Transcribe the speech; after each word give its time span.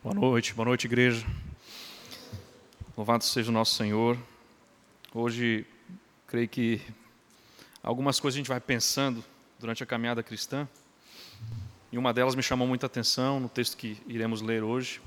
Boa 0.00 0.14
noite, 0.14 0.54
boa 0.54 0.64
noite, 0.64 0.84
igreja. 0.84 1.26
Louvado 2.96 3.24
seja 3.24 3.50
o 3.50 3.52
nosso 3.52 3.74
Senhor. 3.74 4.16
Hoje, 5.12 5.66
creio 6.28 6.48
que 6.48 6.80
algumas 7.82 8.20
coisas 8.20 8.36
a 8.36 8.38
gente 8.38 8.48
vai 8.48 8.60
pensando 8.60 9.24
durante 9.58 9.82
a 9.82 9.86
caminhada 9.86 10.22
cristã, 10.22 10.68
e 11.90 11.98
uma 11.98 12.14
delas 12.14 12.36
me 12.36 12.44
chamou 12.44 12.68
muita 12.68 12.86
atenção 12.86 13.40
no 13.40 13.48
texto 13.48 13.76
que 13.76 14.00
iremos 14.06 14.40
ler 14.40 14.62
hoje. 14.62 15.00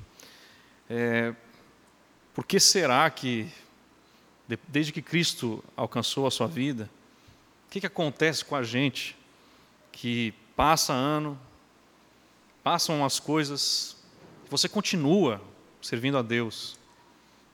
É, 0.90 1.34
por 2.34 2.44
que 2.44 2.60
será 2.60 3.08
que, 3.08 3.50
desde 4.68 4.92
que 4.92 5.00
Cristo 5.00 5.64
alcançou 5.74 6.26
a 6.26 6.30
sua 6.30 6.46
vida, 6.46 6.90
o 7.66 7.70
que, 7.70 7.80
que 7.80 7.86
acontece 7.86 8.44
com 8.44 8.54
a 8.54 8.62
gente 8.62 9.16
que 9.90 10.34
passa 10.54 10.92
ano, 10.92 11.40
passam 12.62 13.02
as 13.02 13.18
coisas, 13.18 14.01
você 14.52 14.68
continua 14.68 15.40
servindo 15.80 16.18
a 16.18 16.22
Deus. 16.22 16.76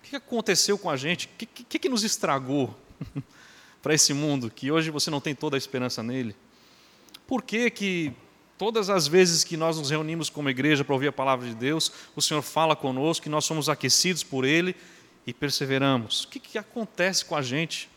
O 0.00 0.08
que 0.08 0.16
aconteceu 0.16 0.76
com 0.76 0.90
a 0.90 0.96
gente? 0.96 1.26
O 1.26 1.28
que, 1.38 1.46
que, 1.46 1.78
que 1.78 1.88
nos 1.88 2.02
estragou 2.02 2.76
para 3.80 3.94
esse 3.94 4.12
mundo 4.12 4.50
que 4.50 4.72
hoje 4.72 4.90
você 4.90 5.08
não 5.08 5.20
tem 5.20 5.32
toda 5.32 5.56
a 5.56 5.58
esperança 5.58 6.02
nele? 6.02 6.34
Por 7.24 7.42
que, 7.42 7.70
que 7.70 8.12
todas 8.58 8.90
as 8.90 9.06
vezes 9.06 9.44
que 9.44 9.56
nós 9.56 9.78
nos 9.78 9.90
reunimos 9.90 10.28
como 10.28 10.50
igreja 10.50 10.84
para 10.84 10.92
ouvir 10.92 11.06
a 11.06 11.12
palavra 11.12 11.46
de 11.48 11.54
Deus, 11.54 11.92
o 12.16 12.20
Senhor 12.20 12.42
fala 12.42 12.74
conosco, 12.74 13.22
que 13.22 13.28
nós 13.28 13.44
somos 13.44 13.68
aquecidos 13.68 14.24
por 14.24 14.44
Ele 14.44 14.74
e 15.24 15.32
perseveramos? 15.32 16.24
O 16.24 16.28
que, 16.28 16.40
que 16.40 16.58
acontece 16.58 17.24
com 17.24 17.36
a 17.36 17.42
gente? 17.42 17.88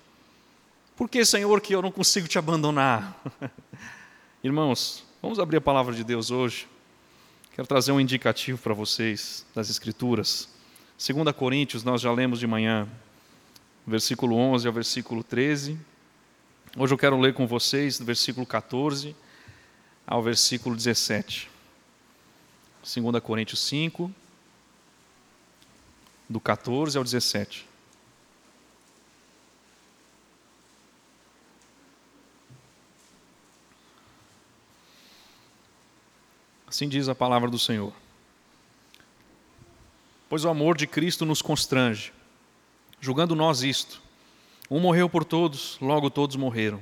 Por 0.96 1.10
que, 1.10 1.26
Senhor, 1.26 1.60
que 1.60 1.74
eu 1.74 1.82
não 1.82 1.92
consigo 1.92 2.28
te 2.28 2.38
abandonar? 2.38 3.20
Irmãos, 4.44 5.04
vamos 5.24 5.40
abrir 5.40 5.58
a 5.58 5.62
palavra 5.62 5.96
de 5.96 6.04
Deus 6.04 6.30
hoje. 6.30 6.68
Quero 7.54 7.68
trazer 7.68 7.92
um 7.92 8.00
indicativo 8.00 8.58
para 8.58 8.74
vocês 8.74 9.46
das 9.54 9.70
Escrituras. 9.70 10.48
2 10.98 11.36
Coríntios, 11.36 11.84
nós 11.84 12.00
já 12.00 12.10
lemos 12.10 12.40
de 12.40 12.48
manhã, 12.48 12.88
versículo 13.86 14.38
11 14.38 14.68
ao 14.68 14.74
versículo 14.74 15.22
13. 15.22 15.78
Hoje 16.78 16.94
eu 16.94 16.98
quero 16.98 17.20
ler 17.20 17.34
com 17.34 17.46
vocês 17.46 18.00
do 18.00 18.06
versículo 18.06 18.46
14 18.46 19.14
ao 20.08 20.24
versículo 20.24 20.78
17. 20.78 21.50
2 22.82 23.22
Coríntios 23.22 23.60
5, 23.68 24.10
do 26.30 26.40
14 26.40 26.98
ao 26.98 27.04
17. 27.04 27.68
Assim 36.72 36.88
diz 36.88 37.10
a 37.10 37.14
palavra 37.14 37.50
do 37.52 37.60
Senhor. 37.60 37.92
Pois 40.30 40.46
o 40.46 40.50
amor 40.50 40.78
de 40.78 40.88
Cristo 40.88 41.26
nos 41.26 41.42
constrange, 41.42 42.14
julgando 43.02 43.36
nós 43.36 43.62
isto: 43.62 44.02
um 44.70 44.80
morreu 44.80 45.10
por 45.10 45.26
todos, 45.26 45.78
logo 45.82 46.10
todos 46.10 46.38
morreram. 46.38 46.82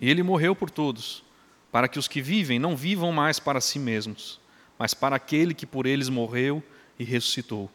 E 0.00 0.08
ele 0.08 0.22
morreu 0.22 0.56
por 0.56 0.70
todos, 0.70 1.22
para 1.70 1.86
que 1.86 1.98
os 1.98 2.08
que 2.08 2.22
vivem 2.22 2.58
não 2.58 2.74
vivam 2.74 3.12
mais 3.12 3.38
para 3.38 3.60
si 3.60 3.78
mesmos, 3.78 4.40
mas 4.78 4.94
para 4.94 5.16
aquele 5.16 5.52
que 5.52 5.66
por 5.66 5.84
eles 5.84 6.08
morreu 6.08 6.62
e 6.98 7.04
ressuscitou. 7.04 7.70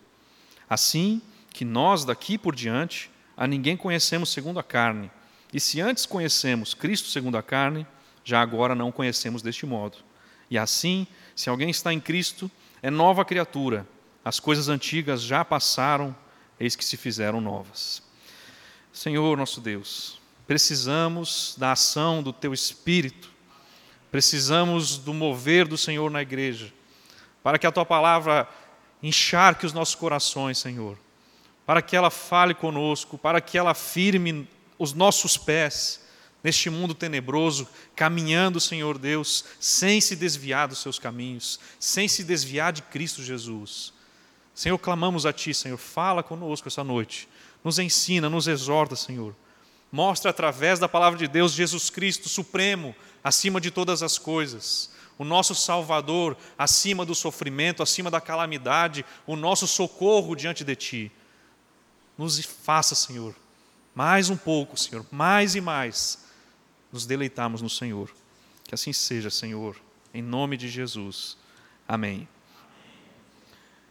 Assim 0.68 1.22
que 1.52 1.64
nós 1.64 2.04
daqui 2.04 2.40
por 2.40 2.56
diante 2.56 3.12
a 3.38 3.46
ninguém 3.46 3.78
conhecemos 3.78 4.30
segundo 4.30 4.58
a 4.58 4.64
carne, 4.64 5.12
e 5.54 5.60
se 5.60 5.80
antes 5.80 6.08
conhecemos 6.08 6.74
Cristo 6.74 7.08
segundo 7.08 7.38
a 7.38 7.44
carne, 7.44 7.86
já 8.24 8.42
agora 8.42 8.74
não 8.74 8.92
conhecemos 8.92 9.44
deste 9.44 9.68
modo. 9.68 10.00
E 10.50 10.58
assim, 10.58 11.08
se 11.36 11.50
alguém 11.50 11.70
está 11.70 11.92
em 11.92 12.00
Cristo, 12.00 12.50
é 12.82 12.90
nova 12.90 13.26
criatura. 13.26 13.86
As 14.24 14.40
coisas 14.40 14.70
antigas 14.70 15.22
já 15.22 15.44
passaram, 15.44 16.16
eis 16.60 16.76
que 16.76 16.86
se 16.86 16.96
fizeram 16.96 17.42
novas. 17.42 18.02
Senhor 18.94 19.38
nosso 19.38 19.60
Deus, 19.60 20.20
precisamos 20.48 21.56
da 21.58 21.74
ação 21.74 22.24
do 22.24 22.32
Teu 22.32 22.54
Espírito, 22.54 23.30
precisamos 24.10 24.98
do 24.98 25.14
mover 25.14 25.68
do 25.68 25.78
Senhor 25.78 26.10
na 26.10 26.22
igreja, 26.22 26.74
para 27.44 27.60
que 27.60 27.68
a 27.68 27.72
Tua 27.72 27.86
palavra 27.86 28.48
encharque 29.04 29.66
os 29.66 29.74
nossos 29.74 29.96
corações, 29.96 30.58
Senhor, 30.58 30.98
para 31.66 31.82
que 31.82 31.96
ela 31.96 32.10
fale 32.10 32.54
conosco, 32.54 33.18
para 33.18 33.42
que 33.42 33.58
ela 33.58 33.74
firme 33.74 34.48
os 34.80 34.94
nossos 34.94 35.38
pés 35.38 36.05
neste 36.46 36.70
mundo 36.70 36.94
tenebroso, 36.94 37.68
caminhando, 37.96 38.60
Senhor 38.60 39.00
Deus, 39.00 39.46
sem 39.60 40.00
se 40.00 40.16
desviar 40.16 40.68
dos 40.68 40.78
seus 40.78 41.00
caminhos, 41.00 41.60
sem 41.80 42.08
se 42.08 42.24
desviar 42.24 42.72
de 42.72 42.84
Cristo 42.84 43.24
Jesus. 43.24 43.92
Senhor, 44.54 44.78
clamamos 44.78 45.26
a 45.26 45.34
Ti, 45.34 45.56
Senhor, 45.56 45.76
fala 45.76 46.22
conosco 46.22 46.68
essa 46.68 46.84
noite, 46.84 47.28
nos 47.64 47.80
ensina, 47.80 48.30
nos 48.30 48.48
exorta, 48.48 48.96
Senhor. 48.96 49.36
Mostra 49.92 50.30
através 50.30 50.78
da 50.78 50.88
palavra 50.88 51.18
de 51.18 51.28
Deus 51.28 51.52
Jesus 51.52 51.90
Cristo 51.90 52.30
supremo, 52.30 52.96
acima 53.24 53.60
de 53.60 53.72
todas 53.72 54.04
as 54.04 54.20
coisas, 54.20 54.92
o 55.18 55.24
nosso 55.24 55.56
Salvador, 55.56 56.38
acima 56.56 57.04
do 57.04 57.16
sofrimento, 57.16 57.82
acima 57.82 58.12
da 58.12 58.22
calamidade, 58.22 59.04
o 59.26 59.36
nosso 59.36 59.66
socorro 59.66 60.36
diante 60.36 60.64
de 60.64 60.76
Ti. 60.76 61.12
Nos 62.16 62.40
faça, 62.40 62.94
Senhor, 62.94 63.34
mais 63.96 64.30
um 64.30 64.38
pouco, 64.38 64.78
Senhor, 64.78 65.04
mais 65.12 65.56
e 65.56 65.62
mais, 65.62 66.24
nos 66.96 67.06
deleitarmos 67.06 67.62
no 67.62 67.70
Senhor. 67.70 68.10
Que 68.64 68.74
assim 68.74 68.94
seja, 68.94 69.30
Senhor, 69.30 69.76
em 70.14 70.22
nome 70.22 70.56
de 70.56 70.70
Jesus. 70.70 71.38
Amém. 71.86 72.28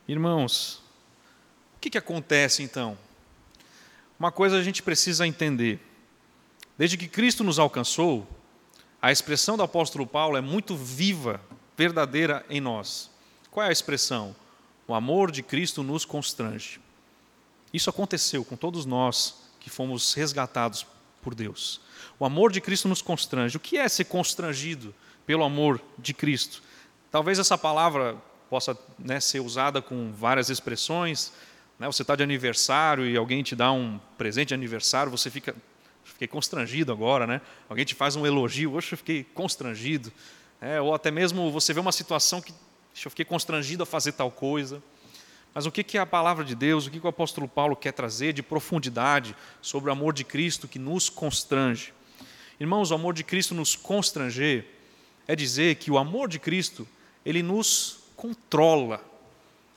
Irmãos, 0.08 0.82
o 1.76 1.80
que, 1.80 1.90
que 1.90 1.98
acontece 1.98 2.62
então? 2.62 2.98
Uma 4.18 4.32
coisa 4.32 4.56
a 4.56 4.62
gente 4.62 4.82
precisa 4.82 5.26
entender. 5.26 5.78
Desde 6.78 6.96
que 6.96 7.06
Cristo 7.06 7.44
nos 7.44 7.58
alcançou, 7.58 8.26
a 9.02 9.12
expressão 9.12 9.56
do 9.56 9.62
apóstolo 9.62 10.06
Paulo 10.06 10.38
é 10.38 10.40
muito 10.40 10.74
viva, 10.74 11.40
verdadeira 11.76 12.44
em 12.48 12.60
nós. 12.60 13.10
Qual 13.50 13.64
é 13.64 13.68
a 13.68 13.72
expressão? 13.72 14.34
O 14.88 14.94
amor 14.94 15.30
de 15.30 15.42
Cristo 15.42 15.82
nos 15.82 16.06
constrange. 16.06 16.80
Isso 17.70 17.90
aconteceu 17.90 18.44
com 18.46 18.56
todos 18.56 18.86
nós 18.86 19.42
que 19.60 19.68
fomos 19.68 20.14
resgatados 20.14 20.86
por 21.24 21.34
Deus. 21.34 21.80
O 22.18 22.24
amor 22.26 22.52
de 22.52 22.60
Cristo 22.60 22.86
nos 22.86 23.00
constrange. 23.00 23.56
O 23.56 23.60
que 23.60 23.78
é 23.78 23.88
ser 23.88 24.04
constrangido 24.04 24.94
pelo 25.26 25.42
amor 25.42 25.80
de 25.98 26.12
Cristo? 26.12 26.62
Talvez 27.10 27.38
essa 27.38 27.56
palavra 27.56 28.16
possa 28.50 28.78
né, 28.98 29.18
ser 29.18 29.40
usada 29.40 29.80
com 29.80 30.12
várias 30.12 30.50
expressões. 30.50 31.32
Né, 31.78 31.86
você 31.86 32.02
está 32.02 32.14
de 32.14 32.22
aniversário 32.22 33.06
e 33.06 33.16
alguém 33.16 33.42
te 33.42 33.56
dá 33.56 33.72
um 33.72 33.98
presente 34.18 34.48
de 34.48 34.54
aniversário, 34.54 35.10
você 35.10 35.30
fica. 35.30 35.56
Fiquei 36.04 36.28
constrangido 36.28 36.92
agora, 36.92 37.26
né? 37.26 37.40
Alguém 37.66 37.82
te 37.82 37.94
faz 37.94 38.14
um 38.14 38.26
elogio, 38.26 38.74
hoje 38.74 38.92
eu 38.92 38.98
fiquei 38.98 39.24
constrangido. 39.24 40.12
É, 40.60 40.78
ou 40.78 40.94
até 40.94 41.10
mesmo 41.10 41.50
você 41.50 41.72
vê 41.72 41.80
uma 41.80 41.92
situação 41.92 42.42
que 42.42 42.52
eu 43.04 43.10
fiquei 43.10 43.24
constrangido 43.24 43.82
a 43.82 43.86
fazer 43.86 44.12
tal 44.12 44.30
coisa. 44.30 44.82
Mas 45.54 45.66
o 45.66 45.70
que 45.70 45.96
é 45.96 46.00
a 46.00 46.06
palavra 46.06 46.44
de 46.44 46.56
Deus, 46.56 46.86
o 46.86 46.90
que 46.90 46.98
o 46.98 47.08
apóstolo 47.08 47.46
Paulo 47.46 47.76
quer 47.76 47.92
trazer 47.92 48.32
de 48.32 48.42
profundidade 48.42 49.36
sobre 49.62 49.88
o 49.88 49.92
amor 49.92 50.12
de 50.12 50.24
Cristo 50.24 50.66
que 50.66 50.80
nos 50.80 51.08
constrange? 51.08 51.94
Irmãos, 52.58 52.90
o 52.90 52.94
amor 52.94 53.14
de 53.14 53.22
Cristo 53.22 53.54
nos 53.54 53.76
constranger 53.76 54.66
é 55.28 55.36
dizer 55.36 55.76
que 55.76 55.92
o 55.92 55.98
amor 55.98 56.28
de 56.28 56.40
Cristo, 56.40 56.86
ele 57.24 57.42
nos 57.42 58.00
controla. 58.16 59.00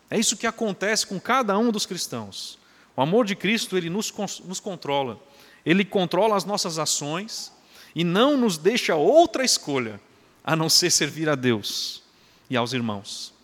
É 0.09 0.17
isso 0.17 0.35
que 0.35 0.47
acontece 0.47 1.05
com 1.05 1.19
cada 1.19 1.57
um 1.57 1.71
dos 1.71 1.85
cristãos. 1.85 2.57
O 2.95 3.01
amor 3.01 3.25
de 3.25 3.35
Cristo, 3.35 3.77
ele 3.77 3.89
nos, 3.89 4.11
nos 4.45 4.59
controla. 4.59 5.19
Ele 5.63 5.85
controla 5.85 6.35
as 6.35 6.45
nossas 6.45 6.79
ações 6.79 7.51
e 7.93 8.03
não 8.03 8.35
nos 8.35 8.57
deixa 8.57 8.95
outra 8.95 9.43
escolha 9.43 9.99
a 10.43 10.55
não 10.55 10.69
ser 10.69 10.89
servir 10.89 11.29
a 11.29 11.35
Deus 11.35 12.01
e 12.49 12.57
aos 12.57 12.73
irmãos. 12.73 13.36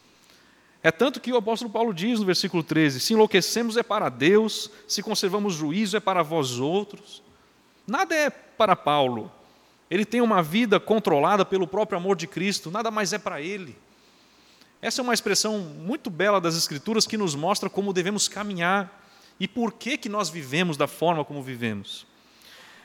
É 0.84 0.92
tanto 0.92 1.22
que 1.22 1.32
o 1.32 1.38
apóstolo 1.38 1.72
Paulo 1.72 1.94
diz 1.94 2.20
no 2.20 2.26
versículo 2.26 2.62
13: 2.62 3.00
se 3.00 3.14
enlouquecemos 3.14 3.78
é 3.78 3.84
para 3.84 4.10
Deus, 4.10 4.70
se 4.86 5.02
conservamos 5.02 5.54
juízo 5.54 5.96
é 5.96 6.00
para 6.02 6.22
vós 6.22 6.60
outros. 6.60 7.24
Nada 7.88 8.14
é 8.14 8.30
para 8.30 8.76
Paulo. 8.76 9.32
Ele 9.90 10.04
tem 10.04 10.20
uma 10.20 10.44
vida 10.44 10.80
controlada 10.80 11.46
pelo 11.46 11.66
próprio 11.66 11.98
amor 11.98 12.18
de 12.18 12.28
Cristo, 12.28 12.70
nada 12.70 12.92
mais 12.92 13.14
é 13.14 13.18
para 13.18 13.42
ele. 13.42 13.78
Essa 14.82 15.00
é 15.00 15.04
uma 15.04 15.14
expressão 15.14 15.60
muito 15.60 16.10
bela 16.10 16.42
das 16.42 16.58
Escrituras 16.58 17.08
que 17.08 17.16
nos 17.16 17.34
mostra 17.36 17.70
como 17.70 17.94
devemos 17.94 18.28
caminhar 18.28 19.02
e 19.40 19.48
por 19.48 19.72
que, 19.72 19.98
que 19.98 20.10
nós 20.10 20.30
vivemos 20.30 20.76
da 20.76 20.88
forma 20.88 21.24
como 21.24 21.42
vivemos. 21.42 22.06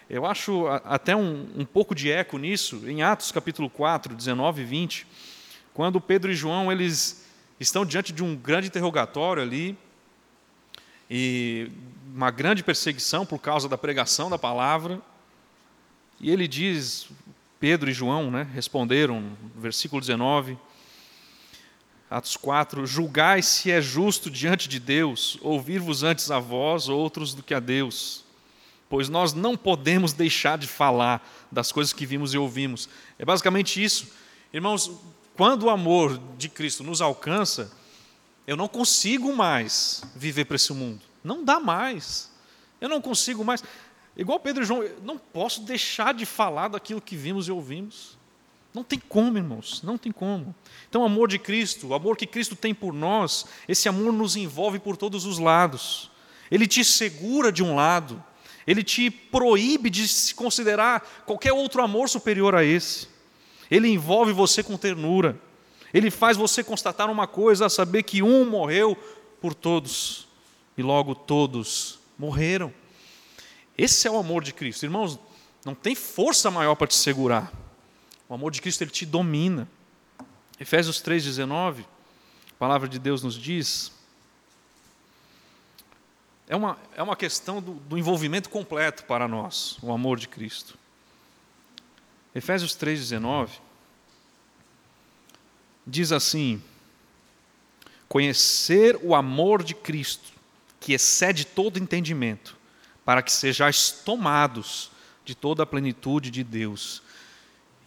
Eu 0.09 0.25
acho 0.25 0.67
até 0.85 1.17
um, 1.17 1.49
um 1.57 1.65
pouco 1.65 1.95
de 1.95 2.11
eco 2.11 2.39
nisso, 2.39 2.89
em 2.89 3.03
Atos 3.03 3.33
capítulo 3.33 3.69
4, 3.69 4.15
19 4.15 4.63
e 4.63 4.65
20, 4.65 5.07
quando 5.75 6.01
Pedro 6.01 6.31
e 6.31 6.35
João 6.35 6.71
eles 6.71 7.28
estão 7.59 7.85
diante 7.85 8.13
de 8.13 8.23
um 8.23 8.37
grande 8.37 8.69
interrogatório 8.69 9.43
ali, 9.43 9.77
e 11.11 11.71
uma 12.15 12.31
grande 12.31 12.63
perseguição 12.63 13.25
por 13.25 13.39
causa 13.39 13.69
da 13.69 13.79
pregação 13.79 14.29
da 14.29 14.39
palavra. 14.39 15.01
E 16.21 16.31
ele 16.31 16.47
diz, 16.47 17.09
Pedro 17.59 17.91
e 17.91 17.95
João 17.95 18.31
né, 18.31 18.47
responderam, 18.53 19.33
versículo 19.57 20.01
19: 20.01 20.59
Atos 22.11 22.37
4: 22.37 22.87
Julgai 22.87 23.43
se 23.43 23.71
é 23.71 23.81
justo 23.81 24.31
diante 24.31 24.69
de 24.69 24.79
Deus, 24.79 25.39
ouvir-vos 25.41 26.03
antes 26.03 26.31
a 26.31 26.39
vós, 26.39 26.89
outros 26.89 27.35
do 27.35 27.43
que 27.43 27.55
a 27.55 27.61
Deus. 27.61 28.25
Pois 28.89 29.09
nós 29.09 29.35
não 29.35 29.57
podemos 29.57 30.15
deixar 30.15 30.57
de 30.57 30.67
falar 30.67 31.27
das 31.53 31.71
coisas 31.71 31.93
que 31.93 32.07
vimos 32.07 32.33
e 32.33 32.39
ouvimos. 32.39 32.89
É 33.19 33.25
basicamente 33.25 33.83
isso. 33.83 34.11
Irmãos, 34.53 34.91
quando 35.39 35.63
o 35.63 35.71
amor 35.71 36.21
de 36.37 36.49
Cristo 36.49 36.83
nos 36.83 37.01
alcança, 37.01 37.71
eu 38.45 38.57
não 38.57 38.67
consigo 38.67 39.33
mais 39.33 40.03
viver 40.17 40.47
para 40.47 40.57
esse 40.57 40.73
mundo. 40.73 41.01
Não 41.23 41.45
dá 41.45 41.61
mais. 41.61 42.29
Eu 42.81 42.89
não 42.89 43.01
consigo 43.01 43.45
mais. 43.45 43.63
Igual 44.17 44.41
Pedro 44.41 44.65
e 44.65 44.67
João, 44.67 44.83
eu 44.83 44.99
não 45.01 45.17
posso 45.17 45.61
deixar 45.61 46.13
de 46.13 46.27
falar 46.27 46.67
daquilo 46.67 47.01
que 47.01 47.15
vimos 47.15 47.47
e 47.47 47.53
ouvimos. 47.53 48.19
Não 48.75 48.83
tem 48.83 48.99
como, 48.99 49.39
irmãos, 49.39 49.81
não 49.81 49.97
tem 49.97 50.11
como. 50.11 50.53
Então, 50.89 51.03
o 51.03 51.05
amor 51.05 51.29
de 51.29 51.39
Cristo, 51.39 51.87
o 51.87 51.95
amor 51.95 52.17
que 52.17 52.27
Cristo 52.27 52.57
tem 52.57 52.75
por 52.75 52.93
nós, 52.93 53.47
esse 53.69 53.89
amor 53.89 54.13
nos 54.13 54.35
envolve 54.35 54.81
por 54.81 54.97
todos 54.97 55.25
os 55.25 55.39
lados. 55.39 56.11
Ele 56.51 56.67
te 56.67 56.83
segura 56.85 57.53
de 57.53 57.63
um 57.63 57.77
lado, 57.77 58.21
ele 58.67 58.83
te 58.83 59.09
proíbe 59.09 59.89
de 59.89 60.09
se 60.09 60.35
considerar 60.35 61.23
qualquer 61.25 61.53
outro 61.53 61.81
amor 61.81 62.09
superior 62.09 62.57
a 62.57 62.65
esse. 62.65 63.18
Ele 63.71 63.89
envolve 63.89 64.33
você 64.33 64.63
com 64.63 64.77
ternura. 64.77 65.39
Ele 65.93 66.11
faz 66.11 66.37
você 66.37 66.63
constatar 66.63 67.11
uma 67.11 67.27
coisa, 67.27 67.67
a 67.67 67.71
saber 67.71 68.03
que 68.03 68.23
um 68.23 68.49
morreu 68.49 68.97
por 69.41 69.55
todos 69.55 70.29
e 70.77 70.83
logo 70.83 71.15
todos 71.15 71.99
morreram. 72.19 72.73
Esse 73.77 74.07
é 74.07 74.11
o 74.11 74.19
amor 74.19 74.43
de 74.43 74.53
Cristo. 74.53 74.85
Irmãos, 74.85 75.19
não 75.65 75.75
tem 75.75 75.95
força 75.95 76.51
maior 76.51 76.75
para 76.75 76.87
te 76.87 76.97
segurar. 76.97 77.53
O 78.29 78.35
amor 78.35 78.51
de 78.51 78.61
Cristo 78.61 78.83
ele 78.83 78.91
te 78.91 79.07
domina. 79.07 79.69
Efésios 80.61 81.01
3:19, 81.01 81.85
a 82.51 82.55
palavra 82.59 82.89
de 82.89 82.99
Deus 82.99 83.23
nos 83.23 83.35
diz, 83.35 83.93
é 86.49 86.57
uma, 86.57 86.79
é 86.97 87.03
uma 87.03 87.15
questão 87.15 87.61
do, 87.61 87.75
do 87.75 87.99
envolvimento 87.99 88.49
completo 88.49 89.05
para 89.05 89.29
nós, 89.29 89.79
o 89.83 89.93
amor 89.93 90.19
de 90.19 90.27
Cristo. 90.27 90.77
Efésios 92.39 92.77
3,19 92.77 93.49
diz 95.85 96.13
assim: 96.13 96.63
Conhecer 98.09 98.97
o 99.03 99.15
amor 99.15 99.63
de 99.65 99.75
Cristo, 99.75 100.33
que 100.79 100.93
excede 100.93 101.45
todo 101.45 101.81
entendimento, 101.81 102.57
para 103.05 103.23
que 103.23 103.33
sejais 103.33 103.91
tomados 103.91 104.93
de 105.25 105.35
toda 105.35 105.65
a 105.65 105.67
plenitude 105.67 106.31
de 106.31 106.45
Deus. 106.45 107.03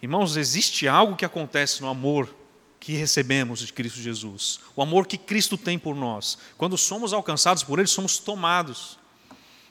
Irmãos, 0.02 0.36
existe 0.36 0.86
algo 0.86 1.16
que 1.16 1.24
acontece 1.24 1.80
no 1.80 1.88
amor 1.88 2.28
que 2.78 2.92
recebemos 2.92 3.60
de 3.60 3.72
Cristo 3.72 4.00
Jesus, 4.00 4.60
o 4.76 4.82
amor 4.82 5.06
que 5.06 5.16
Cristo 5.16 5.56
tem 5.56 5.78
por 5.78 5.94
nós. 5.96 6.36
Quando 6.58 6.76
somos 6.76 7.14
alcançados 7.14 7.62
por 7.62 7.78
Ele, 7.78 7.88
somos 7.88 8.18
tomados. 8.18 8.98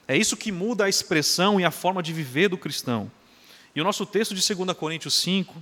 É 0.07 0.18
isso 0.18 0.36
que 0.36 0.51
muda 0.51 0.86
a 0.86 0.89
expressão 0.89 1.60
e 1.60 1.66
a 1.66 1.72
forma 1.72 2.01
de 2.01 2.12
viver 2.13 2.50
do 2.50 2.57
cristão. 2.57 3.12
E 3.75 3.81
o 3.81 3.83
nosso 3.83 4.06
texto 4.06 4.35
de 4.35 4.56
2 4.56 4.75
Coríntios 4.77 5.15
5, 5.15 5.56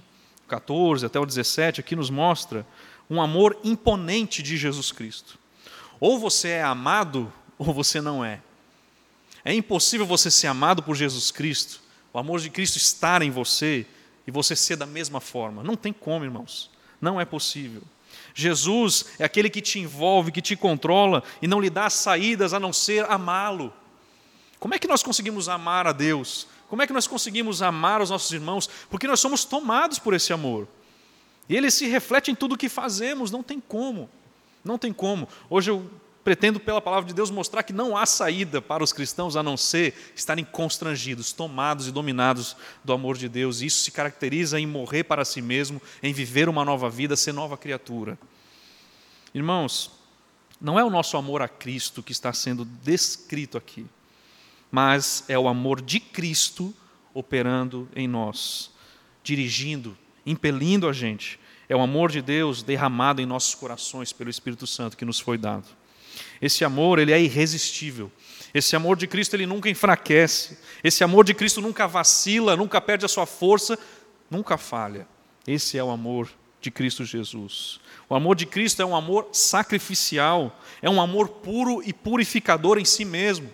14 0.47 1.05
até 1.05 1.19
o 1.19 1.25
17, 1.25 1.79
aqui 1.79 1.95
nos 1.95 2.09
mostra 2.09 2.65
um 3.09 3.21
amor 3.21 3.57
imponente 3.63 4.41
de 4.41 4.57
Jesus 4.57 4.91
Cristo. 4.91 5.37
Ou 5.99 6.19
você 6.19 6.49
é 6.49 6.63
amado, 6.63 7.31
ou 7.57 7.73
você 7.73 8.01
não 8.01 8.23
é. 8.23 8.41
É 9.43 9.53
impossível 9.53 10.05
você 10.05 10.29
ser 10.29 10.47
amado 10.47 10.83
por 10.83 10.95
Jesus 10.95 11.31
Cristo, 11.31 11.81
o 12.11 12.19
amor 12.19 12.39
de 12.39 12.49
Cristo 12.49 12.77
estar 12.77 13.21
em 13.21 13.31
você 13.31 13.85
e 14.27 14.31
você 14.31 14.55
ser 14.55 14.75
da 14.75 14.85
mesma 14.85 15.21
forma. 15.21 15.63
Não 15.63 15.75
tem 15.75 15.93
como, 15.93 16.25
irmãos. 16.25 16.69
Não 16.99 17.19
é 17.19 17.25
possível. 17.25 17.81
Jesus 18.33 19.05
é 19.17 19.23
aquele 19.23 19.49
que 19.49 19.61
te 19.61 19.79
envolve, 19.79 20.31
que 20.31 20.41
te 20.41 20.55
controla 20.55 21.23
e 21.41 21.47
não 21.47 21.59
lhe 21.59 21.69
dá 21.69 21.89
saídas 21.89 22.53
a 22.53 22.59
não 22.59 22.73
ser 22.73 23.09
amá-lo. 23.09 23.73
Como 24.59 24.73
é 24.73 24.79
que 24.79 24.87
nós 24.87 25.01
conseguimos 25.01 25.47
amar 25.47 25.87
a 25.87 25.91
Deus? 25.91 26.47
Como 26.69 26.83
é 26.83 26.87
que 26.87 26.93
nós 26.93 27.07
conseguimos 27.07 27.63
amar 27.63 27.99
os 27.99 28.11
nossos 28.11 28.31
irmãos? 28.31 28.69
Porque 28.89 29.07
nós 29.07 29.19
somos 29.19 29.43
tomados 29.43 29.97
por 29.97 30.13
esse 30.13 30.31
amor. 30.31 30.67
E 31.49 31.57
ele 31.57 31.71
se 31.71 31.87
reflete 31.87 32.29
em 32.29 32.35
tudo 32.35 32.53
o 32.53 32.57
que 32.57 32.69
fazemos, 32.69 33.31
não 33.31 33.41
tem 33.41 33.59
como. 33.59 34.07
Não 34.63 34.77
tem 34.77 34.93
como. 34.93 35.27
Hoje 35.49 35.71
eu 35.71 35.89
pretendo, 36.23 36.59
pela 36.59 36.79
palavra 36.79 37.07
de 37.07 37.13
Deus, 37.13 37.31
mostrar 37.31 37.63
que 37.63 37.73
não 37.73 37.97
há 37.97 38.05
saída 38.05 38.61
para 38.61 38.83
os 38.83 38.93
cristãos 38.93 39.35
a 39.35 39.41
não 39.41 39.57
ser 39.57 40.11
estarem 40.15 40.45
constrangidos, 40.45 41.31
tomados 41.31 41.87
e 41.87 41.91
dominados 41.91 42.55
do 42.83 42.93
amor 42.93 43.17
de 43.17 43.27
Deus. 43.27 43.61
Isso 43.61 43.83
se 43.83 43.89
caracteriza 43.89 44.59
em 44.59 44.67
morrer 44.67 45.05
para 45.05 45.25
si 45.25 45.41
mesmo, 45.41 45.81
em 46.03 46.13
viver 46.13 46.47
uma 46.47 46.63
nova 46.63 46.87
vida, 46.87 47.15
ser 47.15 47.33
nova 47.33 47.57
criatura. 47.57 48.15
Irmãos, 49.33 49.89
não 50.61 50.77
é 50.77 50.83
o 50.83 50.89
nosso 50.91 51.17
amor 51.17 51.41
a 51.41 51.47
Cristo 51.47 52.03
que 52.03 52.11
está 52.11 52.31
sendo 52.31 52.63
descrito 52.63 53.57
aqui 53.57 53.87
mas 54.71 55.23
é 55.27 55.37
o 55.37 55.47
amor 55.47 55.81
de 55.81 55.99
Cristo 55.99 56.73
operando 57.13 57.87
em 57.95 58.07
nós, 58.07 58.71
dirigindo, 59.23 59.97
impelindo 60.25 60.87
a 60.87 60.93
gente. 60.93 61.39
É 61.67 61.75
o 61.75 61.81
amor 61.81 62.11
de 62.11 62.21
Deus 62.21 62.63
derramado 62.63 63.21
em 63.21 63.25
nossos 63.25 63.55
corações 63.55 64.11
pelo 64.11 64.29
Espírito 64.29 64.65
Santo 64.65 64.97
que 64.97 65.05
nos 65.05 65.19
foi 65.19 65.37
dado. 65.37 65.67
Esse 66.41 66.63
amor, 66.65 66.99
ele 66.99 67.11
é 67.11 67.21
irresistível. 67.21 68.11
Esse 68.53 68.75
amor 68.75 68.97
de 68.97 69.07
Cristo, 69.07 69.35
ele 69.35 69.45
nunca 69.45 69.69
enfraquece. 69.69 70.57
Esse 70.83 71.03
amor 71.03 71.23
de 71.23 71.33
Cristo 71.33 71.61
nunca 71.61 71.87
vacila, 71.87 72.55
nunca 72.55 72.81
perde 72.81 73.05
a 73.05 73.09
sua 73.09 73.25
força, 73.25 73.77
nunca 74.29 74.57
falha. 74.57 75.07
Esse 75.45 75.77
é 75.77 75.83
o 75.83 75.89
amor 75.89 76.29
de 76.61 76.71
Cristo 76.71 77.05
Jesus. 77.05 77.79
O 78.07 78.15
amor 78.15 78.35
de 78.35 78.45
Cristo 78.45 78.81
é 78.81 78.85
um 78.85 78.95
amor 78.95 79.29
sacrificial, 79.31 80.59
é 80.81 80.89
um 80.89 80.99
amor 80.99 81.29
puro 81.29 81.81
e 81.85 81.93
purificador 81.93 82.77
em 82.77 82.85
si 82.85 83.05
mesmo. 83.05 83.49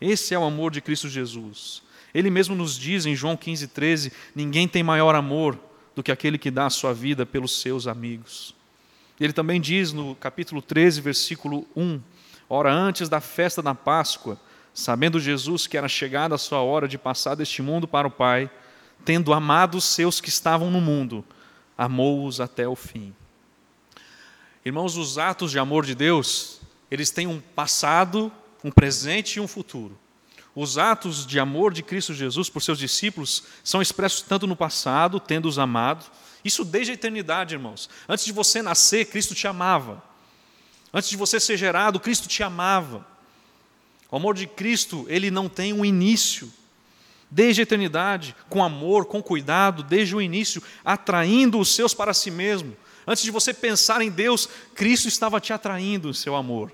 Esse 0.00 0.34
é 0.34 0.38
o 0.38 0.44
amor 0.44 0.70
de 0.70 0.80
Cristo 0.80 1.08
Jesus. 1.08 1.82
Ele 2.14 2.30
mesmo 2.30 2.54
nos 2.54 2.78
diz 2.78 3.06
em 3.06 3.14
João 3.14 3.36
15, 3.36 3.68
13: 3.68 4.12
ninguém 4.34 4.66
tem 4.66 4.82
maior 4.82 5.14
amor 5.14 5.58
do 5.94 6.02
que 6.02 6.12
aquele 6.12 6.38
que 6.38 6.50
dá 6.50 6.66
a 6.66 6.70
sua 6.70 6.94
vida 6.94 7.26
pelos 7.26 7.60
seus 7.60 7.86
amigos. 7.86 8.54
Ele 9.20 9.32
também 9.32 9.60
diz 9.60 9.92
no 9.92 10.14
capítulo 10.14 10.62
13, 10.62 11.00
versículo 11.00 11.66
1: 11.76 12.00
Ora, 12.48 12.72
antes 12.72 13.08
da 13.08 13.20
festa 13.20 13.60
da 13.60 13.74
Páscoa, 13.74 14.38
sabendo 14.72 15.18
Jesus 15.18 15.66
que 15.66 15.76
era 15.76 15.88
chegada 15.88 16.36
a 16.36 16.38
sua 16.38 16.60
hora 16.60 16.86
de 16.86 16.96
passar 16.96 17.34
deste 17.34 17.60
mundo 17.60 17.88
para 17.88 18.06
o 18.06 18.10
Pai, 18.10 18.48
tendo 19.04 19.32
amado 19.32 19.76
os 19.76 19.84
seus 19.84 20.20
que 20.20 20.28
estavam 20.28 20.70
no 20.70 20.80
mundo, 20.80 21.24
amou-os 21.76 22.40
até 22.40 22.66
o 22.68 22.76
fim. 22.76 23.12
Irmãos, 24.64 24.96
os 24.96 25.18
atos 25.18 25.50
de 25.50 25.58
amor 25.58 25.84
de 25.84 25.94
Deus, 25.94 26.60
eles 26.90 27.10
têm 27.10 27.26
um 27.26 27.40
passado 27.40 28.30
um 28.62 28.70
presente 28.70 29.36
e 29.36 29.40
um 29.40 29.48
futuro. 29.48 29.98
Os 30.54 30.76
atos 30.76 31.24
de 31.26 31.38
amor 31.38 31.72
de 31.72 31.82
Cristo 31.82 32.12
Jesus 32.12 32.50
por 32.50 32.60
seus 32.60 32.78
discípulos 32.78 33.44
são 33.62 33.80
expressos 33.80 34.22
tanto 34.22 34.46
no 34.46 34.56
passado, 34.56 35.20
tendo-os 35.20 35.58
amado, 35.58 36.04
isso 36.44 36.64
desde 36.64 36.92
a 36.92 36.94
eternidade, 36.94 37.54
irmãos. 37.54 37.88
Antes 38.08 38.24
de 38.24 38.32
você 38.32 38.62
nascer, 38.62 39.06
Cristo 39.06 39.34
te 39.34 39.46
amava. 39.46 40.02
Antes 40.92 41.10
de 41.10 41.16
você 41.16 41.38
ser 41.38 41.56
gerado, 41.56 42.00
Cristo 42.00 42.28
te 42.28 42.42
amava. 42.42 43.06
O 44.10 44.16
amor 44.16 44.34
de 44.34 44.46
Cristo, 44.46 45.04
ele 45.08 45.30
não 45.30 45.48
tem 45.48 45.72
um 45.72 45.84
início. 45.84 46.50
Desde 47.30 47.60
a 47.60 47.64
eternidade, 47.64 48.34
com 48.48 48.64
amor, 48.64 49.04
com 49.04 49.22
cuidado, 49.22 49.82
desde 49.82 50.16
o 50.16 50.22
início, 50.22 50.62
atraindo 50.82 51.58
os 51.58 51.74
seus 51.74 51.92
para 51.92 52.14
si 52.14 52.30
mesmo. 52.30 52.74
Antes 53.06 53.22
de 53.22 53.30
você 53.30 53.52
pensar 53.52 54.00
em 54.00 54.10
Deus, 54.10 54.48
Cristo 54.74 55.08
estava 55.08 55.40
te 55.40 55.52
atraindo 55.52 56.08
o 56.08 56.14
seu 56.14 56.34
amor. 56.34 56.72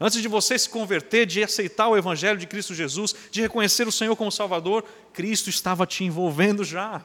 Antes 0.00 0.20
de 0.20 0.28
você 0.28 0.58
se 0.58 0.68
converter, 0.68 1.24
de 1.24 1.42
aceitar 1.42 1.88
o 1.88 1.96
Evangelho 1.96 2.38
de 2.38 2.46
Cristo 2.46 2.74
Jesus, 2.74 3.14
de 3.30 3.40
reconhecer 3.40 3.86
o 3.86 3.92
Senhor 3.92 4.16
como 4.16 4.32
Salvador, 4.32 4.84
Cristo 5.12 5.48
estava 5.48 5.86
te 5.86 6.04
envolvendo 6.04 6.64
já. 6.64 7.04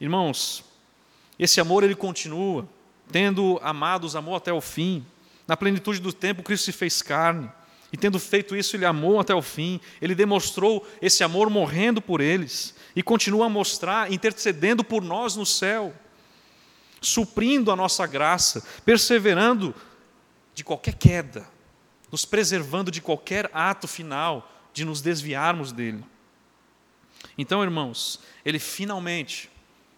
Irmãos, 0.00 0.64
esse 1.38 1.60
amor 1.60 1.84
ele 1.84 1.94
continua, 1.94 2.68
tendo 3.10 3.58
amados, 3.62 4.16
amou 4.16 4.34
até 4.34 4.52
o 4.52 4.60
fim. 4.60 5.06
Na 5.46 5.56
plenitude 5.56 6.00
do 6.00 6.12
tempo, 6.12 6.42
Cristo 6.42 6.64
se 6.64 6.72
fez 6.72 7.00
carne. 7.00 7.48
E 7.92 7.96
tendo 7.96 8.18
feito 8.18 8.56
isso, 8.56 8.76
ele 8.76 8.84
amou 8.84 9.20
até 9.20 9.34
o 9.34 9.40
fim. 9.40 9.80
Ele 10.02 10.14
demonstrou 10.14 10.86
esse 11.00 11.22
amor 11.22 11.48
morrendo 11.48 12.02
por 12.02 12.20
eles. 12.20 12.74
E 12.94 13.02
continua 13.02 13.46
a 13.46 13.48
mostrar, 13.48 14.12
intercedendo 14.12 14.82
por 14.82 15.02
nós 15.02 15.36
no 15.36 15.46
céu, 15.46 15.94
suprindo 17.00 17.70
a 17.70 17.76
nossa 17.76 18.06
graça, 18.06 18.66
perseverando 18.84 19.74
de 20.56 20.64
qualquer 20.64 20.94
queda, 20.94 21.46
nos 22.10 22.24
preservando 22.24 22.90
de 22.90 23.02
qualquer 23.02 23.50
ato 23.52 23.86
final 23.86 24.50
de 24.72 24.86
nos 24.86 25.02
desviarmos 25.02 25.70
dele. 25.70 26.02
Então, 27.36 27.62
irmãos, 27.62 28.20
ele 28.42 28.58
finalmente, 28.58 29.50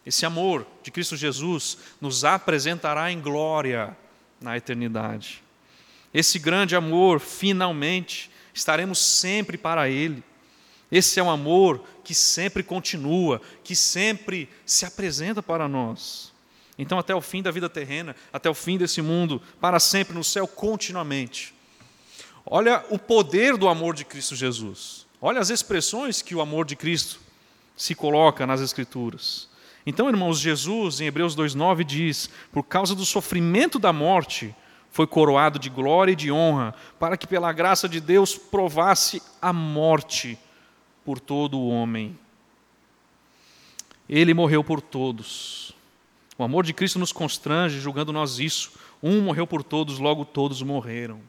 esse 0.05 0.27
amor 0.27 0.67
de 0.83 0.91
Cristo 0.91 1.17
Jesus, 1.17 1.79
nos 2.01 2.25
apresentará 2.25 3.13
em 3.13 3.21
glória 3.21 3.97
na 4.41 4.57
eternidade. 4.57 5.45
Esse 6.13 6.41
grande 6.41 6.75
amor, 6.75 7.21
finalmente, 7.21 8.29
estaremos 8.53 8.99
sempre 8.99 9.57
para 9.57 9.89
Ele. 9.89 10.25
Esse 10.91 11.21
é 11.21 11.23
um 11.23 11.31
amor 11.31 11.85
que 12.03 12.15
sempre 12.15 12.65
continua, 12.65 13.41
que 13.63 13.77
sempre 13.77 14.49
se 14.67 14.85
apresenta 14.85 15.41
para 15.41 15.69
nós. 15.69 16.33
Então, 16.79 16.99
até 16.99 17.15
o 17.15 17.21
fim 17.21 17.43
da 17.43 17.51
vida 17.51 17.69
terrena, 17.69 18.15
até 18.33 18.49
o 18.49 18.55
fim 18.55 18.79
desse 18.79 19.03
mundo, 19.03 19.43
para 19.61 19.81
sempre 19.81 20.15
no 20.15 20.23
céu, 20.23 20.47
continuamente. 20.47 21.53
Olha 22.47 22.85
o 22.89 22.99
poder 22.99 23.57
do 23.57 23.69
amor 23.69 23.95
de 23.95 24.05
Cristo 24.05 24.37
Jesus. 24.37 25.07
Olha 25.21 25.41
as 25.41 25.51
expressões 25.51 26.23
que 26.23 26.35
o 26.35 26.41
amor 26.41 26.65
de 26.65 26.77
Cristo 26.77 27.21
se 27.77 27.95
coloca 27.95 28.47
nas 28.47 28.61
Escrituras. 28.61 29.49
Então, 29.85 30.09
irmãos, 30.09 30.39
Jesus, 30.39 31.01
em 31.01 31.07
Hebreus 31.07 31.35
2,9, 31.35 31.83
diz: 31.85 32.31
Por 32.53 32.63
causa 32.63 32.95
do 32.95 33.05
sofrimento 33.05 33.79
da 33.79 33.93
morte, 33.93 34.55
foi 34.91 35.07
coroado 35.07 35.59
de 35.59 35.69
glória 35.69 36.13
e 36.13 36.17
de 36.17 36.31
honra, 36.31 36.75
para 36.99 37.17
que 37.17 37.27
pela 37.27 37.53
graça 37.53 37.89
de 37.89 38.01
Deus 38.01 38.37
provasse 38.37 39.23
a 39.41 39.53
morte 39.53 40.39
por 41.05 41.19
todo 41.19 41.59
o 41.59 41.69
homem. 41.69 42.19
Ele 44.09 44.33
morreu 44.33 44.65
por 44.65 44.81
todos. 44.81 45.75
O 46.39 46.45
amor 46.45 46.65
de 46.65 46.73
Cristo 46.73 47.01
nos 47.01 47.13
constrange, 47.13 47.81
julgando 47.81 48.13
nós 48.13 48.39
isso. 48.39 48.71
Um 49.03 49.21
morreu 49.21 49.45
por 49.45 49.65
todos, 49.65 49.99
logo 49.99 50.25
todos 50.25 50.63
morreram. 50.63 51.21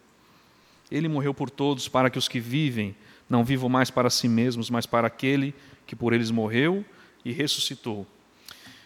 Ele 0.91 1.07
morreu 1.07 1.33
por 1.33 1.49
todos, 1.49 1.87
para 1.87 2.11
que 2.11 2.19
os 2.19 2.27
que 2.27 2.39
vivem 2.39 2.95
não 3.27 3.43
vivam 3.43 3.67
mais 3.67 3.89
para 3.89 4.11
si 4.11 4.27
mesmos, 4.27 4.69
mas 4.69 4.85
para 4.85 5.07
aquele 5.07 5.55
que 5.87 5.95
por 5.95 6.13
eles 6.13 6.29
morreu 6.29 6.85
e 7.25 7.31
ressuscitou. 7.31 8.05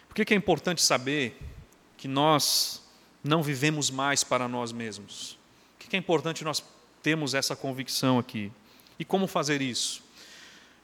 Por 0.08 0.14
que 0.14 0.32
é 0.32 0.36
importante 0.36 0.80
saber 0.80 1.38
que 1.98 2.08
nós 2.08 2.82
não 3.22 3.42
vivemos 3.42 3.90
mais 3.90 4.24
para 4.24 4.48
nós 4.48 4.72
mesmos? 4.72 5.38
Por 5.78 5.88
que 5.88 5.96
é 5.96 5.98
importante 5.98 6.42
nós 6.42 6.64
termos 7.02 7.34
essa 7.34 7.54
convicção 7.54 8.18
aqui? 8.18 8.50
E 8.98 9.04
como 9.04 9.26
fazer 9.26 9.60
isso? 9.60 10.02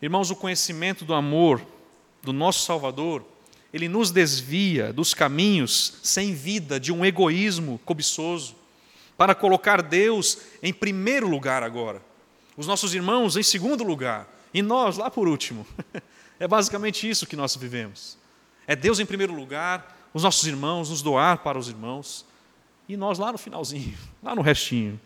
Irmãos, 0.02 0.30
o 0.30 0.36
conhecimento 0.36 1.04
do 1.04 1.14
amor 1.14 1.64
do 2.22 2.32
nosso 2.32 2.64
Salvador, 2.64 3.24
ele 3.72 3.88
nos 3.88 4.10
desvia 4.10 4.92
dos 4.92 5.14
caminhos 5.14 5.94
sem 6.02 6.34
vida 6.34 6.80
de 6.80 6.92
um 6.92 7.04
egoísmo 7.04 7.80
cobiçoso, 7.84 8.56
para 9.16 9.34
colocar 9.34 9.82
Deus 9.82 10.38
em 10.62 10.72
primeiro 10.72 11.28
lugar 11.28 11.62
agora, 11.62 12.02
os 12.56 12.66
nossos 12.66 12.94
irmãos 12.94 13.36
em 13.36 13.42
segundo 13.42 13.84
lugar 13.84 14.28
e 14.52 14.62
nós 14.62 14.96
lá 14.96 15.10
por 15.10 15.28
último. 15.28 15.66
É 16.42 16.48
basicamente 16.48 17.06
isso 17.06 17.26
que 17.26 17.36
nós 17.36 17.54
vivemos. 17.54 18.16
É 18.66 18.74
Deus 18.74 18.98
em 18.98 19.04
primeiro 19.04 19.34
lugar, 19.34 20.08
os 20.14 20.22
nossos 20.22 20.46
irmãos, 20.46 20.88
nos 20.88 21.02
doar 21.02 21.36
para 21.42 21.58
os 21.58 21.68
irmãos 21.68 22.24
e 22.88 22.96
nós 22.96 23.18
lá 23.18 23.30
no 23.30 23.36
finalzinho, 23.36 23.98
lá 24.22 24.34
no 24.34 24.40
restinho. 24.40 24.98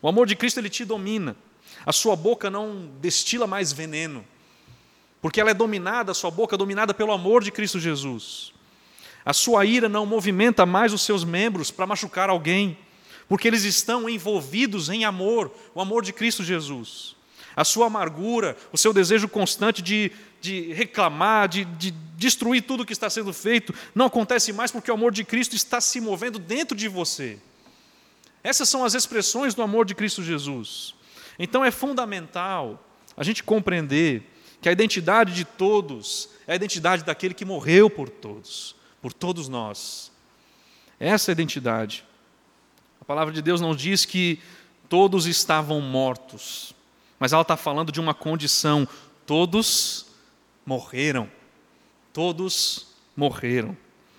O 0.00 0.08
amor 0.08 0.28
de 0.28 0.36
Cristo 0.36 0.60
ele 0.60 0.70
te 0.70 0.84
domina. 0.84 1.34
A 1.84 1.92
sua 1.92 2.14
boca 2.14 2.48
não 2.48 2.92
destila 3.00 3.44
mais 3.44 3.72
veneno, 3.72 4.24
porque 5.20 5.40
ela 5.40 5.50
é 5.50 5.54
dominada, 5.54 6.12
a 6.12 6.14
sua 6.14 6.30
boca 6.30 6.54
é 6.54 6.58
dominada 6.58 6.94
pelo 6.94 7.12
amor 7.12 7.42
de 7.42 7.50
Cristo 7.50 7.80
Jesus. 7.80 8.52
A 9.24 9.32
sua 9.32 9.64
ira 9.64 9.88
não 9.88 10.06
movimenta 10.06 10.64
mais 10.64 10.92
os 10.92 11.02
seus 11.02 11.24
membros 11.24 11.70
para 11.70 11.86
machucar 11.86 12.30
alguém, 12.30 12.78
porque 13.28 13.46
eles 13.46 13.64
estão 13.64 14.08
envolvidos 14.08 14.88
em 14.88 15.04
amor, 15.04 15.52
o 15.74 15.80
amor 15.80 16.02
de 16.02 16.12
Cristo 16.12 16.42
Jesus. 16.42 17.16
A 17.54 17.64
sua 17.64 17.86
amargura, 17.86 18.56
o 18.72 18.78
seu 18.78 18.92
desejo 18.92 19.28
constante 19.28 19.82
de, 19.82 20.12
de 20.40 20.72
reclamar, 20.72 21.48
de, 21.48 21.64
de 21.64 21.90
destruir 22.16 22.62
tudo 22.62 22.86
que 22.86 22.92
está 22.92 23.10
sendo 23.10 23.32
feito, 23.32 23.74
não 23.94 24.06
acontece 24.06 24.52
mais 24.52 24.70
porque 24.70 24.90
o 24.90 24.94
amor 24.94 25.12
de 25.12 25.24
Cristo 25.24 25.56
está 25.56 25.80
se 25.80 26.00
movendo 26.00 26.38
dentro 26.38 26.76
de 26.76 26.88
você. 26.88 27.38
Essas 28.42 28.68
são 28.68 28.84
as 28.84 28.94
expressões 28.94 29.54
do 29.54 29.62
amor 29.62 29.84
de 29.84 29.94
Cristo 29.94 30.22
Jesus. 30.22 30.94
Então 31.38 31.64
é 31.64 31.70
fundamental 31.70 32.82
a 33.16 33.22
gente 33.22 33.42
compreender 33.42 34.22
que 34.60 34.68
a 34.68 34.72
identidade 34.72 35.32
de 35.34 35.44
todos 35.44 36.30
é 36.46 36.52
a 36.52 36.56
identidade 36.56 37.04
daquele 37.04 37.34
que 37.34 37.44
morreu 37.44 37.88
por 37.88 38.08
todos, 38.08 38.74
por 39.00 39.12
todos 39.12 39.48
nós. 39.48 40.10
Essa 40.98 41.30
é 41.30 41.32
a 41.32 41.34
identidade 41.34 42.04
palavra 43.08 43.32
de 43.32 43.40
Deus 43.40 43.58
não 43.58 43.74
diz 43.74 44.04
que 44.04 44.38
todos 44.86 45.24
estavam 45.24 45.80
mortos, 45.80 46.74
mas 47.18 47.32
ela 47.32 47.40
está 47.40 47.56
falando 47.56 47.90
de 47.90 47.98
uma 47.98 48.12
condição: 48.12 48.86
todos 49.24 50.04
morreram. 50.64 51.28
Todos 52.12 52.88
morreram. 53.16 53.74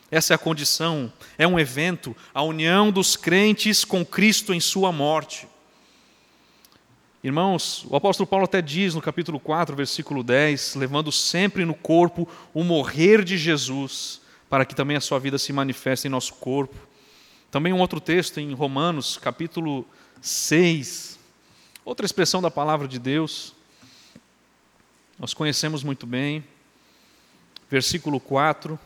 Essa 0.09 0.33
é 0.33 0.35
a 0.35 0.39
condição, 0.39 1.13
é 1.37 1.47
um 1.47 1.59
evento, 1.59 2.15
a 2.33 2.41
união 2.41 2.91
dos 2.91 3.15
crentes 3.15 3.85
com 3.85 4.03
Cristo 4.03 4.55
em 4.55 4.59
sua 4.59 4.91
morte. 4.91 5.47
Irmãos, 7.21 7.85
o 7.89 7.97
apóstolo 7.97 8.25
Paulo 8.25 8.45
até 8.45 8.61
diz 8.61 8.95
no 8.95 9.01
capítulo 9.01 9.41
4, 9.41 9.75
versículo 9.75 10.23
10: 10.23 10.75
levando 10.75 11.11
sempre 11.11 11.65
no 11.65 11.73
corpo 11.73 12.25
o 12.53 12.63
morrer 12.63 13.25
de 13.25 13.37
Jesus, 13.37 14.21
para 14.49 14.63
que 14.63 14.73
também 14.73 14.95
a 14.95 15.01
sua 15.01 15.19
vida 15.19 15.37
se 15.37 15.51
manifeste 15.51 16.07
em 16.07 16.09
nosso 16.09 16.35
corpo. 16.35 16.77
Também 17.51 17.73
um 17.73 17.79
outro 17.79 17.99
texto 17.99 18.39
em 18.39 18.53
Romanos, 18.53 19.17
capítulo 19.17 19.85
6, 20.21 21.19
outra 21.83 22.05
expressão 22.05 22.41
da 22.41 22.49
palavra 22.49 22.87
de 22.87 22.97
Deus, 22.97 23.53
nós 25.17 25.33
conhecemos 25.33 25.83
muito 25.83 26.07
bem, 26.07 26.41
versículo 27.69 28.21
4. 28.21 28.79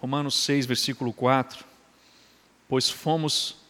Romanos 0.00 0.34
6, 0.42 0.66
versículo 0.66 1.12
4. 1.12 1.64
Pois 2.68 2.90
fomos, 2.90 3.64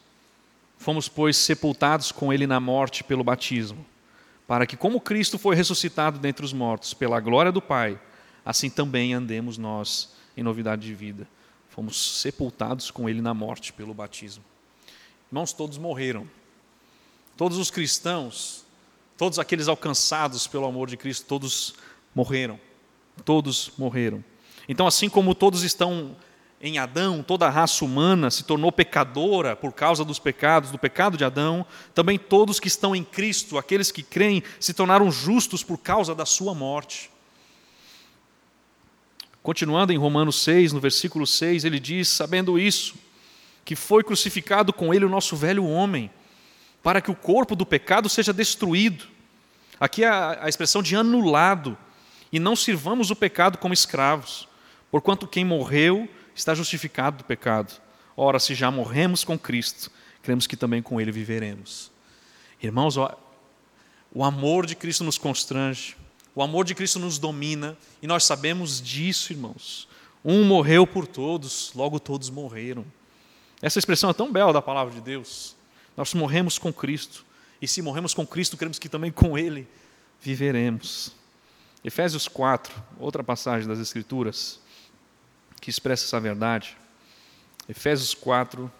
fomos, 0.87 1.09
pois, 1.09 1.37
sepultados 1.37 2.12
com 2.12 2.33
ele 2.33 2.47
na 2.47 2.61
morte 2.61 3.02
pelo 3.02 3.25
batismo, 3.25 3.85
para 4.47 4.64
que, 4.64 4.76
como 4.76 5.00
Cristo 5.00 5.37
foi 5.37 5.57
ressuscitado 5.57 6.16
dentre 6.16 6.45
os 6.45 6.52
mortos 6.52 6.95
pela 6.95 7.19
glória 7.19 7.50
do 7.50 7.61
Pai, 7.61 8.00
assim 8.45 8.71
também 8.71 9.12
andemos 9.12 9.59
nós 9.59 10.14
em 10.37 10.45
novidade 10.45 10.87
de 10.87 10.95
vida. 10.95 11.26
Fomos 11.71 12.21
sepultados 12.21 12.88
com 12.93 13.09
ele 13.09 13.21
na 13.21 13.35
morte 13.35 13.73
pelo 13.73 13.93
batismo. 13.93 14.45
Irmãos, 15.28 15.52
todos 15.52 15.76
morreram. 15.76 16.25
Todos 17.37 17.59
os 17.59 17.69
cristãos, 17.69 18.64
todos 19.19 19.40
aqueles 19.40 19.66
alcançados 19.66 20.47
pelo 20.47 20.66
amor 20.66 20.88
de 20.88 20.97
Cristo, 20.97 21.26
todos 21.26 21.75
morreram. 22.14 22.61
Todos 23.25 23.73
morreram. 23.76 24.25
Então, 24.69 24.87
assim 24.87 25.09
como 25.09 25.35
todos 25.35 25.64
estão 25.64 26.14
em 26.61 26.79
Adão, 26.79 27.23
toda 27.23 27.47
a 27.47 27.51
raça 27.51 27.85
humana 27.85 28.31
se 28.31 28.45
tornou 28.45 28.73
pecadora 28.73 29.55
por 29.55 29.73
causa 29.73 30.05
dos 30.05 30.19
pecados, 30.19 30.71
do 30.71 30.79
pecado 30.79 31.17
de 31.17 31.25
Adão, 31.25 31.67
também 31.95 32.19
todos 32.19 32.59
que 32.59 32.69
estão 32.69 32.97
em 32.97 33.05
Cristo, 33.05 33.59
aqueles 33.59 33.91
que 33.91 34.03
creem, 34.03 34.43
se 34.59 34.73
tornaram 34.73 35.11
justos 35.11 35.63
por 35.63 35.79
causa 35.79 36.15
da 36.15 36.25
sua 36.25 36.55
morte. 36.55 37.11
Continuando 39.43 39.93
em 39.93 39.99
Romanos 39.99 40.43
6, 40.43 40.73
no 40.73 40.81
versículo 40.81 41.27
6, 41.27 41.65
ele 41.65 41.79
diz: 41.79 42.09
Sabendo 42.09 42.59
isso, 42.59 42.95
que 43.65 43.77
foi 43.77 44.03
crucificado 44.03 44.73
com 44.73 44.93
ele 44.93 45.05
o 45.05 45.11
nosso 45.11 45.37
velho 45.37 45.65
homem, 45.65 46.11
para 46.83 47.01
que 47.01 47.11
o 47.11 47.15
corpo 47.15 47.55
do 47.55 47.67
pecado 47.67 48.09
seja 48.09 48.33
destruído. 48.33 49.05
Aqui 49.79 50.05
é 50.05 50.09
a 50.09 50.49
expressão 50.49 50.83
de 50.83 50.97
anulado, 50.97 51.77
e 52.33 52.41
não 52.41 52.57
sirvamos 52.57 53.11
o 53.11 53.17
pecado 53.17 53.59
como 53.59 53.75
escravos, 53.75 54.49
porquanto 54.91 55.29
quem 55.29 55.45
morreu 55.45 56.09
está 56.37 56.55
justificado 56.55 57.19
do 57.19 57.25
pecado. 57.25 57.81
Ora, 58.16 58.38
se 58.38 58.55
já 58.55 58.71
morremos 58.71 59.25
com 59.25 59.38
Cristo, 59.38 59.90
cremos 60.23 60.47
que 60.47 60.57
também 60.57 60.83
com 60.83 61.00
ele 61.00 61.11
viveremos. 61.11 61.90
Irmãos, 62.62 62.97
o 62.97 64.23
amor 64.23 64.66
de 64.66 64.76
Cristo 64.76 65.02
nos 65.02 65.19
constrange, 65.19 65.97
o 66.35 66.43
amor 66.43 66.64
de 66.64 66.75
Cristo 66.75 66.99
nos 66.99 67.19
domina 67.19 67.76
e 68.02 68.07
nós 68.07 68.25
sabemos 68.25 68.81
disso, 68.81 69.33
irmãos. 69.33 69.88
Um 70.25 70.45
morreu 70.45 70.87
por 70.87 71.07
todos, 71.07 71.73
logo 71.75 71.99
todos 71.99 72.28
morreram. 72.28 72.85
Essa 73.62 73.78
expressão 73.78 74.11
é 74.11 74.12
tão 74.12 74.31
bela 74.31 74.52
da 74.52 74.61
palavra 74.61 74.93
de 74.93 75.00
Deus. 75.00 75.57
Nós 75.97 76.12
morremos 76.12 76.59
com 76.59 76.73
Cristo. 76.73 77.25
E 77.61 77.66
se 77.66 77.81
morremos 77.81 78.12
com 78.12 78.26
Cristo, 78.26 78.57
cremos 78.57 78.78
que 78.78 78.88
também 78.88 79.11
com 79.11 79.38
Ele 79.38 79.66
viveremos. 80.21 81.12
Efésios 81.83 82.28
4, 82.28 82.75
outra 82.99 83.25
passagem 83.25 83.66
das 83.66 83.78
Escrituras 83.78 84.61
que 85.61 85.71
expressa 85.71 86.05
essa 86.05 86.21
verdade. 86.21 86.77
Efésios 87.69 88.15
4, 88.15 88.71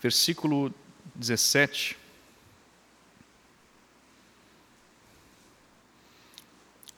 versículo 0.00 0.72
17. 1.14 1.96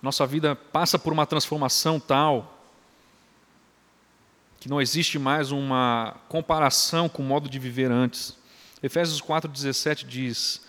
Nossa 0.00 0.26
vida 0.26 0.54
passa 0.54 0.98
por 0.98 1.12
uma 1.12 1.26
transformação 1.26 1.98
tal 1.98 2.54
que 4.60 4.68
não 4.68 4.80
existe 4.80 5.18
mais 5.18 5.52
uma 5.52 6.16
comparação 6.28 7.08
com 7.08 7.22
o 7.22 7.26
modo 7.26 7.48
de 7.48 7.58
viver 7.58 7.90
antes. 7.90 8.36
Efésios 8.82 9.20
4,17 9.20 10.04
diz: 10.04 10.60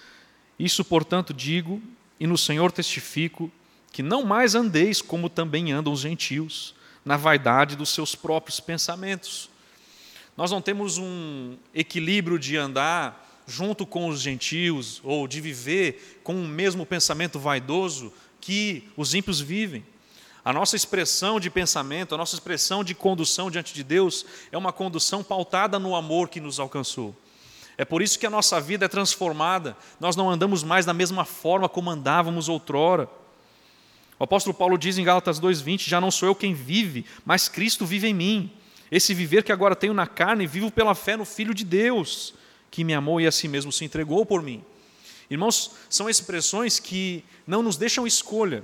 Isso, 0.58 0.86
portanto, 0.86 1.34
digo, 1.34 1.82
e 2.20 2.28
no 2.28 2.38
Senhor 2.38 2.72
testifico, 2.72 3.52
que 3.92 4.04
não 4.04 4.24
mais 4.24 4.56
andeis 4.56 5.02
como 5.02 5.30
também 5.30 5.72
andam 5.72 5.94
os 5.94 6.02
gentios, 6.02 6.76
na 7.04 7.18
vaidade 7.18 7.76
dos 7.76 7.90
seus 7.90 8.16
próprios 8.16 8.60
pensamentos. 8.60 9.50
Nós 10.38 10.52
não 10.52 10.62
temos 10.62 10.98
um 10.98 11.58
equilíbrio 11.74 12.38
de 12.38 12.56
andar 12.56 13.28
junto 13.48 13.86
com 13.86 14.08
os 14.08 14.22
gentios, 14.22 15.02
ou 15.04 15.28
de 15.28 15.42
viver 15.42 16.22
com 16.24 16.36
o 16.36 16.48
mesmo 16.48 16.86
pensamento 16.86 17.40
vaidoso, 17.40 18.14
que 18.40 18.88
os 18.96 19.14
ímpios 19.14 19.42
vivem. 19.42 19.84
A 20.46 20.54
nossa 20.54 20.76
expressão 20.76 21.40
de 21.40 21.50
pensamento, 21.50 22.16
a 22.16 22.18
nossa 22.18 22.36
expressão 22.36 22.84
de 22.84 22.96
condução 22.96 23.52
diante 23.52 23.74
de 23.74 23.84
Deus 23.84 24.26
é 24.52 24.58
uma 24.58 24.72
condução 24.72 25.24
pautada 25.24 25.78
no 25.80 25.96
amor 25.96 26.30
que 26.30 26.40
nos 26.40 26.60
alcançou. 26.60 27.16
É 27.78 27.84
por 27.84 28.02
isso 28.02 28.20
que 28.20 28.26
a 28.26 28.30
nossa 28.30 28.62
vida 28.62 28.86
é 28.86 28.88
transformada. 28.88 29.76
Nós 30.00 30.16
não 30.16 30.30
andamos 30.30 30.64
mais 30.64 30.86
da 30.86 30.94
mesma 30.94 31.26
forma 31.26 31.68
como 31.68 31.90
andávamos 31.90 32.50
outrora. 32.50 33.10
O 34.20 34.26
apóstolo 34.26 34.54
Paulo 34.54 34.78
diz 34.78 34.98
em 34.98 35.04
Gálatas 35.04 35.40
2:20: 35.40 35.88
Já 35.88 36.02
não 36.02 36.12
sou 36.12 36.28
eu 36.28 36.36
quem 36.36 36.54
vive, 36.54 37.06
mas 37.26 37.48
Cristo 37.48 37.86
vive 37.86 38.08
em 38.08 38.14
mim. 38.14 38.52
Esse 38.92 39.14
viver 39.14 39.44
que 39.44 39.52
agora 39.52 39.76
tenho 39.76 39.94
na 39.94 40.06
carne, 40.06 40.46
vivo 40.46 40.70
pela 40.70 40.94
fé 40.94 41.16
no 41.16 41.24
Filho 41.24 41.54
de 41.54 41.64
Deus, 41.64 42.34
que 42.70 42.84
me 42.84 42.94
amou 42.94 43.22
e 43.22 43.28
a 43.28 43.32
si 43.32 43.48
mesmo 43.48 43.72
se 43.72 43.86
entregou 43.86 44.26
por 44.26 44.42
mim. 44.42 44.64
Irmãos, 45.30 45.72
são 45.90 46.10
expressões 46.10 46.80
que 46.80 47.24
não 47.48 47.64
nos 47.64 47.78
deixam 47.78 48.06
escolha. 48.06 48.64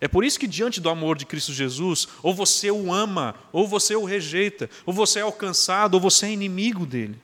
É 0.00 0.08
por 0.08 0.24
isso 0.24 0.38
que, 0.38 0.46
diante 0.46 0.80
do 0.80 0.88
amor 0.88 1.18
de 1.18 1.26
Cristo 1.26 1.52
Jesus, 1.52 2.08
ou 2.22 2.32
você 2.32 2.70
o 2.70 2.92
ama, 2.92 3.34
ou 3.52 3.68
você 3.68 3.94
o 3.94 4.04
rejeita, 4.04 4.70
ou 4.86 4.94
você 4.94 5.18
é 5.18 5.22
alcançado, 5.22 5.94
ou 5.94 6.00
você 6.00 6.26
é 6.26 6.32
inimigo 6.32 6.86
dele. 6.86 7.20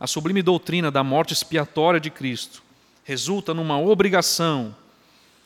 A 0.00 0.06
sublime 0.08 0.42
doutrina 0.42 0.90
da 0.90 1.04
morte 1.04 1.32
expiatória 1.32 2.00
de 2.00 2.10
Cristo 2.10 2.62
resulta 3.04 3.54
numa 3.54 3.78
obrigação 3.78 4.74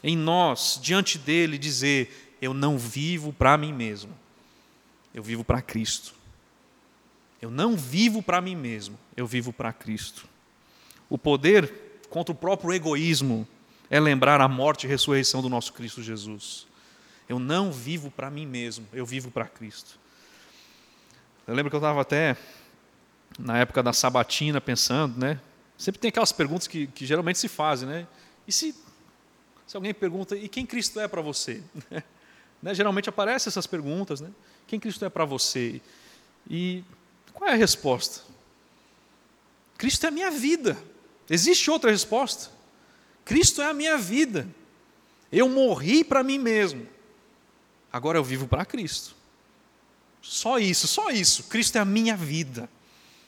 em 0.03 0.17
nós, 0.17 0.79
diante 0.83 1.19
dele, 1.19 1.59
dizer: 1.59 2.37
Eu 2.41 2.55
não 2.55 2.79
vivo 2.79 3.33
para 3.33 3.57
mim 3.57 3.73
mesmo, 3.73 4.13
eu 5.15 5.23
vivo 5.23 5.45
para 5.45 5.61
Cristo. 5.63 6.15
Eu 7.41 7.51
não 7.51 7.77
vivo 7.77 8.23
para 8.23 8.41
mim 8.41 8.57
mesmo, 8.57 8.99
eu 9.17 9.27
vivo 9.27 9.53
para 9.53 9.73
Cristo. 9.73 10.27
O 11.09 11.17
poder 11.17 11.73
contra 12.11 12.33
o 12.33 12.35
próprio 12.35 12.73
egoísmo 12.73 13.47
é 13.89 14.01
lembrar 14.01 14.41
a 14.41 14.49
morte 14.49 14.85
e 14.85 14.89
ressurreição 14.89 15.41
do 15.41 15.49
nosso 15.49 15.73
Cristo 15.73 16.03
Jesus. 16.03 16.67
Eu 17.29 17.39
não 17.39 17.71
vivo 17.71 18.11
para 18.11 18.31
mim 18.31 18.47
mesmo, 18.47 18.87
eu 18.93 19.07
vivo 19.07 19.31
para 19.31 19.47
Cristo. 19.47 19.99
Eu 21.47 21.55
lembro 21.55 21.71
que 21.71 21.77
eu 21.77 21.81
estava 21.81 22.01
até 22.01 22.37
na 23.39 23.59
época 23.59 23.83
da 23.83 23.93
sabatina 23.93 24.61
pensando, 24.61 25.19
né? 25.19 25.41
Sempre 25.77 26.01
tem 26.01 26.09
aquelas 26.09 26.33
perguntas 26.33 26.67
que, 26.67 26.89
que 26.89 27.07
geralmente 27.07 27.39
se 27.39 27.49
fazem, 27.49 27.89
né? 27.89 28.07
E 28.47 28.53
se, 28.53 28.75
se 29.69 29.77
alguém 29.77 29.93
pergunta, 29.93 30.35
e 30.35 30.49
quem 30.49 30.65
Cristo 30.65 30.99
é 30.99 31.07
para 31.07 31.21
você? 31.21 31.63
né? 32.63 32.73
Geralmente 32.73 33.11
aparecem 33.11 33.51
essas 33.51 33.67
perguntas, 33.67 34.19
né? 34.19 34.31
Quem 34.67 34.81
Cristo 34.81 35.05
é 35.05 35.11
para 35.11 35.27
você? 35.27 35.83
E 36.49 36.83
qual 37.35 37.51
é 37.51 37.53
a 37.53 37.57
resposta? 37.57 38.23
Cristo 39.77 40.07
é 40.07 40.09
a 40.09 40.11
minha 40.11 40.31
vida. 40.31 40.77
Existe 41.29 41.71
outra 41.71 41.91
resposta? 41.91 42.51
Cristo 43.27 43.61
é 43.61 43.67
a 43.67 43.75
minha 43.75 43.99
vida. 43.99 44.49
Eu 45.31 45.51
morri 45.51 46.03
para 46.03 46.23
mim 46.23 46.39
mesmo. 46.39 46.89
Agora 47.93 48.17
eu 48.17 48.25
vivo 48.25 48.49
para 48.49 48.65
Cristo. 48.65 49.15
Só 50.23 50.59
isso, 50.59 50.89
só 50.89 51.11
isso. 51.11 51.45
Cristo 51.45 51.77
é 51.77 51.81
a 51.83 51.85
minha 51.85 52.17
vida. 52.17 52.71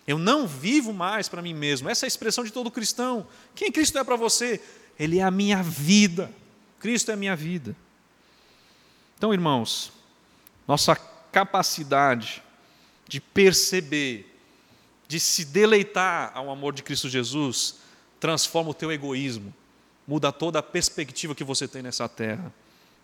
Eu 0.06 0.18
não 0.18 0.48
vivo 0.48 0.94
mais 0.94 1.28
para 1.28 1.42
mim 1.42 1.52
mesmo. 1.52 1.90
Essa 1.90 2.06
é 2.06 2.06
a 2.06 2.08
expressão 2.08 2.44
de 2.44 2.50
todo 2.50 2.70
cristão. 2.70 3.26
Quem 3.54 3.70
Cristo 3.70 3.98
é 3.98 4.02
para 4.02 4.16
você? 4.16 4.58
Ele 5.00 5.18
é 5.18 5.22
a 5.22 5.30
minha 5.30 5.62
vida. 5.62 6.30
Cristo 6.78 7.10
é 7.10 7.14
a 7.14 7.16
minha 7.16 7.34
vida. 7.34 7.74
Então, 9.16 9.32
irmãos, 9.32 9.90
nossa 10.68 10.94
capacidade 11.32 12.42
de 13.08 13.18
perceber, 13.18 14.30
de 15.08 15.18
se 15.18 15.46
deleitar 15.46 16.32
ao 16.34 16.50
amor 16.50 16.74
de 16.74 16.82
Cristo 16.82 17.08
Jesus, 17.08 17.76
transforma 18.20 18.70
o 18.70 18.74
teu 18.74 18.92
egoísmo, 18.92 19.54
muda 20.06 20.30
toda 20.30 20.58
a 20.58 20.62
perspectiva 20.62 21.34
que 21.34 21.44
você 21.44 21.66
tem 21.66 21.82
nessa 21.82 22.06
terra 22.06 22.52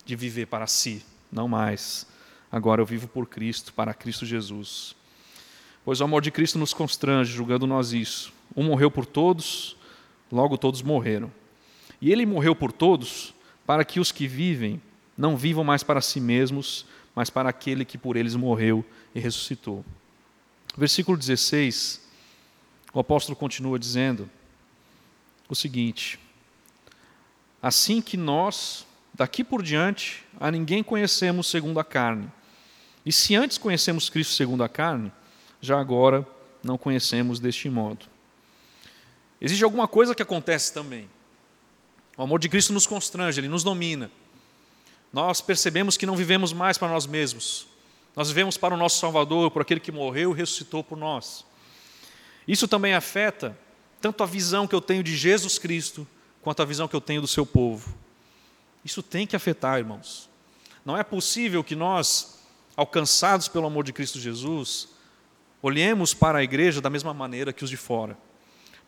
de 0.04 0.14
viver 0.14 0.46
para 0.46 0.66
si, 0.66 1.02
não 1.32 1.48
mais. 1.48 2.06
Agora 2.52 2.82
eu 2.82 2.86
vivo 2.86 3.08
por 3.08 3.26
Cristo, 3.26 3.72
para 3.72 3.94
Cristo 3.94 4.26
Jesus. 4.26 4.94
Pois 5.82 6.00
o 6.02 6.04
amor 6.04 6.20
de 6.20 6.30
Cristo 6.30 6.58
nos 6.58 6.74
constrange, 6.74 7.32
julgando 7.32 7.66
nós 7.66 7.94
isso. 7.94 8.34
Um 8.54 8.64
morreu 8.64 8.90
por 8.90 9.06
todos, 9.06 9.76
logo 10.30 10.58
todos 10.58 10.82
morreram. 10.82 11.32
E 12.00 12.12
ele 12.12 12.26
morreu 12.26 12.54
por 12.54 12.72
todos, 12.72 13.34
para 13.66 13.84
que 13.84 13.98
os 14.00 14.12
que 14.12 14.26
vivem 14.26 14.80
não 15.16 15.36
vivam 15.36 15.64
mais 15.64 15.82
para 15.82 16.00
si 16.00 16.20
mesmos, 16.20 16.86
mas 17.14 17.30
para 17.30 17.48
aquele 17.48 17.84
que 17.84 17.96
por 17.96 18.16
eles 18.16 18.34
morreu 18.34 18.84
e 19.14 19.20
ressuscitou. 19.20 19.84
Versículo 20.76 21.16
16, 21.16 22.02
o 22.92 23.00
apóstolo 23.00 23.34
continua 23.34 23.78
dizendo: 23.78 24.28
o 25.48 25.54
seguinte: 25.54 26.18
Assim 27.62 28.02
que 28.02 28.16
nós, 28.16 28.86
daqui 29.14 29.42
por 29.42 29.62
diante, 29.62 30.24
a 30.38 30.50
ninguém 30.50 30.82
conhecemos 30.82 31.48
segundo 31.48 31.80
a 31.80 31.84
carne. 31.84 32.30
E 33.04 33.12
se 33.12 33.34
antes 33.34 33.56
conhecemos 33.56 34.10
Cristo 34.10 34.34
segundo 34.34 34.62
a 34.62 34.68
carne, 34.68 35.12
já 35.60 35.80
agora 35.80 36.26
não 36.62 36.76
conhecemos 36.76 37.40
deste 37.40 37.70
modo. 37.70 38.06
Existe 39.40 39.64
alguma 39.64 39.86
coisa 39.86 40.14
que 40.14 40.22
acontece 40.22 40.72
também. 40.72 41.08
O 42.16 42.22
amor 42.22 42.38
de 42.38 42.48
Cristo 42.48 42.72
nos 42.72 42.86
constrange, 42.86 43.40
ele 43.40 43.48
nos 43.48 43.62
domina. 43.62 44.10
Nós 45.12 45.40
percebemos 45.40 45.96
que 45.96 46.06
não 46.06 46.16
vivemos 46.16 46.52
mais 46.52 46.78
para 46.78 46.88
nós 46.88 47.06
mesmos. 47.06 47.66
Nós 48.14 48.28
vivemos 48.28 48.56
para 48.56 48.74
o 48.74 48.76
nosso 48.76 48.98
Salvador, 48.98 49.50
por 49.50 49.62
aquele 49.62 49.80
que 49.80 49.92
morreu 49.92 50.32
e 50.32 50.36
ressuscitou 50.36 50.82
por 50.82 50.96
nós. 50.96 51.44
Isso 52.48 52.66
também 52.66 52.94
afeta 52.94 53.56
tanto 54.00 54.22
a 54.22 54.26
visão 54.26 54.66
que 54.66 54.74
eu 54.74 54.80
tenho 54.80 55.02
de 55.02 55.16
Jesus 55.16 55.58
Cristo, 55.58 56.06
quanto 56.40 56.62
a 56.62 56.64
visão 56.64 56.88
que 56.88 56.96
eu 56.96 57.00
tenho 57.00 57.20
do 57.20 57.26
seu 57.26 57.44
povo. 57.44 57.94
Isso 58.84 59.02
tem 59.02 59.26
que 59.26 59.36
afetar, 59.36 59.78
irmãos. 59.78 60.30
Não 60.84 60.96
é 60.96 61.02
possível 61.02 61.64
que 61.64 61.74
nós, 61.74 62.38
alcançados 62.76 63.48
pelo 63.48 63.66
amor 63.66 63.84
de 63.84 63.92
Cristo 63.92 64.20
Jesus, 64.20 64.88
olhemos 65.60 66.14
para 66.14 66.38
a 66.38 66.44
igreja 66.44 66.80
da 66.80 66.88
mesma 66.88 67.12
maneira 67.12 67.52
que 67.52 67.64
os 67.64 67.70
de 67.70 67.76
fora. 67.76 68.16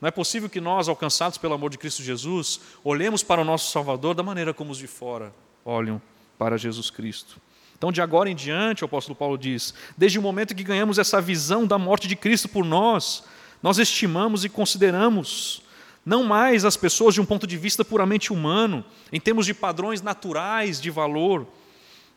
Não 0.00 0.08
é 0.08 0.10
possível 0.10 0.48
que 0.48 0.60
nós, 0.60 0.88
alcançados 0.88 1.38
pelo 1.38 1.54
amor 1.54 1.70
de 1.70 1.78
Cristo 1.78 2.02
Jesus, 2.02 2.60
olhemos 2.84 3.22
para 3.22 3.40
o 3.40 3.44
nosso 3.44 3.72
Salvador 3.72 4.14
da 4.14 4.22
maneira 4.22 4.54
como 4.54 4.70
os 4.70 4.78
de 4.78 4.86
fora 4.86 5.34
olham 5.64 6.00
para 6.38 6.56
Jesus 6.56 6.88
Cristo. 6.88 7.40
Então, 7.76 7.92
de 7.92 8.00
agora 8.00 8.30
em 8.30 8.34
diante, 8.34 8.84
o 8.84 8.86
apóstolo 8.86 9.16
Paulo 9.16 9.36
diz: 9.36 9.74
desde 9.96 10.18
o 10.18 10.22
momento 10.22 10.54
que 10.54 10.64
ganhamos 10.64 10.98
essa 10.98 11.20
visão 11.20 11.66
da 11.66 11.78
morte 11.78 12.08
de 12.08 12.16
Cristo 12.16 12.48
por 12.48 12.64
nós, 12.64 13.24
nós 13.62 13.78
estimamos 13.78 14.44
e 14.44 14.48
consideramos 14.48 15.62
não 16.04 16.24
mais 16.24 16.64
as 16.64 16.76
pessoas 16.76 17.14
de 17.14 17.20
um 17.20 17.24
ponto 17.24 17.46
de 17.46 17.56
vista 17.56 17.84
puramente 17.84 18.32
humano, 18.32 18.84
em 19.12 19.20
termos 19.20 19.46
de 19.46 19.52
padrões 19.52 20.00
naturais 20.00 20.80
de 20.80 20.90
valor, 20.90 21.46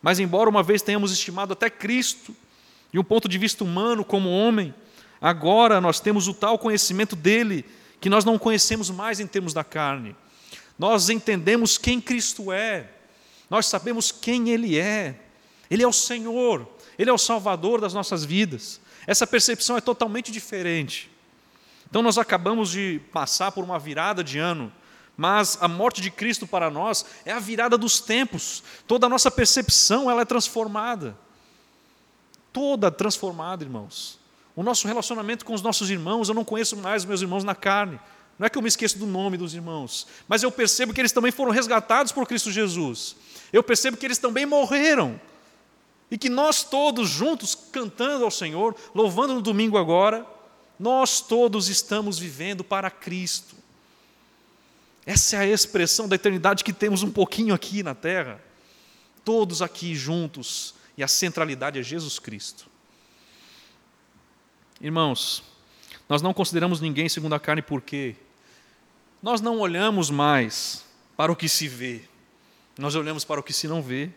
mas 0.00 0.18
embora 0.18 0.48
uma 0.48 0.62
vez 0.62 0.82
tenhamos 0.82 1.12
estimado 1.12 1.52
até 1.52 1.68
Cristo, 1.68 2.34
de 2.92 2.98
um 2.98 3.04
ponto 3.04 3.28
de 3.28 3.38
vista 3.38 3.62
humano 3.62 4.04
como 4.04 4.30
homem, 4.30 4.74
agora 5.22 5.80
nós 5.80 6.00
temos 6.00 6.28
o 6.28 6.34
tal 6.34 6.58
conhecimento 6.58 7.16
dele 7.16 7.64
que 8.00 8.10
nós 8.10 8.24
não 8.24 8.38
conhecemos 8.38 8.90
mais 8.90 9.20
em 9.20 9.26
termos 9.26 9.54
da 9.54 9.62
carne. 9.62 10.14
Nós 10.78 11.08
entendemos 11.08 11.78
quem 11.78 12.00
Cristo 12.00 12.52
é, 12.52 12.90
nós 13.48 13.66
sabemos 13.66 14.10
quem 14.10 14.48
Ele 14.48 14.78
é. 14.78 15.14
Ele 15.70 15.82
é 15.82 15.86
o 15.86 15.92
Senhor, 15.92 16.66
Ele 16.98 17.08
é 17.08 17.12
o 17.12 17.18
Salvador 17.18 17.80
das 17.80 17.94
nossas 17.94 18.24
vidas. 18.24 18.80
Essa 19.06 19.26
percepção 19.26 19.76
é 19.76 19.80
totalmente 19.80 20.32
diferente. 20.32 21.10
Então 21.88 22.02
nós 22.02 22.16
acabamos 22.16 22.70
de 22.70 23.00
passar 23.12 23.52
por 23.52 23.62
uma 23.62 23.78
virada 23.78 24.24
de 24.24 24.38
ano, 24.38 24.72
mas 25.16 25.58
a 25.60 25.68
morte 25.68 26.00
de 26.00 26.10
Cristo 26.10 26.46
para 26.46 26.70
nós 26.70 27.04
é 27.24 27.32
a 27.32 27.38
virada 27.38 27.76
dos 27.76 28.00
tempos. 28.00 28.62
Toda 28.86 29.06
a 29.06 29.10
nossa 29.10 29.30
percepção 29.30 30.10
ela 30.10 30.22
é 30.22 30.24
transformada. 30.24 31.14
Toda 32.52 32.90
transformada, 32.90 33.62
irmãos. 33.62 34.18
O 34.54 34.62
nosso 34.62 34.86
relacionamento 34.86 35.44
com 35.44 35.54
os 35.54 35.62
nossos 35.62 35.90
irmãos, 35.90 36.28
eu 36.28 36.34
não 36.34 36.44
conheço 36.44 36.76
mais 36.76 37.04
meus 37.04 37.22
irmãos 37.22 37.44
na 37.44 37.54
carne. 37.54 37.98
Não 38.38 38.46
é 38.46 38.50
que 38.50 38.58
eu 38.58 38.62
me 38.62 38.68
esqueço 38.68 38.98
do 38.98 39.06
nome 39.06 39.36
dos 39.36 39.54
irmãos, 39.54 40.06
mas 40.26 40.42
eu 40.42 40.50
percebo 40.50 40.92
que 40.92 41.00
eles 41.00 41.12
também 41.12 41.30
foram 41.30 41.52
resgatados 41.52 42.12
por 42.12 42.26
Cristo 42.26 42.50
Jesus. 42.50 43.16
Eu 43.52 43.62
percebo 43.62 43.96
que 43.96 44.06
eles 44.06 44.18
também 44.18 44.44
morreram. 44.44 45.20
E 46.10 46.18
que 46.18 46.28
nós 46.28 46.62
todos 46.62 47.08
juntos, 47.08 47.54
cantando 47.54 48.24
ao 48.24 48.30
Senhor, 48.30 48.76
louvando 48.94 49.34
no 49.34 49.40
domingo 49.40 49.78
agora, 49.78 50.26
nós 50.78 51.20
todos 51.20 51.68
estamos 51.68 52.18
vivendo 52.18 52.62
para 52.62 52.90
Cristo. 52.90 53.56
Essa 55.06 55.36
é 55.36 55.38
a 55.40 55.46
expressão 55.46 56.06
da 56.06 56.16
eternidade 56.16 56.64
que 56.64 56.72
temos 56.72 57.02
um 57.02 57.10
pouquinho 57.10 57.54
aqui 57.54 57.82
na 57.82 57.94
terra. 57.94 58.40
Todos 59.24 59.62
aqui 59.62 59.94
juntos, 59.94 60.74
e 60.96 61.02
a 61.02 61.08
centralidade 61.08 61.78
é 61.78 61.82
Jesus 61.82 62.18
Cristo. 62.18 62.71
Irmãos, 64.82 65.42
nós 66.08 66.20
não 66.20 66.34
consideramos 66.34 66.80
ninguém 66.80 67.08
segundo 67.08 67.34
a 67.34 67.40
carne 67.40 67.62
porque 67.62 68.14
nós 69.22 69.40
não 69.40 69.58
olhamos 69.60 70.10
mais 70.10 70.84
para 71.16 71.32
o 71.32 71.36
que 71.36 71.48
se 71.48 71.66
vê, 71.68 72.02
nós 72.76 72.94
olhamos 72.94 73.24
para 73.24 73.40
o 73.40 73.42
que 73.42 73.52
se 73.52 73.66
não 73.66 73.80
vê. 73.80 74.10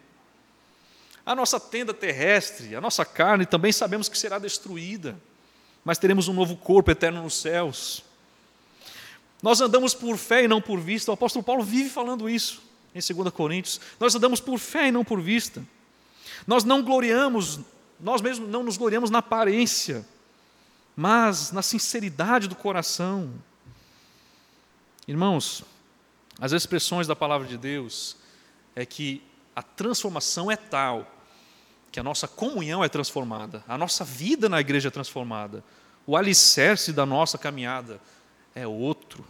A 1.26 1.34
nossa 1.34 1.60
tenda 1.60 1.94
terrestre, 1.94 2.76
a 2.76 2.82
nossa 2.82 3.06
carne 3.06 3.46
também 3.46 3.72
sabemos 3.72 4.10
que 4.10 4.18
será 4.18 4.38
destruída 4.38 5.16
mas 5.86 6.00
teremos 6.00 6.28
um 6.28 6.34
novo 6.34 6.58
corpo 6.58 6.90
eterno 6.90 7.22
nos 7.22 7.40
céus. 7.40 8.04
Nós 9.42 9.62
andamos 9.62 9.94
por 9.94 10.18
fé 10.18 10.44
e 10.44 10.48
não 10.48 10.60
por 10.60 10.80
vista. 10.80 11.12
O 11.12 11.14
apóstolo 11.14 11.46
Paulo 11.46 11.64
vive 11.64 11.92
falando 11.92 12.28
isso. 12.28 12.64
em 12.96 13.00
2 13.00 13.32
Coríntios. 13.32 13.80
Nós 14.00 14.16
andamos 14.16 14.40
por 14.40 14.58
fé 14.58 14.88
e 14.88 14.92
não 14.92 15.06
por 15.06 15.22
vista. 15.22 15.64
Nós 16.48 16.64
não 16.64 16.82
gloriamos, 16.82 17.60
nós 18.00 18.20
mesmos 18.20 18.50
não 18.50 18.64
nos 18.64 18.78
gloriamos 18.78 19.12
na 19.12 19.20
aparência, 19.20 20.04
mas 20.96 21.52
na 21.52 21.62
sinceridade 21.62 22.48
do 22.48 22.56
coração. 22.56 23.34
Irmãos, 25.08 25.64
as 26.40 26.52
expressões 26.52 27.08
da 27.08 27.16
palavra 27.16 27.48
de 27.48 27.58
Deus 27.58 28.18
é 28.76 28.86
que 28.86 29.22
a 29.56 29.62
transformação 29.62 30.52
é 30.52 30.56
tal 30.56 31.12
que 31.92 32.00
a 32.00 32.04
nossa 32.04 32.28
comunhão 32.28 32.84
é 32.84 32.90
transformada, 32.90 33.64
a 33.68 33.78
nossa 33.78 34.04
vida 34.04 34.50
na 34.50 34.60
igreja 34.60 34.90
é 34.90 34.92
transformada, 34.92 35.64
o 36.06 36.18
alicerce 36.18 36.92
da 36.92 37.06
nossa 37.06 37.38
caminhada 37.38 38.02
é 38.54 38.68
outro. 38.68 39.26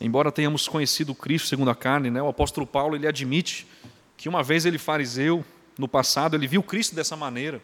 Embora 0.00 0.30
tenhamos 0.30 0.68
conhecido 0.68 1.14
Cristo 1.14 1.48
segundo 1.48 1.70
a 1.70 1.74
carne, 1.74 2.10
né, 2.10 2.22
o 2.22 2.28
apóstolo 2.28 2.66
Paulo 2.66 2.94
ele 2.94 3.08
admite 3.08 3.66
que 4.16 4.28
uma 4.28 4.42
vez 4.42 4.64
ele 4.64 4.78
fariseu, 4.78 5.44
no 5.78 5.86
passado, 5.86 6.34
ele 6.34 6.46
viu 6.46 6.62
Cristo 6.62 6.94
dessa 6.94 7.16
maneira. 7.16 7.60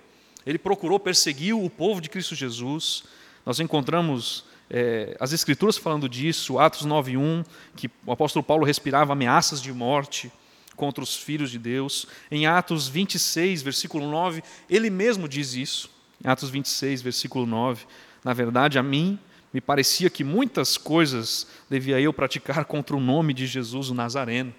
Ele 0.47 0.59
procurou, 0.59 0.99
perseguiu 0.99 1.65
o 1.65 1.71
povo 1.71 2.01
de 2.01 2.09
Cristo 2.09 2.35
Jesus. 2.35 3.05
Nós 3.45 3.61
encontramos 3.61 4.45
é, 4.69 5.17
as 5.21 5.33
Escrituras 5.33 5.77
falando 5.77 6.09
disso, 6.09 6.59
Atos 6.59 6.87
9.1, 6.87 7.45
que 7.77 7.91
o 8.07 8.13
apóstolo 8.13 8.43
Paulo 8.43 8.65
respirava 8.65 9.13
ameaças 9.13 9.61
de 9.61 9.73
morte 9.73 10.33
contra 10.77 11.05
os 11.05 11.15
filhos 11.15 11.51
de 11.51 11.59
Deus. 11.59 12.07
Em 12.31 12.47
Atos 12.47 12.89
26, 12.89 13.63
versículo 13.63 14.11
9, 14.11 14.43
ele 14.71 14.91
mesmo 14.91 15.29
diz 15.29 15.55
isso. 15.55 15.91
Em 16.25 16.29
Atos 16.29 16.51
26, 16.51 17.03
versículo 17.03 17.47
9, 17.47 17.85
na 18.25 18.33
verdade, 18.33 18.79
a 18.79 18.83
mim 18.83 19.19
me 19.53 19.61
parecia 19.61 20.09
que 20.09 20.25
muitas 20.25 20.79
coisas 20.79 21.47
devia 21.69 22.01
eu 22.01 22.13
praticar 22.13 22.65
contra 22.65 22.97
o 22.97 23.01
nome 23.01 23.35
de 23.35 23.47
Jesus 23.47 23.91
o 23.91 23.95
Nazareno, 23.95 24.55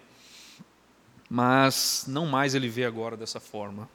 mas 1.30 2.06
não 2.08 2.28
mais 2.28 2.54
ele 2.54 2.70
vê 2.70 2.86
agora 2.86 3.18
dessa 3.18 3.40
forma. 3.40 3.90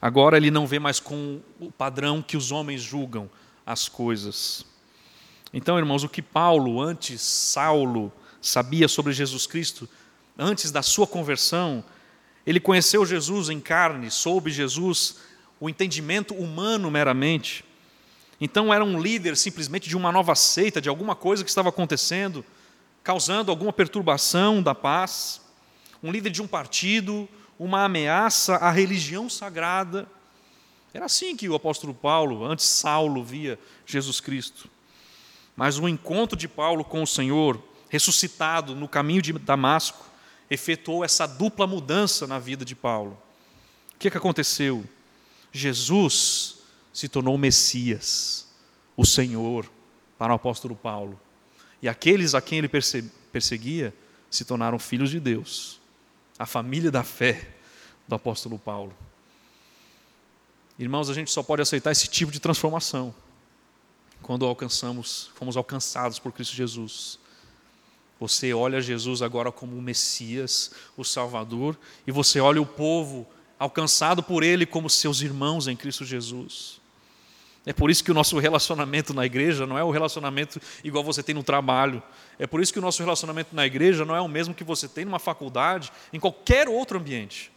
Agora 0.00 0.36
ele 0.36 0.50
não 0.50 0.66
vê 0.66 0.78
mais 0.78 1.00
com 1.00 1.40
o 1.58 1.70
padrão 1.70 2.22
que 2.22 2.36
os 2.36 2.52
homens 2.52 2.82
julgam 2.82 3.30
as 3.64 3.88
coisas. 3.88 4.64
Então, 5.52 5.78
irmãos, 5.78 6.04
o 6.04 6.08
que 6.08 6.20
Paulo, 6.20 6.80
antes 6.80 7.20
Saulo, 7.20 8.12
sabia 8.40 8.88
sobre 8.88 9.12
Jesus 9.12 9.46
Cristo, 9.46 9.88
antes 10.38 10.70
da 10.70 10.82
sua 10.82 11.06
conversão, 11.06 11.82
ele 12.46 12.60
conheceu 12.60 13.04
Jesus 13.04 13.48
em 13.48 13.58
carne, 13.58 14.10
soube 14.10 14.50
Jesus, 14.50 15.16
o 15.58 15.68
entendimento 15.68 16.34
humano 16.34 16.90
meramente. 16.90 17.64
Então 18.40 18.72
era 18.72 18.84
um 18.84 19.00
líder 19.00 19.36
simplesmente 19.36 19.88
de 19.88 19.96
uma 19.96 20.12
nova 20.12 20.34
seita, 20.34 20.80
de 20.80 20.88
alguma 20.88 21.16
coisa 21.16 21.42
que 21.42 21.50
estava 21.50 21.70
acontecendo, 21.70 22.44
causando 23.02 23.50
alguma 23.50 23.72
perturbação 23.72 24.62
da 24.62 24.74
paz, 24.74 25.40
um 26.02 26.12
líder 26.12 26.30
de 26.30 26.42
um 26.42 26.46
partido, 26.46 27.28
uma 27.58 27.84
ameaça 27.84 28.56
à 28.56 28.70
religião 28.70 29.28
sagrada. 29.28 30.06
Era 30.92 31.06
assim 31.06 31.36
que 31.36 31.48
o 31.48 31.54
apóstolo 31.54 31.94
Paulo, 31.94 32.44
antes 32.44 32.66
Saulo, 32.66 33.22
via 33.22 33.58
Jesus 33.84 34.20
Cristo. 34.20 34.68
Mas 35.54 35.78
o 35.78 35.88
encontro 35.88 36.36
de 36.36 36.48
Paulo 36.48 36.84
com 36.84 37.02
o 37.02 37.06
Senhor, 37.06 37.62
ressuscitado 37.88 38.74
no 38.74 38.88
caminho 38.88 39.22
de 39.22 39.32
Damasco, 39.32 40.04
efetuou 40.50 41.04
essa 41.04 41.26
dupla 41.26 41.66
mudança 41.66 42.26
na 42.26 42.38
vida 42.38 42.64
de 42.64 42.74
Paulo. 42.74 43.18
O 43.94 43.98
que, 43.98 44.10
que 44.10 44.18
aconteceu? 44.18 44.84
Jesus 45.50 46.58
se 46.92 47.08
tornou 47.08 47.34
o 47.34 47.38
Messias, 47.38 48.46
o 48.96 49.04
Senhor, 49.04 49.70
para 50.18 50.32
o 50.32 50.36
apóstolo 50.36 50.76
Paulo. 50.76 51.18
E 51.82 51.88
aqueles 51.88 52.34
a 52.34 52.40
quem 52.40 52.58
ele 52.58 52.70
perseguia 53.32 53.94
se 54.30 54.44
tornaram 54.44 54.78
filhos 54.78 55.10
de 55.10 55.20
Deus, 55.20 55.80
a 56.38 56.46
família 56.46 56.90
da 56.90 57.02
fé 57.02 57.48
do 58.06 58.14
apóstolo 58.14 58.58
Paulo. 58.58 58.94
Irmãos, 60.78 61.08
a 61.08 61.14
gente 61.14 61.30
só 61.30 61.42
pode 61.42 61.62
aceitar 61.62 61.90
esse 61.90 62.06
tipo 62.08 62.30
de 62.30 62.38
transformação 62.38 63.14
quando 64.22 64.44
alcançamos, 64.44 65.30
fomos 65.34 65.56
alcançados 65.56 66.18
por 66.18 66.32
Cristo 66.32 66.54
Jesus. 66.54 67.18
Você 68.18 68.52
olha 68.52 68.80
Jesus 68.80 69.22
agora 69.22 69.52
como 69.52 69.76
o 69.76 69.82
Messias, 69.82 70.72
o 70.96 71.04
Salvador, 71.04 71.78
e 72.06 72.10
você 72.10 72.40
olha 72.40 72.60
o 72.60 72.66
povo 72.66 73.26
alcançado 73.58 74.22
por 74.22 74.42
Ele 74.42 74.66
como 74.66 74.90
seus 74.90 75.20
irmãos 75.20 75.68
em 75.68 75.76
Cristo 75.76 76.04
Jesus. 76.04 76.80
É 77.66 77.72
por 77.72 77.90
isso 77.90 78.04
que 78.04 78.12
o 78.12 78.14
nosso 78.14 78.38
relacionamento 78.38 79.12
na 79.12 79.26
igreja 79.26 79.66
não 79.66 79.76
é 79.76 79.82
o 79.82 79.90
relacionamento 79.90 80.62
igual 80.84 81.02
você 81.02 81.20
tem 81.20 81.34
no 81.34 81.42
trabalho. 81.42 82.00
É 82.38 82.46
por 82.46 82.60
isso 82.60 82.72
que 82.72 82.78
o 82.78 82.82
nosso 82.82 83.02
relacionamento 83.02 83.56
na 83.56 83.66
igreja 83.66 84.04
não 84.04 84.14
é 84.14 84.20
o 84.20 84.28
mesmo 84.28 84.54
que 84.54 84.62
você 84.62 84.86
tem 84.86 85.04
numa 85.04 85.18
faculdade, 85.18 85.90
em 86.12 86.20
qualquer 86.20 86.68
outro 86.68 86.96
ambiente. 86.96 87.50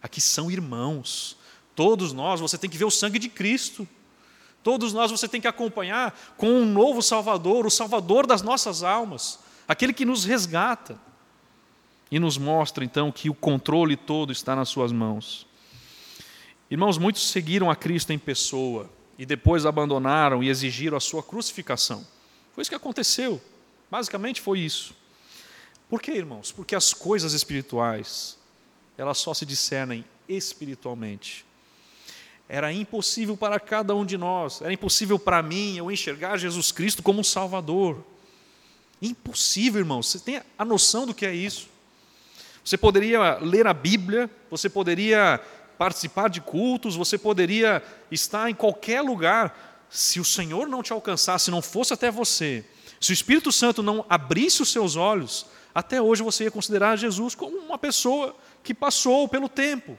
Aqui 0.00 0.20
são 0.20 0.48
irmãos. 0.48 1.36
Todos 1.74 2.12
nós, 2.12 2.40
você 2.40 2.56
tem 2.56 2.70
que 2.70 2.78
ver 2.78 2.84
o 2.84 2.90
sangue 2.90 3.18
de 3.18 3.28
Cristo. 3.28 3.86
Todos 4.62 4.92
nós 4.92 5.10
você 5.10 5.26
tem 5.26 5.40
que 5.40 5.48
acompanhar 5.48 6.16
com 6.36 6.48
um 6.48 6.64
novo 6.64 7.02
Salvador, 7.02 7.66
o 7.66 7.70
Salvador 7.70 8.28
das 8.28 8.42
nossas 8.42 8.84
almas, 8.84 9.40
aquele 9.66 9.92
que 9.92 10.04
nos 10.04 10.24
resgata 10.24 11.00
e 12.12 12.18
nos 12.20 12.38
mostra 12.38 12.84
então 12.84 13.10
que 13.10 13.28
o 13.28 13.34
controle 13.34 13.96
todo 13.96 14.30
está 14.30 14.54
nas 14.54 14.68
suas 14.68 14.92
mãos. 14.92 15.48
Irmãos, 16.70 16.96
muitos 16.96 17.28
seguiram 17.28 17.70
a 17.70 17.74
Cristo 17.74 18.12
em 18.12 18.18
pessoa, 18.18 18.90
e 19.18 19.26
depois 19.26 19.66
abandonaram 19.66 20.42
e 20.42 20.48
exigiram 20.48 20.96
a 20.96 21.00
sua 21.00 21.22
crucificação. 21.22 22.06
Foi 22.54 22.62
isso 22.62 22.70
que 22.70 22.76
aconteceu. 22.76 23.40
Basicamente 23.90 24.40
foi 24.40 24.60
isso. 24.60 24.94
Por 25.88 26.00
quê, 26.00 26.12
irmãos? 26.12 26.52
Porque 26.52 26.76
as 26.76 26.94
coisas 26.94 27.32
espirituais, 27.32 28.38
elas 28.96 29.18
só 29.18 29.34
se 29.34 29.44
discernem 29.44 30.04
espiritualmente. 30.28 31.44
Era 32.48 32.72
impossível 32.72 33.36
para 33.36 33.58
cada 33.58 33.94
um 33.94 34.06
de 34.06 34.16
nós, 34.16 34.62
era 34.62 34.72
impossível 34.72 35.18
para 35.18 35.42
mim 35.42 35.76
eu 35.76 35.90
enxergar 35.90 36.38
Jesus 36.38 36.70
Cristo 36.72 37.02
como 37.02 37.20
um 37.20 37.24
Salvador. 37.24 38.02
Impossível, 39.02 39.80
irmãos. 39.80 40.08
Você 40.08 40.18
tem 40.18 40.42
a 40.56 40.64
noção 40.64 41.06
do 41.06 41.14
que 41.14 41.26
é 41.26 41.34
isso? 41.34 41.68
Você 42.64 42.76
poderia 42.76 43.38
ler 43.38 43.66
a 43.66 43.72
Bíblia, 43.72 44.30
você 44.50 44.68
poderia 44.68 45.40
participar 45.78 46.28
de 46.28 46.40
cultos, 46.40 46.96
você 46.96 47.16
poderia 47.16 47.82
estar 48.10 48.50
em 48.50 48.54
qualquer 48.54 49.00
lugar. 49.00 49.86
Se 49.88 50.20
o 50.20 50.24
Senhor 50.24 50.68
não 50.68 50.82
te 50.82 50.92
alcançasse, 50.92 51.50
não 51.50 51.62
fosse 51.62 51.94
até 51.94 52.10
você, 52.10 52.64
se 53.00 53.12
o 53.12 53.14
Espírito 53.14 53.52
Santo 53.52 53.82
não 53.82 54.04
abrisse 54.08 54.60
os 54.60 54.70
seus 54.70 54.96
olhos, 54.96 55.46
até 55.74 56.02
hoje 56.02 56.22
você 56.22 56.44
ia 56.44 56.50
considerar 56.50 56.96
Jesus 56.96 57.34
como 57.34 57.56
uma 57.56 57.78
pessoa 57.78 58.36
que 58.62 58.74
passou 58.74 59.28
pelo 59.28 59.48
tempo, 59.48 59.96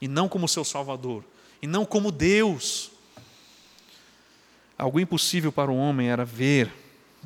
e 0.00 0.06
não 0.06 0.28
como 0.28 0.46
seu 0.46 0.64
Salvador, 0.64 1.24
e 1.62 1.66
não 1.66 1.84
como 1.86 2.12
Deus. 2.12 2.90
Algo 4.76 5.00
impossível 5.00 5.50
para 5.50 5.70
o 5.70 5.76
homem 5.76 6.08
era 6.08 6.24
ver 6.24 6.70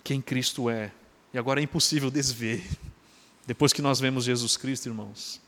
quem 0.04 0.22
Cristo 0.22 0.70
é, 0.70 0.92
e 1.34 1.38
agora 1.38 1.60
é 1.60 1.64
impossível 1.64 2.10
desver. 2.10 2.64
Depois 3.44 3.72
que 3.72 3.82
nós 3.82 3.98
vemos 3.98 4.24
Jesus 4.24 4.56
Cristo, 4.56 4.88
irmãos, 4.88 5.40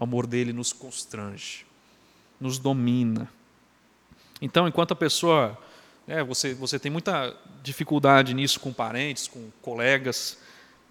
o 0.00 0.04
amor 0.04 0.26
dele 0.26 0.50
nos 0.50 0.72
constrange, 0.72 1.66
nos 2.40 2.58
domina. 2.58 3.30
Então, 4.40 4.66
enquanto 4.66 4.92
a 4.92 4.96
pessoa. 4.96 5.58
É, 6.08 6.24
você, 6.24 6.54
você 6.54 6.78
tem 6.78 6.90
muita 6.90 7.36
dificuldade 7.62 8.32
nisso 8.32 8.58
com 8.58 8.72
parentes, 8.72 9.28
com 9.28 9.50
colegas, 9.60 10.38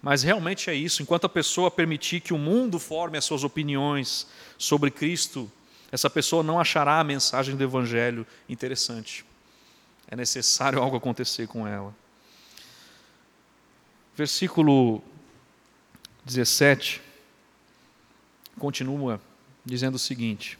mas 0.00 0.22
realmente 0.22 0.70
é 0.70 0.74
isso. 0.74 1.02
Enquanto 1.02 1.24
a 1.24 1.28
pessoa 1.28 1.70
permitir 1.70 2.20
que 2.20 2.32
o 2.32 2.38
mundo 2.38 2.78
forme 2.78 3.18
as 3.18 3.24
suas 3.24 3.42
opiniões 3.42 4.28
sobre 4.56 4.90
Cristo, 4.90 5.50
essa 5.90 6.08
pessoa 6.08 6.44
não 6.44 6.60
achará 6.60 7.00
a 7.00 7.04
mensagem 7.04 7.56
do 7.56 7.64
Evangelho 7.64 8.24
interessante. 8.48 9.24
É 10.08 10.14
necessário 10.14 10.78
algo 10.80 10.96
acontecer 10.96 11.48
com 11.48 11.66
ela. 11.66 11.92
Versículo 14.16 15.02
17 16.24 17.09
continua 18.60 19.20
dizendo 19.64 19.96
o 19.96 19.98
seguinte: 19.98 20.56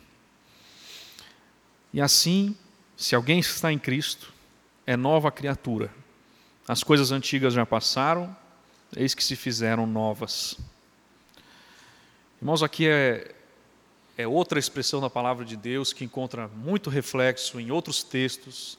E 1.93 2.01
assim, 2.01 2.57
se 2.97 3.15
alguém 3.15 3.39
está 3.39 3.71
em 3.71 3.79
Cristo, 3.79 4.33
é 4.87 4.97
nova 4.97 5.31
criatura. 5.31 5.95
As 6.67 6.83
coisas 6.83 7.13
antigas 7.13 7.53
já 7.55 7.65
passaram, 7.65 8.35
eis 8.97 9.15
que 9.15 9.23
se 9.23 9.37
fizeram 9.37 9.87
novas. 9.87 10.57
Irmãos, 12.41 12.63
aqui 12.63 12.89
é, 12.89 13.35
é 14.17 14.27
outra 14.27 14.59
expressão 14.59 15.01
da 15.01 15.11
palavra 15.11 15.45
de 15.45 15.57
Deus 15.57 15.93
que 15.93 16.05
encontra 16.05 16.49
muito 16.49 16.89
reflexo 16.89 17.61
em 17.61 17.71
outros 17.71 18.03
textos 18.03 18.79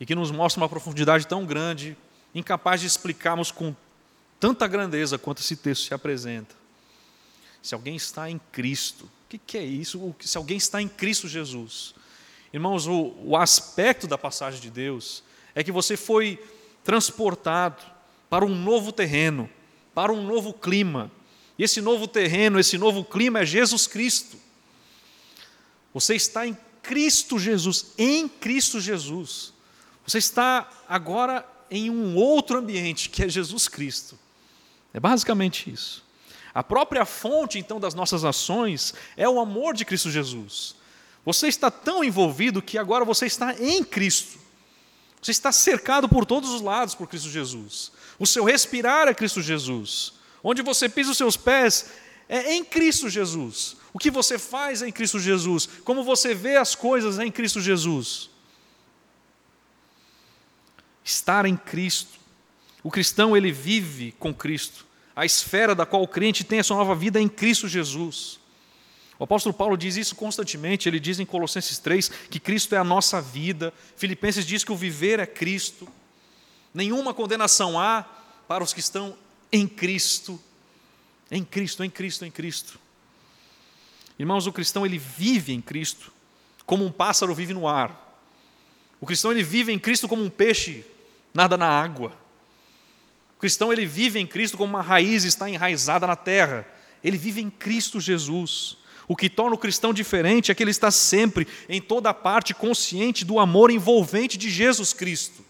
e 0.00 0.06
que 0.06 0.14
nos 0.14 0.30
mostra 0.30 0.62
uma 0.62 0.68
profundidade 0.68 1.26
tão 1.26 1.44
grande, 1.44 1.96
incapaz 2.34 2.80
de 2.80 2.86
explicarmos 2.86 3.50
com 3.50 3.74
tanta 4.40 4.66
grandeza 4.66 5.18
quanto 5.18 5.40
esse 5.40 5.56
texto 5.56 5.86
se 5.86 5.94
apresenta. 5.94 6.54
Se 7.66 7.74
alguém 7.74 7.96
está 7.96 8.30
em 8.30 8.40
Cristo, 8.52 9.06
o 9.06 9.28
que, 9.28 9.38
que 9.38 9.58
é 9.58 9.64
isso? 9.64 10.14
Se 10.20 10.38
alguém 10.38 10.56
está 10.56 10.80
em 10.80 10.86
Cristo 10.86 11.26
Jesus. 11.26 11.96
Irmãos, 12.52 12.86
o, 12.86 13.12
o 13.24 13.36
aspecto 13.36 14.06
da 14.06 14.16
passagem 14.16 14.60
de 14.60 14.70
Deus 14.70 15.24
é 15.52 15.64
que 15.64 15.72
você 15.72 15.96
foi 15.96 16.40
transportado 16.84 17.82
para 18.30 18.44
um 18.46 18.54
novo 18.54 18.92
terreno, 18.92 19.50
para 19.92 20.12
um 20.12 20.24
novo 20.24 20.52
clima, 20.52 21.10
E 21.58 21.64
esse 21.64 21.80
novo 21.80 22.06
terreno, 22.06 22.60
esse 22.60 22.78
novo 22.78 23.04
clima 23.04 23.40
é 23.40 23.44
Jesus 23.44 23.88
Cristo. 23.88 24.36
Você 25.92 26.14
está 26.14 26.46
em 26.46 26.56
Cristo 26.84 27.36
Jesus, 27.36 27.86
em 27.98 28.28
Cristo 28.28 28.80
Jesus. 28.80 29.52
Você 30.06 30.18
está 30.18 30.70
agora 30.88 31.44
em 31.68 31.90
um 31.90 32.14
outro 32.14 32.58
ambiente, 32.58 33.10
que 33.10 33.24
é 33.24 33.28
Jesus 33.28 33.66
Cristo. 33.66 34.16
É 34.94 35.00
basicamente 35.00 35.68
isso. 35.68 36.05
A 36.56 36.62
própria 36.62 37.04
fonte, 37.04 37.58
então, 37.58 37.78
das 37.78 37.92
nossas 37.92 38.24
ações 38.24 38.94
é 39.14 39.28
o 39.28 39.38
amor 39.38 39.74
de 39.74 39.84
Cristo 39.84 40.10
Jesus. 40.10 40.74
Você 41.22 41.48
está 41.48 41.70
tão 41.70 42.02
envolvido 42.02 42.62
que 42.62 42.78
agora 42.78 43.04
você 43.04 43.26
está 43.26 43.52
em 43.60 43.84
Cristo. 43.84 44.38
Você 45.20 45.32
está 45.32 45.52
cercado 45.52 46.08
por 46.08 46.24
todos 46.24 46.48
os 46.48 46.62
lados 46.62 46.94
por 46.94 47.08
Cristo 47.08 47.28
Jesus. 47.28 47.92
O 48.18 48.26
seu 48.26 48.42
respirar 48.42 49.06
é 49.06 49.12
Cristo 49.12 49.42
Jesus. 49.42 50.14
Onde 50.42 50.62
você 50.62 50.88
pisa 50.88 51.10
os 51.10 51.18
seus 51.18 51.36
pés 51.36 51.90
é 52.26 52.54
em 52.54 52.64
Cristo 52.64 53.10
Jesus. 53.10 53.76
O 53.92 53.98
que 53.98 54.10
você 54.10 54.38
faz 54.38 54.80
é 54.80 54.88
em 54.88 54.92
Cristo 54.92 55.20
Jesus. 55.20 55.68
Como 55.84 56.02
você 56.02 56.34
vê 56.34 56.56
as 56.56 56.74
coisas 56.74 57.18
é 57.18 57.26
em 57.26 57.30
Cristo 57.30 57.60
Jesus. 57.60 58.30
Estar 61.04 61.44
em 61.44 61.54
Cristo. 61.54 62.18
O 62.82 62.90
cristão 62.90 63.36
ele 63.36 63.52
vive 63.52 64.12
com 64.12 64.32
Cristo. 64.32 64.85
A 65.16 65.24
esfera 65.24 65.74
da 65.74 65.86
qual 65.86 66.02
o 66.02 66.08
crente 66.08 66.44
tem 66.44 66.60
a 66.60 66.62
sua 66.62 66.76
nova 66.76 66.94
vida 66.94 67.18
em 67.20 67.28
Cristo 67.28 67.66
Jesus. 67.66 68.38
O 69.18 69.24
apóstolo 69.24 69.54
Paulo 69.54 69.76
diz 69.76 69.96
isso 69.96 70.14
constantemente, 70.14 70.88
ele 70.88 71.00
diz 71.00 71.18
em 71.18 71.24
Colossenses 71.24 71.78
3 71.78 72.08
que 72.30 72.38
Cristo 72.38 72.74
é 72.74 72.78
a 72.78 72.84
nossa 72.84 73.20
vida, 73.20 73.72
Filipenses 73.96 74.46
diz 74.46 74.62
que 74.62 74.70
o 74.70 74.76
viver 74.76 75.18
é 75.18 75.26
Cristo, 75.26 75.88
nenhuma 76.74 77.14
condenação 77.14 77.80
há 77.80 78.04
para 78.46 78.62
os 78.62 78.74
que 78.74 78.80
estão 78.80 79.16
em 79.50 79.66
Cristo, 79.66 80.38
em 81.30 81.42
Cristo, 81.42 81.82
em 81.82 81.88
Cristo, 81.88 82.26
em 82.26 82.30
Cristo. 82.30 82.78
Irmãos, 84.18 84.46
o 84.46 84.52
cristão 84.52 84.84
ele 84.84 84.98
vive 84.98 85.52
em 85.52 85.62
Cristo, 85.62 86.12
como 86.66 86.84
um 86.84 86.92
pássaro 86.92 87.34
vive 87.34 87.54
no 87.54 87.66
ar. 87.66 88.20
O 89.00 89.06
cristão 89.06 89.30
ele 89.30 89.42
vive 89.42 89.72
em 89.72 89.78
Cristo 89.78 90.08
como 90.08 90.22
um 90.22 90.30
peixe 90.30 90.84
nada 91.32 91.56
na 91.56 91.68
água. 91.68 92.12
O 93.36 93.38
cristão 93.38 93.72
ele 93.72 93.84
vive 93.84 94.18
em 94.18 94.26
Cristo 94.26 94.56
como 94.56 94.74
uma 94.74 94.82
raiz 94.82 95.24
está 95.24 95.48
enraizada 95.48 96.06
na 96.06 96.16
terra. 96.16 96.66
Ele 97.04 97.18
vive 97.18 97.40
em 97.40 97.50
Cristo 97.50 98.00
Jesus. 98.00 98.78
O 99.06 99.14
que 99.14 99.28
torna 99.28 99.54
o 99.54 99.58
cristão 99.58 99.92
diferente 99.92 100.50
é 100.50 100.54
que 100.54 100.62
ele 100.62 100.70
está 100.70 100.90
sempre, 100.90 101.46
em 101.68 101.80
toda 101.80 102.12
parte, 102.12 102.54
consciente 102.54 103.24
do 103.24 103.38
amor 103.38 103.70
envolvente 103.70 104.36
de 104.36 104.50
Jesus 104.50 104.92
Cristo. 104.92 105.44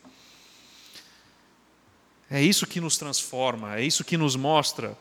É 2.28 2.42
isso 2.42 2.66
que 2.66 2.80
nos 2.80 2.98
transforma, 2.98 3.76
é 3.78 3.84
isso 3.84 4.04
que 4.04 4.16
nos 4.16 4.34
mostra. 4.34 4.98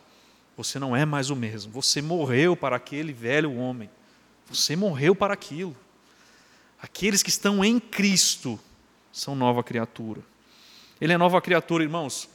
Você 0.56 0.80
não 0.80 0.95
é 0.95 1.06
mais 1.06 1.30
o 1.30 1.36
mesmo. 1.36 1.71
Você 1.74 2.02
morreu 2.02 2.56
para 2.56 2.76
aquele 2.76 3.12
velho 3.12 3.56
homem. 3.58 3.89
Você 4.48 4.76
morreu 4.76 5.15
para 5.15 5.34
aquilo. 5.34 5.76
Aqueles 6.82 7.24
que 7.24 7.30
estão 7.30 7.65
em 7.65 7.80
Cristo 7.80 8.60
são 9.12 9.36
nova 9.36 9.63
criatura. 9.63 10.21
Ele 11.02 11.12
é 11.12 11.17
nova 11.17 11.41
criatura, 11.41 11.84
irmãos. 11.84 12.30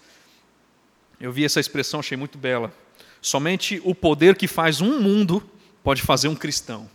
Eu 1.20 1.30
vi 1.30 1.44
essa 1.44 1.61
expressão, 1.61 2.00
achei 2.00 2.16
muito 2.16 2.38
bela. 2.38 2.72
Somente 3.20 3.80
o 3.85 3.94
poder 3.94 4.37
que 4.37 4.48
faz 4.48 4.80
um 4.80 4.98
mundo 5.00 5.42
pode 5.85 6.00
fazer 6.00 6.28
um 6.28 6.35
cristão. 6.35 6.88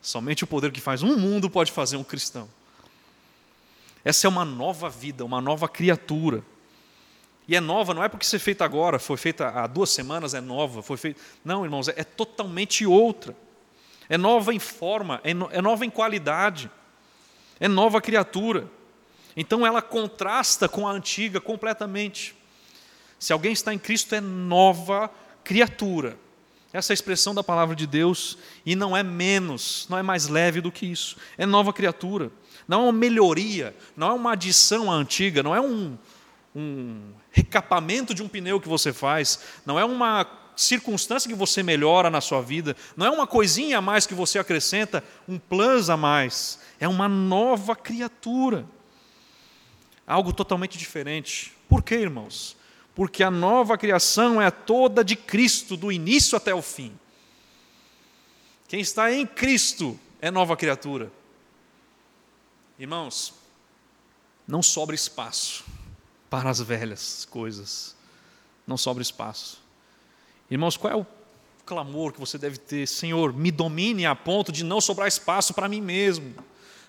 Somente 0.00 0.42
o 0.42 0.46
poder 0.46 0.72
que 0.72 0.80
faz 0.80 1.02
um 1.02 1.18
mundo 1.18 1.50
pode 1.50 1.70
fazer 1.70 1.98
um 1.98 2.04
cristão. 2.04 2.48
Essa 4.02 4.26
é 4.26 4.28
uma 4.28 4.44
nova 4.44 4.88
vida, 4.88 5.22
uma 5.22 5.40
nova 5.40 5.68
criatura. 5.68 6.42
E 7.46 7.54
é 7.54 7.60
nova, 7.60 7.92
não 7.92 8.02
é 8.02 8.08
porque 8.08 8.24
ser 8.24 8.38
feita 8.38 8.64
agora, 8.64 8.98
foi 8.98 9.18
feita 9.18 9.48
há 9.48 9.66
duas 9.66 9.90
semanas, 9.90 10.32
é 10.32 10.40
nova, 10.40 10.82
foi 10.82 10.96
feita. 10.96 11.20
Não, 11.44 11.64
irmãos, 11.64 11.88
é, 11.88 12.04
totalmente 12.04 12.86
outra. 12.86 13.36
É 14.08 14.16
nova 14.16 14.54
em 14.54 14.58
forma, 14.58 15.20
é, 15.22 15.30
é 15.30 15.60
nova 15.60 15.84
em 15.84 15.90
qualidade, 15.90 16.70
é 17.60 17.68
nova 17.68 18.00
criatura. 18.00 18.66
Então 19.36 19.66
ela 19.66 19.82
contrasta 19.82 20.68
com 20.68 20.88
a 20.88 20.90
antiga 20.90 21.38
completamente. 21.38 22.37
Se 23.18 23.32
alguém 23.32 23.52
está 23.52 23.74
em 23.74 23.78
Cristo, 23.78 24.14
é 24.14 24.20
nova 24.20 25.10
criatura. 25.42 26.16
Essa 26.72 26.92
é 26.92 26.94
a 26.94 26.94
expressão 26.94 27.34
da 27.34 27.42
palavra 27.42 27.74
de 27.74 27.86
Deus 27.86 28.36
e 28.64 28.76
não 28.76 28.96
é 28.96 29.02
menos, 29.02 29.86
não 29.88 29.96
é 29.96 30.02
mais 30.02 30.28
leve 30.28 30.60
do 30.60 30.70
que 30.70 30.86
isso. 30.86 31.16
É 31.36 31.46
nova 31.46 31.72
criatura. 31.72 32.30
Não 32.66 32.80
é 32.80 32.82
uma 32.84 32.92
melhoria, 32.92 33.74
não 33.96 34.08
é 34.08 34.12
uma 34.12 34.32
adição 34.32 34.92
à 34.92 34.94
antiga, 34.94 35.42
não 35.42 35.54
é 35.54 35.60
um, 35.60 35.96
um 36.54 37.00
recapamento 37.32 38.12
de 38.12 38.22
um 38.22 38.28
pneu 38.28 38.60
que 38.60 38.68
você 38.68 38.92
faz, 38.92 39.40
não 39.64 39.78
é 39.78 39.84
uma 39.84 40.26
circunstância 40.54 41.30
que 41.30 41.36
você 41.36 41.62
melhora 41.62 42.10
na 42.10 42.20
sua 42.20 42.42
vida, 42.42 42.76
não 42.94 43.06
é 43.06 43.10
uma 43.10 43.26
coisinha 43.26 43.78
a 43.78 43.80
mais 43.80 44.06
que 44.06 44.12
você 44.12 44.38
acrescenta, 44.38 45.02
um 45.26 45.38
plus 45.38 45.88
a 45.88 45.96
mais. 45.96 46.60
É 46.78 46.86
uma 46.86 47.08
nova 47.08 47.74
criatura. 47.74 48.66
Algo 50.06 50.32
totalmente 50.32 50.76
diferente. 50.76 51.54
Por 51.68 51.82
quê, 51.82 51.94
irmãos? 51.94 52.57
Porque 52.98 53.22
a 53.22 53.30
nova 53.30 53.78
criação 53.78 54.42
é 54.42 54.50
toda 54.50 55.04
de 55.04 55.14
Cristo, 55.14 55.76
do 55.76 55.92
início 55.92 56.36
até 56.36 56.52
o 56.52 56.60
fim. 56.60 56.98
Quem 58.66 58.80
está 58.80 59.12
em 59.12 59.24
Cristo 59.24 59.96
é 60.20 60.32
nova 60.32 60.56
criatura. 60.56 61.08
Irmãos, 62.76 63.32
não 64.48 64.64
sobra 64.64 64.96
espaço 64.96 65.64
para 66.28 66.50
as 66.50 66.60
velhas 66.60 67.24
coisas. 67.30 67.94
Não 68.66 68.76
sobra 68.76 69.00
espaço. 69.00 69.62
Irmãos, 70.50 70.76
qual 70.76 70.92
é 70.92 70.96
o 70.96 71.06
clamor 71.64 72.12
que 72.12 72.18
você 72.18 72.36
deve 72.36 72.58
ter? 72.58 72.88
Senhor, 72.88 73.32
me 73.32 73.52
domine 73.52 74.06
a 74.06 74.16
ponto 74.16 74.50
de 74.50 74.64
não 74.64 74.80
sobrar 74.80 75.06
espaço 75.06 75.54
para 75.54 75.68
mim 75.68 75.80
mesmo. 75.80 76.34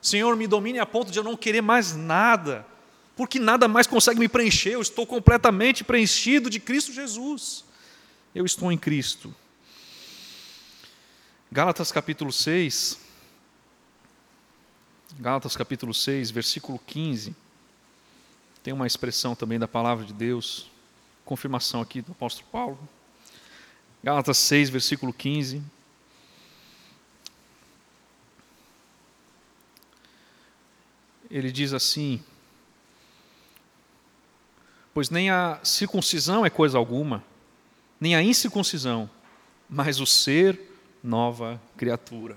Senhor, 0.02 0.36
me 0.36 0.48
domine 0.48 0.80
a 0.80 0.88
ponto 0.88 1.12
de 1.12 1.20
eu 1.20 1.24
não 1.24 1.38
querer 1.38 1.62
mais 1.62 1.96
nada 1.96 2.66
porque 3.20 3.38
nada 3.38 3.68
mais 3.68 3.86
consegue 3.86 4.18
me 4.18 4.30
preencher, 4.30 4.70
eu 4.70 4.82
estou 4.82 5.06
completamente 5.06 5.84
preenchido 5.84 6.50
de 6.50 6.58
Cristo 6.58 6.94
Jesus. 6.94 7.66
Eu 8.34 8.46
estou 8.46 8.72
em 8.72 8.78
Cristo. 8.78 9.36
Gálatas 11.52 11.92
capítulo 11.92 12.32
6, 12.32 12.98
Gálatas 15.20 15.58
capítulo 15.58 15.94
6, 15.94 16.32
versículo 16.32 16.80
15, 16.88 17.36
tem 18.64 18.74
uma 18.74 18.88
expressão 18.88 19.36
também 19.36 19.60
da 19.60 19.68
palavra 19.68 20.06
de 20.06 20.14
Deus, 20.14 20.72
confirmação 21.26 21.82
aqui 21.82 22.02
do 22.02 22.14
apóstolo 22.14 22.48
Paulo. 22.50 22.90
Gálatas 24.02 24.38
6, 24.38 24.70
versículo 24.70 25.12
15. 25.12 25.62
Ele 31.30 31.52
diz 31.52 31.74
assim: 31.74 32.24
Pois 34.94 35.10
nem 35.10 35.30
a 35.30 35.60
circuncisão 35.64 36.46
é 36.46 36.50
coisa 36.50 36.78
alguma, 36.78 37.24
nem 38.00 38.16
a 38.16 38.24
incircuncisão, 38.24 39.10
mas 39.70 40.00
o 40.00 40.06
ser 40.06 40.60
nova 41.04 41.62
criatura. 41.78 42.36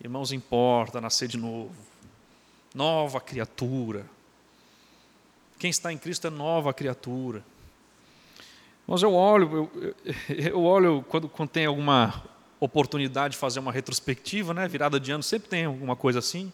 Irmãos, 0.00 0.32
importa 0.32 1.00
nascer 1.00 1.28
de 1.28 1.36
novo. 1.36 1.74
Nova 2.74 3.20
criatura. 3.20 4.06
Quem 5.58 5.70
está 5.70 5.92
em 5.92 5.98
Cristo 5.98 6.28
é 6.28 6.30
nova 6.30 6.72
criatura. 6.72 7.44
Mas 8.86 9.02
eu 9.02 9.12
olho, 9.12 9.70
eu, 9.74 9.94
eu 10.38 10.62
olho 10.62 11.04
quando, 11.08 11.28
quando 11.28 11.48
tem 11.48 11.66
alguma 11.66 12.22
oportunidade 12.60 13.32
de 13.32 13.38
fazer 13.38 13.60
uma 13.60 13.72
retrospectiva, 13.72 14.54
né? 14.54 14.66
virada 14.66 14.98
de 14.98 15.10
ano, 15.10 15.22
sempre 15.22 15.48
tem 15.48 15.64
alguma 15.64 15.96
coisa 15.96 16.20
assim. 16.20 16.52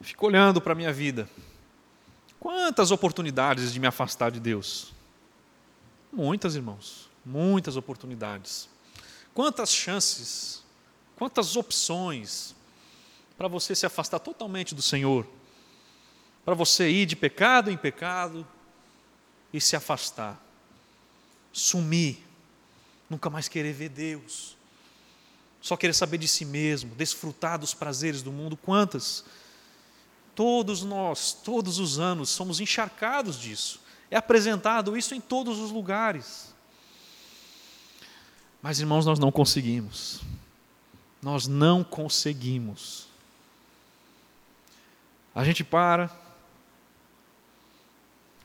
Fico 0.00 0.26
olhando 0.26 0.60
para 0.60 0.72
a 0.72 0.76
minha 0.76 0.92
vida. 0.92 1.28
Quantas 2.42 2.90
oportunidades 2.90 3.72
de 3.72 3.78
me 3.78 3.86
afastar 3.86 4.32
de 4.32 4.40
Deus? 4.40 4.92
Muitas, 6.12 6.56
irmãos, 6.56 7.08
muitas 7.24 7.76
oportunidades. 7.76 8.68
Quantas 9.32 9.72
chances, 9.72 10.60
quantas 11.14 11.54
opções 11.54 12.52
para 13.38 13.46
você 13.46 13.76
se 13.76 13.86
afastar 13.86 14.18
totalmente 14.18 14.74
do 14.74 14.82
Senhor, 14.82 15.24
para 16.44 16.52
você 16.52 16.90
ir 16.90 17.06
de 17.06 17.14
pecado 17.14 17.70
em 17.70 17.76
pecado 17.76 18.44
e 19.52 19.60
se 19.60 19.76
afastar, 19.76 20.44
sumir, 21.52 22.26
nunca 23.08 23.30
mais 23.30 23.46
querer 23.46 23.72
ver 23.72 23.90
Deus, 23.90 24.56
só 25.60 25.76
querer 25.76 25.94
saber 25.94 26.18
de 26.18 26.26
si 26.26 26.44
mesmo, 26.44 26.92
desfrutar 26.96 27.56
dos 27.56 27.72
prazeres 27.72 28.20
do 28.20 28.32
mundo. 28.32 28.56
Quantas? 28.56 29.24
Todos 30.34 30.82
nós, 30.82 31.32
todos 31.32 31.78
os 31.78 31.98
anos, 31.98 32.30
somos 32.30 32.60
encharcados 32.60 33.38
disso. 33.38 33.80
É 34.10 34.16
apresentado 34.16 34.96
isso 34.96 35.14
em 35.14 35.20
todos 35.20 35.58
os 35.58 35.70
lugares. 35.70 36.54
Mas, 38.60 38.78
irmãos, 38.78 39.04
nós 39.04 39.18
não 39.18 39.32
conseguimos. 39.32 40.20
Nós 41.20 41.46
não 41.46 41.82
conseguimos. 41.82 43.06
A 45.34 45.44
gente 45.44 45.64
para, 45.64 46.10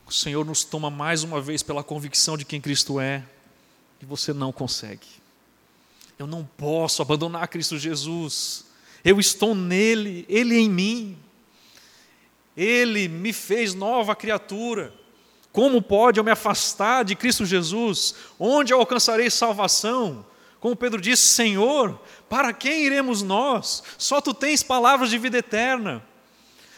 o 0.06 0.12
Senhor 0.12 0.44
nos 0.44 0.64
toma 0.64 0.88
mais 0.88 1.22
uma 1.22 1.40
vez 1.40 1.62
pela 1.62 1.84
convicção 1.84 2.36
de 2.36 2.44
quem 2.44 2.60
Cristo 2.60 2.98
é, 2.98 3.22
e 4.00 4.06
você 4.06 4.32
não 4.32 4.50
consegue. 4.50 5.06
Eu 6.18 6.26
não 6.26 6.44
posso 6.44 7.02
abandonar 7.02 7.46
Cristo 7.48 7.78
Jesus. 7.78 8.64
Eu 9.04 9.20
estou 9.20 9.54
nele, 9.54 10.24
ele 10.28 10.56
em 10.56 10.68
mim. 10.68 11.18
Ele 12.58 13.06
me 13.06 13.32
fez 13.32 13.72
nova 13.72 14.16
criatura. 14.16 14.92
Como 15.52 15.80
pode 15.80 16.18
eu 16.18 16.24
me 16.24 16.32
afastar 16.32 17.04
de 17.04 17.14
Cristo 17.14 17.46
Jesus? 17.46 18.16
Onde 18.36 18.72
eu 18.72 18.80
alcançarei 18.80 19.30
salvação? 19.30 20.26
Como 20.58 20.74
Pedro 20.74 21.00
disse: 21.00 21.22
Senhor, 21.26 22.00
para 22.28 22.52
quem 22.52 22.84
iremos 22.84 23.22
nós? 23.22 23.84
Só 23.96 24.20
tu 24.20 24.34
tens 24.34 24.64
palavras 24.64 25.08
de 25.08 25.18
vida 25.18 25.38
eterna. 25.38 26.04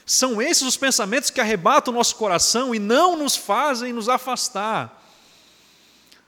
São 0.05 0.43
esses 0.43 0.65
os 0.65 0.77
pensamentos 0.77 1.31
que 1.31 1.41
arrebatam 1.41 1.95
o 1.95 1.97
nosso 1.97 2.15
coração 2.17 2.75
e 2.75 2.79
não 2.79 3.17
nos 3.17 3.35
fazem 3.35 3.91
nos 3.91 4.09
afastar. 4.09 5.03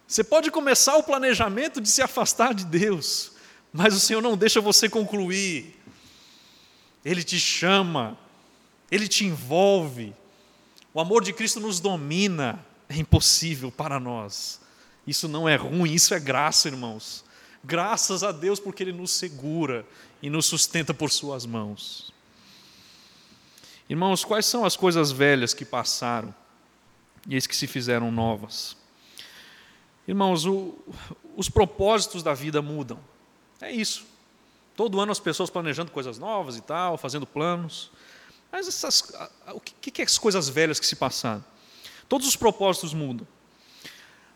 Você 0.08 0.24
pode 0.24 0.50
começar 0.50 0.96
o 0.96 1.02
planejamento 1.02 1.78
de 1.78 1.90
se 1.90 2.00
afastar 2.00 2.54
de 2.54 2.64
Deus, 2.64 3.32
mas 3.70 3.94
o 3.94 4.00
Senhor 4.00 4.22
não 4.22 4.34
deixa 4.34 4.62
você 4.62 4.88
concluir. 4.88 5.78
Ele 7.04 7.22
te 7.22 7.38
chama, 7.38 8.16
ele 8.92 9.08
te 9.08 9.24
envolve. 9.24 10.14
O 10.92 11.00
amor 11.00 11.24
de 11.24 11.32
Cristo 11.32 11.58
nos 11.58 11.80
domina. 11.80 12.62
É 12.90 12.96
impossível 12.98 13.72
para 13.72 13.98
nós. 13.98 14.60
Isso 15.06 15.26
não 15.26 15.48
é 15.48 15.56
ruim, 15.56 15.90
isso 15.90 16.12
é 16.12 16.20
graça, 16.20 16.68
irmãos. 16.68 17.24
Graças 17.64 18.22
a 18.22 18.30
Deus 18.30 18.60
porque 18.60 18.82
Ele 18.82 18.92
nos 18.92 19.12
segura 19.12 19.86
e 20.20 20.28
nos 20.28 20.44
sustenta 20.44 20.92
por 20.92 21.10
Suas 21.10 21.46
mãos. 21.46 22.12
Irmãos, 23.88 24.24
quais 24.24 24.44
são 24.44 24.62
as 24.62 24.76
coisas 24.76 25.10
velhas 25.10 25.54
que 25.54 25.64
passaram 25.64 26.34
e 27.26 27.34
as 27.34 27.46
que 27.46 27.56
se 27.56 27.66
fizeram 27.66 28.12
novas? 28.12 28.76
Irmãos, 30.06 30.44
o, 30.44 30.78
os 31.34 31.48
propósitos 31.48 32.22
da 32.22 32.34
vida 32.34 32.60
mudam. 32.60 32.98
É 33.58 33.72
isso. 33.72 34.04
Todo 34.76 35.00
ano 35.00 35.12
as 35.12 35.20
pessoas 35.20 35.48
planejando 35.48 35.90
coisas 35.90 36.18
novas 36.18 36.58
e 36.58 36.60
tal, 36.60 36.98
fazendo 36.98 37.26
planos. 37.26 37.90
Mas 38.52 38.68
essas, 38.68 39.02
o 39.54 39.58
que, 39.58 39.90
que 39.90 40.02
é 40.02 40.04
as 40.04 40.18
coisas 40.18 40.50
velhas 40.50 40.78
que 40.78 40.86
se 40.86 40.94
passaram? 40.94 41.42
Todos 42.06 42.28
os 42.28 42.36
propósitos 42.36 42.92
mudam. 42.92 43.26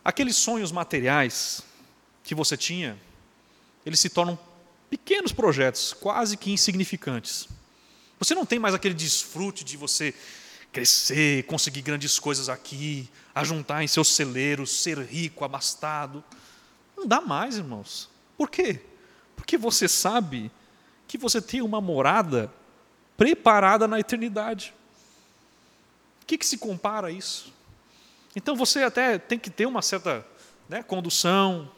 Aqueles 0.02 0.36
sonhos 0.36 0.72
materiais 0.72 1.60
que 2.24 2.34
você 2.34 2.56
tinha, 2.56 2.98
eles 3.84 4.00
se 4.00 4.08
tornam 4.08 4.38
pequenos 4.88 5.32
projetos, 5.32 5.92
quase 5.92 6.38
que 6.38 6.50
insignificantes. 6.50 7.46
Você 8.18 8.34
não 8.34 8.46
tem 8.46 8.58
mais 8.58 8.74
aquele 8.74 8.94
desfrute 8.94 9.62
de 9.62 9.76
você 9.76 10.14
crescer, 10.72 11.44
conseguir 11.44 11.82
grandes 11.82 12.18
coisas 12.18 12.48
aqui, 12.48 13.10
ajuntar 13.34 13.82
em 13.82 13.86
seus 13.86 14.08
celeiros, 14.08 14.70
ser 14.70 14.98
rico, 14.98 15.44
abastado. 15.44 16.24
Não 16.96 17.06
dá 17.06 17.20
mais, 17.20 17.58
irmãos. 17.58 18.08
Por 18.38 18.50
quê? 18.50 18.80
Porque 19.34 19.58
você 19.58 19.86
sabe 19.86 20.50
que 21.06 21.18
você 21.18 21.42
tem 21.42 21.60
uma 21.60 21.80
morada 21.80 22.50
preparada 23.16 23.88
na 23.88 23.98
eternidade. 23.98 24.74
O 26.22 26.26
que, 26.26 26.36
que 26.38 26.46
se 26.46 26.58
compara 26.58 27.08
a 27.08 27.10
isso? 27.10 27.52
Então 28.34 28.54
você 28.54 28.82
até 28.82 29.18
tem 29.18 29.38
que 29.38 29.48
ter 29.48 29.66
uma 29.66 29.80
certa 29.80 30.26
né, 30.68 30.82
condução, 30.82 31.70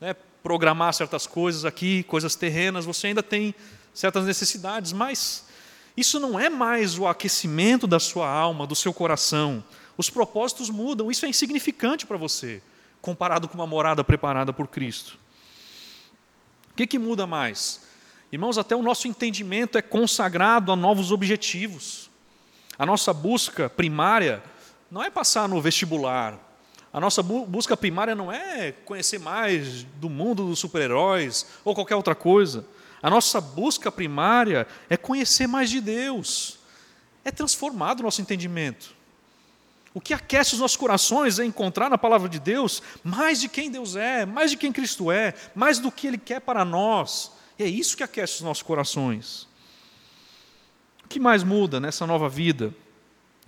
né, 0.00 0.14
programar 0.42 0.94
certas 0.94 1.26
coisas 1.26 1.64
aqui, 1.64 2.02
coisas 2.04 2.34
terrenas, 2.34 2.84
você 2.84 3.08
ainda 3.08 3.22
tem 3.22 3.54
certas 3.92 4.24
necessidades, 4.24 4.92
mas 4.92 5.44
isso 5.96 6.20
não 6.20 6.38
é 6.38 6.48
mais 6.48 6.98
o 6.98 7.06
aquecimento 7.06 7.86
da 7.86 7.98
sua 7.98 8.28
alma, 8.30 8.66
do 8.66 8.76
seu 8.76 8.94
coração. 8.94 9.62
Os 9.96 10.08
propósitos 10.08 10.70
mudam, 10.70 11.10
isso 11.10 11.26
é 11.26 11.28
insignificante 11.28 12.06
para 12.06 12.16
você, 12.16 12.62
comparado 13.02 13.48
com 13.48 13.56
uma 13.56 13.66
morada 13.66 14.04
preparada 14.04 14.52
por 14.52 14.68
Cristo. 14.68 15.18
O 16.70 16.74
que, 16.74 16.86
que 16.86 16.98
muda 16.98 17.26
mais? 17.26 17.87
Irmãos, 18.30 18.58
até 18.58 18.76
o 18.76 18.82
nosso 18.82 19.08
entendimento 19.08 19.78
é 19.78 19.82
consagrado 19.82 20.70
a 20.70 20.76
novos 20.76 21.10
objetivos. 21.10 22.10
A 22.78 22.84
nossa 22.84 23.12
busca 23.12 23.70
primária 23.70 24.42
não 24.90 25.02
é 25.02 25.10
passar 25.10 25.48
no 25.48 25.60
vestibular. 25.60 26.38
A 26.92 27.00
nossa 27.00 27.22
busca 27.22 27.76
primária 27.76 28.14
não 28.14 28.32
é 28.32 28.72
conhecer 28.84 29.18
mais 29.18 29.84
do 29.96 30.08
mundo 30.08 30.46
dos 30.46 30.58
super-heróis 30.58 31.46
ou 31.64 31.74
qualquer 31.74 31.96
outra 31.96 32.14
coisa. 32.14 32.66
A 33.02 33.10
nossa 33.10 33.40
busca 33.40 33.90
primária 33.90 34.66
é 34.90 34.96
conhecer 34.96 35.46
mais 35.46 35.70
de 35.70 35.80
Deus, 35.80 36.58
é 37.24 37.30
transformado 37.30 38.00
o 38.00 38.02
nosso 38.02 38.20
entendimento. 38.20 38.96
O 39.94 40.00
que 40.00 40.12
aquece 40.12 40.54
os 40.54 40.60
nossos 40.60 40.76
corações 40.76 41.38
é 41.38 41.44
encontrar 41.44 41.88
na 41.88 41.98
palavra 41.98 42.28
de 42.28 42.38
Deus 42.38 42.82
mais 43.02 43.40
de 43.40 43.48
quem 43.48 43.70
Deus 43.70 43.96
é, 43.96 44.26
mais 44.26 44.50
de 44.50 44.56
quem 44.56 44.72
Cristo 44.72 45.10
é, 45.10 45.34
mais 45.54 45.78
do 45.78 45.90
que 45.90 46.06
Ele 46.06 46.18
quer 46.18 46.40
para 46.40 46.64
nós. 46.64 47.32
E 47.58 47.64
é 47.64 47.66
isso 47.66 47.96
que 47.96 48.02
aquece 48.02 48.36
os 48.36 48.40
nossos 48.42 48.62
corações. 48.62 49.48
O 51.04 51.08
que 51.08 51.18
mais 51.18 51.42
muda 51.42 51.80
nessa 51.80 52.06
nova 52.06 52.28
vida? 52.28 52.74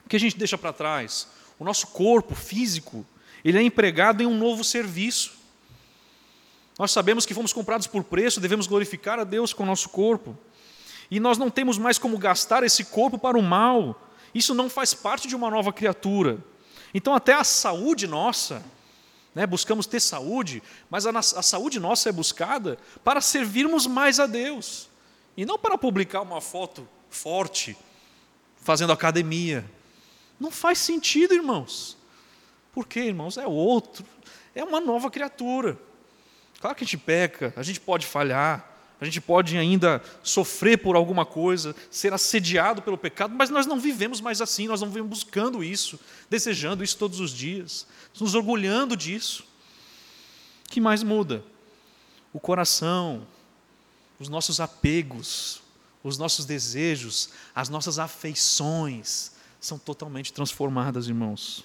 O 0.04 0.08
que 0.08 0.16
a 0.16 0.20
gente 0.20 0.36
deixa 0.36 0.58
para 0.58 0.72
trás? 0.72 1.28
O 1.58 1.64
nosso 1.64 1.88
corpo 1.88 2.34
físico, 2.34 3.06
ele 3.44 3.58
é 3.58 3.62
empregado 3.62 4.22
em 4.22 4.26
um 4.26 4.36
novo 4.36 4.64
serviço. 4.64 5.38
Nós 6.78 6.90
sabemos 6.90 7.26
que 7.26 7.34
fomos 7.34 7.52
comprados 7.52 7.86
por 7.86 8.02
preço, 8.02 8.40
devemos 8.40 8.66
glorificar 8.66 9.20
a 9.20 9.24
Deus 9.24 9.52
com 9.52 9.62
o 9.62 9.66
nosso 9.66 9.90
corpo. 9.90 10.36
E 11.10 11.20
nós 11.20 11.36
não 11.36 11.50
temos 11.50 11.76
mais 11.76 11.98
como 11.98 12.16
gastar 12.16 12.62
esse 12.62 12.84
corpo 12.86 13.18
para 13.18 13.38
o 13.38 13.42
mal. 13.42 14.08
Isso 14.34 14.54
não 14.54 14.70
faz 14.70 14.94
parte 14.94 15.28
de 15.28 15.36
uma 15.36 15.50
nova 15.50 15.72
criatura. 15.72 16.38
Então, 16.94 17.14
até 17.14 17.34
a 17.34 17.44
saúde 17.44 18.06
nossa, 18.06 18.64
né, 19.34 19.46
buscamos 19.46 19.86
ter 19.86 20.00
saúde, 20.00 20.62
mas 20.88 21.06
a, 21.06 21.10
a 21.18 21.22
saúde 21.42 21.78
nossa 21.78 22.08
é 22.08 22.12
buscada 22.12 22.78
para 23.04 23.20
servirmos 23.20 23.86
mais 23.86 24.18
a 24.18 24.26
Deus. 24.26 24.88
E 25.36 25.46
não 25.46 25.58
para 25.58 25.78
publicar 25.78 26.20
uma 26.20 26.40
foto 26.40 26.88
forte, 27.08 27.76
fazendo 28.56 28.92
academia. 28.92 29.64
Não 30.38 30.50
faz 30.50 30.78
sentido, 30.78 31.34
irmãos. 31.34 31.96
Por 32.72 32.86
quê, 32.86 33.00
irmãos? 33.00 33.36
É 33.36 33.46
outro, 33.46 34.04
é 34.54 34.62
uma 34.62 34.80
nova 34.80 35.10
criatura. 35.10 35.78
Claro 36.60 36.76
que 36.76 36.84
a 36.84 36.86
gente 36.86 36.98
peca, 36.98 37.52
a 37.56 37.62
gente 37.62 37.80
pode 37.80 38.06
falhar, 38.06 38.69
a 39.00 39.04
gente 39.04 39.20
pode 39.20 39.56
ainda 39.56 40.02
sofrer 40.22 40.78
por 40.78 40.94
alguma 40.94 41.24
coisa, 41.24 41.74
ser 41.90 42.12
assediado 42.12 42.82
pelo 42.82 42.98
pecado, 42.98 43.34
mas 43.34 43.48
nós 43.48 43.66
não 43.66 43.80
vivemos 43.80 44.20
mais 44.20 44.40
assim, 44.40 44.68
nós 44.68 44.80
não 44.80 44.88
vivemos 44.88 45.08
buscando 45.08 45.64
isso, 45.64 45.98
desejando 46.28 46.84
isso 46.84 46.98
todos 46.98 47.18
os 47.18 47.30
dias, 47.30 47.86
nos 48.20 48.34
orgulhando 48.34 48.96
disso. 48.96 49.44
O 50.66 50.70
que 50.70 50.80
mais 50.80 51.02
muda? 51.02 51.42
O 52.32 52.38
coração, 52.38 53.26
os 54.18 54.28
nossos 54.28 54.60
apegos, 54.60 55.62
os 56.04 56.18
nossos 56.18 56.44
desejos, 56.44 57.30
as 57.54 57.68
nossas 57.68 57.98
afeições 57.98 59.32
são 59.58 59.78
totalmente 59.78 60.32
transformadas, 60.32 61.08
irmãos. 61.08 61.64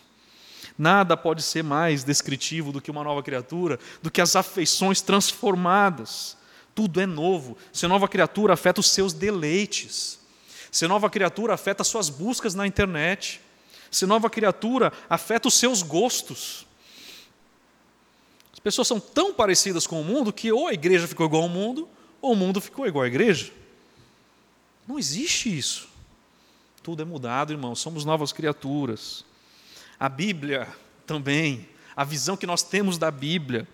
Nada 0.78 1.16
pode 1.16 1.42
ser 1.42 1.64
mais 1.64 2.04
descritivo 2.04 2.72
do 2.72 2.82
que 2.82 2.92
uma 2.92 3.04
nova 3.04 3.22
criatura, 3.22 3.80
do 4.02 4.10
que 4.10 4.22
as 4.22 4.36
afeições 4.36 5.02
transformadas. 5.02 6.38
Tudo 6.76 7.00
é 7.00 7.06
novo. 7.06 7.58
Ser 7.72 7.88
nova 7.88 8.08
criatura 8.08 8.54
afeta 8.54 8.82
os 8.82 8.90
seus 8.90 9.14
deleites. 9.14 10.20
Ser 10.70 10.90
nova 10.90 11.10
criatura 11.10 11.54
afeta 11.54 11.82
as 11.82 11.88
suas 11.88 12.10
buscas 12.10 12.54
na 12.54 12.68
internet. 12.68 13.40
Ser 13.90 14.06
nova 14.06 14.30
criatura 14.30 14.92
afeta 15.10 15.48
os 15.48 15.54
seus 15.54 15.82
gostos. 15.82 16.68
As 18.52 18.60
pessoas 18.60 18.90
são 18.90 19.00
tão 19.00 19.34
parecidas 19.34 19.88
com 19.88 20.02
o 20.02 20.04
mundo 20.04 20.34
que 20.34 20.52
ou 20.52 20.68
a 20.68 20.74
igreja 20.74 21.08
ficou 21.08 21.26
igual 21.26 21.44
ao 21.44 21.50
mundo, 21.50 21.88
ou 22.22 22.34
o 22.34 22.36
mundo 22.36 22.60
ficou 22.60 22.86
igual 22.86 23.06
à 23.06 23.08
igreja. 23.08 23.54
Não 24.86 25.00
existe 25.00 25.58
isso. 25.58 25.88
Tudo 26.84 27.02
é 27.02 27.06
mudado, 27.06 27.54
irmão. 27.54 27.74
Somos 27.74 28.04
novas 28.04 28.34
criaturas. 28.34 29.24
A 29.98 30.10
Bíblia 30.10 30.68
também, 31.08 31.70
a 31.96 32.04
visão 32.04 32.36
que 32.36 32.46
nós 32.46 32.64
temos 32.64 32.98
da 32.98 33.10
Bíblia, 33.10 33.66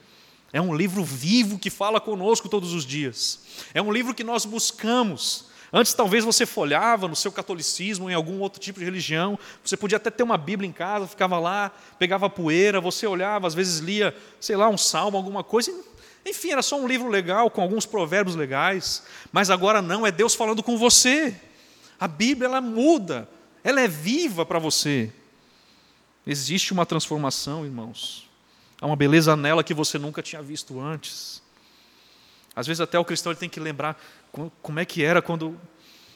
é 0.53 0.61
um 0.61 0.75
livro 0.75 1.03
vivo 1.03 1.57
que 1.57 1.69
fala 1.69 2.01
conosco 2.01 2.49
todos 2.49 2.73
os 2.73 2.85
dias. 2.85 3.39
É 3.73 3.81
um 3.81 3.91
livro 3.91 4.13
que 4.13 4.23
nós 4.23 4.45
buscamos. 4.45 5.45
Antes, 5.71 5.93
talvez 5.93 6.25
você 6.25 6.45
folhava 6.45 7.07
no 7.07 7.15
seu 7.15 7.31
catolicismo, 7.31 8.09
em 8.09 8.13
algum 8.13 8.39
outro 8.39 8.59
tipo 8.59 8.79
de 8.79 8.83
religião, 8.83 9.39
você 9.63 9.77
podia 9.77 9.95
até 9.95 10.09
ter 10.09 10.23
uma 10.23 10.37
Bíblia 10.37 10.67
em 10.67 10.73
casa, 10.73 11.07
ficava 11.07 11.39
lá, 11.39 11.71
pegava 11.97 12.29
poeira, 12.29 12.81
você 12.81 13.07
olhava, 13.07 13.47
às 13.47 13.53
vezes 13.53 13.79
lia, 13.79 14.13
sei 14.41 14.57
lá, 14.57 14.67
um 14.67 14.77
salmo, 14.77 15.15
alguma 15.15 15.43
coisa. 15.43 15.73
Enfim, 16.25 16.51
era 16.51 16.61
só 16.61 16.77
um 16.77 16.85
livro 16.85 17.07
legal, 17.07 17.49
com 17.49 17.61
alguns 17.61 17.85
provérbios 17.85 18.35
legais. 18.35 19.03
Mas 19.31 19.49
agora 19.49 19.81
não, 19.81 20.05
é 20.05 20.11
Deus 20.11 20.35
falando 20.35 20.61
com 20.61 20.77
você. 20.77 21.33
A 21.97 22.07
Bíblia, 22.07 22.47
ela 22.47 22.59
muda, 22.59 23.29
ela 23.63 23.79
é 23.79 23.87
viva 23.87 24.45
para 24.45 24.59
você. 24.59 25.13
Existe 26.27 26.73
uma 26.73 26.85
transformação, 26.85 27.63
irmãos. 27.63 28.29
Há 28.81 28.87
uma 28.87 28.95
beleza 28.95 29.35
nela 29.35 29.63
que 29.63 29.75
você 29.75 29.99
nunca 29.99 30.23
tinha 30.23 30.41
visto 30.41 30.79
antes. 30.81 31.41
Às 32.55 32.65
vezes 32.65 32.81
até 32.81 32.97
o 32.97 33.05
cristão 33.05 33.31
ele 33.31 33.39
tem 33.39 33.47
que 33.47 33.59
lembrar 33.59 34.01
como 34.61 34.79
é 34.79 34.85
que 34.85 35.03
era 35.03 35.21
quando 35.21 35.55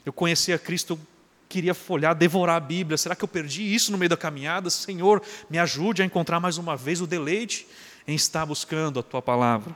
eu 0.03 0.11
conhecia 0.11 0.57
Cristo, 0.57 0.93
eu 0.93 0.99
queria 1.47 1.75
folhar, 1.75 2.15
devorar 2.15 2.55
a 2.55 2.59
Bíblia. 2.59 2.97
Será 2.97 3.15
que 3.15 3.23
eu 3.23 3.27
perdi 3.27 3.61
isso 3.73 3.91
no 3.91 3.97
meio 3.97 4.09
da 4.09 4.17
caminhada? 4.17 4.69
Senhor, 4.71 5.21
me 5.47 5.59
ajude 5.59 6.01
a 6.01 6.05
encontrar 6.05 6.39
mais 6.39 6.57
uma 6.57 6.75
vez 6.75 7.01
o 7.01 7.07
deleite 7.07 7.67
em 8.07 8.15
estar 8.15 8.45
buscando 8.45 8.99
a 8.99 9.03
tua 9.03 9.21
palavra. 9.21 9.75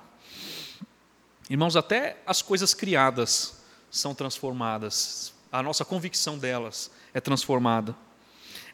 Irmãos, 1.50 1.76
até 1.76 2.18
as 2.26 2.42
coisas 2.42 2.74
criadas 2.74 3.64
são 3.90 4.14
transformadas, 4.14 5.34
a 5.52 5.64
nossa 5.64 5.86
convicção 5.86 6.38
delas 6.38 6.92
é 7.14 7.20
transformada. 7.20 7.96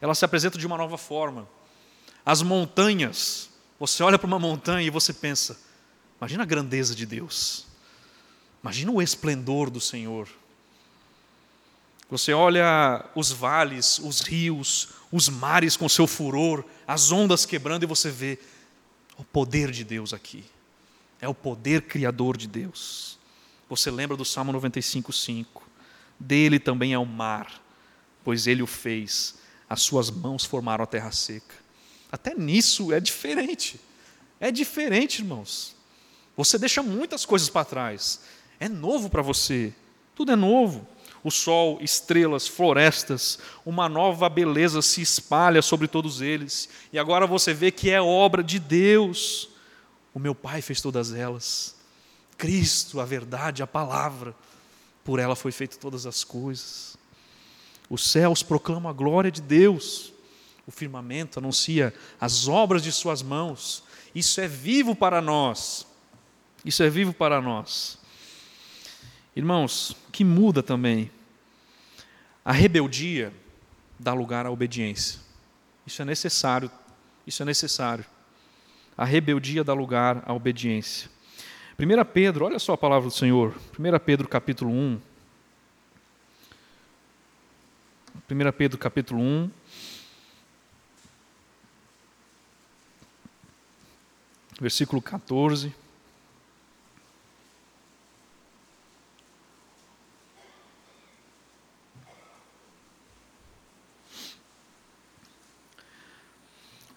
Elas 0.00 0.18
se 0.18 0.24
apresentam 0.24 0.58
de 0.58 0.66
uma 0.66 0.76
nova 0.76 0.98
forma. 0.98 1.48
As 2.24 2.42
montanhas, 2.42 3.48
você 3.78 4.02
olha 4.02 4.18
para 4.18 4.26
uma 4.26 4.38
montanha 4.38 4.86
e 4.86 4.90
você 4.90 5.12
pensa: 5.12 5.58
imagina 6.18 6.42
a 6.42 6.46
grandeza 6.46 6.94
de 6.94 7.04
Deus, 7.04 7.66
imagina 8.62 8.90
o 8.90 9.02
esplendor 9.02 9.70
do 9.70 9.80
Senhor. 9.80 10.28
Você 12.08 12.32
olha 12.32 13.04
os 13.16 13.32
vales, 13.32 13.98
os 13.98 14.20
rios, 14.20 14.90
os 15.10 15.28
mares 15.28 15.76
com 15.76 15.88
seu 15.88 16.06
furor, 16.06 16.64
as 16.86 17.10
ondas 17.10 17.44
quebrando 17.44 17.82
e 17.82 17.86
você 17.86 18.10
vê 18.10 18.38
o 19.18 19.24
poder 19.24 19.72
de 19.72 19.82
Deus 19.82 20.12
aqui. 20.12 20.44
É 21.20 21.28
o 21.28 21.34
poder 21.34 21.82
criador 21.82 22.36
de 22.36 22.46
Deus. 22.46 23.18
Você 23.68 23.90
lembra 23.90 24.16
do 24.16 24.24
Salmo 24.24 24.52
95:5? 24.52 25.62
Dele 26.18 26.58
também 26.58 26.92
é 26.92 26.98
o 26.98 27.04
mar, 27.04 27.60
pois 28.22 28.46
ele 28.46 28.62
o 28.62 28.66
fez. 28.66 29.34
As 29.68 29.82
suas 29.82 30.10
mãos 30.10 30.44
formaram 30.44 30.84
a 30.84 30.86
terra 30.86 31.10
seca. 31.10 31.65
Até 32.10 32.34
nisso 32.34 32.92
é 32.92 33.00
diferente. 33.00 33.80
É 34.40 34.50
diferente, 34.50 35.20
irmãos. 35.20 35.74
Você 36.36 36.58
deixa 36.58 36.82
muitas 36.82 37.24
coisas 37.24 37.48
para 37.48 37.64
trás. 37.64 38.20
É 38.60 38.68
novo 38.68 39.08
para 39.08 39.22
você. 39.22 39.72
Tudo 40.14 40.32
é 40.32 40.36
novo 40.36 40.86
o 41.26 41.30
sol, 41.32 41.78
estrelas, 41.80 42.46
florestas, 42.46 43.40
uma 43.64 43.88
nova 43.88 44.28
beleza 44.28 44.80
se 44.80 45.02
espalha 45.02 45.60
sobre 45.60 45.88
todos 45.88 46.20
eles. 46.20 46.68
E 46.92 47.00
agora 47.00 47.26
você 47.26 47.52
vê 47.52 47.72
que 47.72 47.90
é 47.90 48.00
obra 48.00 48.44
de 48.44 48.60
Deus. 48.60 49.48
O 50.14 50.20
meu 50.20 50.36
Pai 50.36 50.62
fez 50.62 50.80
todas 50.80 51.12
elas. 51.12 51.74
Cristo, 52.38 53.00
a 53.00 53.04
verdade, 53.04 53.60
a 53.60 53.66
palavra, 53.66 54.36
por 55.02 55.18
ela 55.18 55.34
foi 55.34 55.50
feito 55.50 55.80
todas 55.80 56.06
as 56.06 56.22
coisas. 56.22 56.96
Os 57.90 58.08
céus 58.08 58.44
proclamam 58.44 58.88
a 58.88 58.94
glória 58.94 59.32
de 59.32 59.42
Deus. 59.42 60.12
O 60.66 60.70
firmamento 60.70 61.38
anuncia 61.38 61.94
as 62.20 62.48
obras 62.48 62.82
de 62.82 62.90
suas 62.90 63.22
mãos. 63.22 63.84
Isso 64.14 64.40
é 64.40 64.48
vivo 64.48 64.96
para 64.96 65.20
nós. 65.20 65.86
Isso 66.64 66.82
é 66.82 66.90
vivo 66.90 67.12
para 67.12 67.40
nós. 67.40 67.98
Irmãos, 69.34 69.96
que 70.10 70.24
muda 70.24 70.62
também 70.62 71.10
a 72.44 72.52
rebeldia 72.52 73.32
dá 73.98 74.12
lugar 74.12 74.46
à 74.46 74.50
obediência. 74.50 75.20
Isso 75.86 76.00
é 76.00 76.04
necessário. 76.04 76.70
Isso 77.26 77.42
é 77.42 77.44
necessário. 77.44 78.04
A 78.96 79.04
rebeldia 79.04 79.64
dá 79.64 79.72
lugar 79.72 80.22
à 80.24 80.32
obediência. 80.32 81.10
1 81.78 82.04
Pedro, 82.12 82.44
olha 82.44 82.58
só 82.58 82.72
a 82.72 82.78
palavra 82.78 83.08
do 83.08 83.14
Senhor. 83.14 83.54
1 83.78 83.98
Pedro 84.04 84.28
capítulo 84.28 84.70
1. 84.70 85.00
1 88.30 88.52
Pedro 88.56 88.78
capítulo 88.78 89.20
1. 89.20 89.50
Versículo 94.60 95.02
14. 95.02 95.74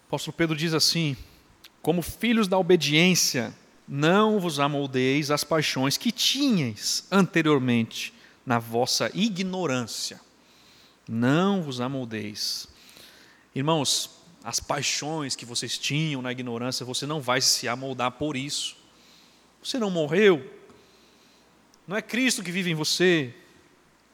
apóstolo 0.09 0.35
Pedro 0.35 0.55
diz 0.55 0.73
assim: 0.73 1.15
Como 1.83 2.01
filhos 2.01 2.47
da 2.47 2.57
obediência, 2.57 3.53
não 3.87 4.39
vos 4.39 4.59
amoldeis 4.59 5.29
às 5.29 5.43
paixões 5.43 5.97
que 5.97 6.11
tinhais 6.11 7.05
anteriormente 7.11 8.11
na 8.43 8.57
vossa 8.57 9.11
ignorância. 9.13 10.19
Não 11.07 11.61
vos 11.61 11.79
amoldeis. 11.79 12.67
Irmãos, 13.53 14.18
as 14.49 14.59
paixões 14.59 15.35
que 15.35 15.45
vocês 15.45 15.77
tinham 15.77 16.23
na 16.23 16.31
ignorância, 16.31 16.83
você 16.83 17.05
não 17.05 17.21
vai 17.21 17.39
se 17.39 17.67
amoldar 17.67 18.13
por 18.13 18.35
isso. 18.35 18.75
Você 19.61 19.77
não 19.77 19.91
morreu. 19.91 20.43
Não 21.87 21.95
é 21.95 22.01
Cristo 22.01 22.41
que 22.41 22.51
vive 22.51 22.71
em 22.71 22.73
você. 22.73 23.31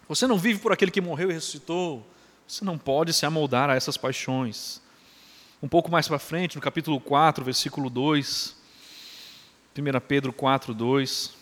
Você 0.10 0.28
não 0.28 0.38
vive 0.38 0.60
por 0.60 0.74
aquele 0.74 0.92
que 0.92 1.00
morreu 1.00 1.30
e 1.30 1.34
ressuscitou. 1.34 2.06
Você 2.46 2.66
não 2.66 2.78
pode 2.78 3.14
se 3.14 3.26
amoldar 3.26 3.70
a 3.70 3.76
essas 3.76 3.96
paixões. 3.96 4.82
Um 5.64 5.70
pouco 5.70 5.90
mais 5.90 6.06
para 6.06 6.20
frente, 6.20 6.58
no 6.58 6.62
capítulo 6.62 7.00
4, 7.00 7.46
versículo 7.46 7.90
2, 7.90 8.58
1 9.78 10.00
Pedro 10.06 10.34
4, 10.34 10.74
2, 10.74 11.34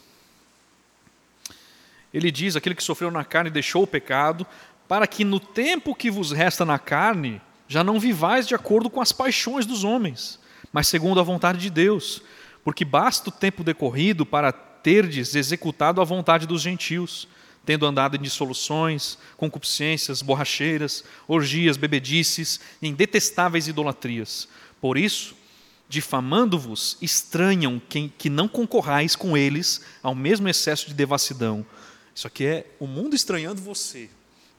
ele 2.13 2.29
diz: 2.29 2.55
Aquele 2.55 2.75
que 2.75 2.83
sofreu 2.83 3.09
na 3.09 3.25
carne 3.25 3.49
deixou 3.49 3.81
o 3.81 3.87
pecado, 3.87 4.45
para 4.87 5.07
que 5.07 5.25
no 5.25 5.39
tempo 5.39 5.95
que 5.95 6.11
vos 6.11 6.31
resta 6.31 6.63
na 6.63 6.77
carne, 6.77 7.41
já 7.67 7.83
não 7.83 7.99
vivais 7.99 8.47
de 8.47 8.55
acordo 8.55 8.89
com 8.89 9.01
as 9.01 9.11
paixões 9.11 9.65
dos 9.65 9.83
homens, 9.83 10.39
mas 10.71 10.87
segundo 10.87 11.19
a 11.19 11.23
vontade 11.23 11.59
de 11.59 11.69
Deus, 11.69 12.21
porque 12.63 12.85
basta 12.85 13.29
o 13.29 13.31
tempo 13.31 13.63
decorrido 13.63 14.25
para 14.25 14.51
terdes 14.51 15.35
executado 15.35 16.01
a 16.01 16.03
vontade 16.03 16.45
dos 16.45 16.61
gentios 16.61 17.27
tendo 17.65 17.85
andado 17.85 18.15
em 18.15 18.21
dissoluções, 18.21 19.17
concupiscências, 19.37 20.21
borracheiras, 20.21 21.03
orgias, 21.27 21.77
bebedices, 21.77 22.59
em 22.81 22.93
detestáveis 22.93 23.67
idolatrias. 23.67 24.47
Por 24.81 24.97
isso, 24.97 25.35
difamando-vos, 25.87 26.97
estranham 27.01 27.81
quem, 27.87 28.11
que 28.17 28.29
não 28.29 28.47
concorrais 28.47 29.15
com 29.15 29.37
eles 29.37 29.81
ao 30.01 30.13
mesmo 30.13 30.49
excesso 30.49 30.87
de 30.87 30.93
devassidão. 30.93 31.65
Isso 32.13 32.27
aqui 32.27 32.45
é 32.45 32.67
o 32.79 32.87
mundo 32.87 33.15
estranhando 33.15 33.61
você. 33.61 34.09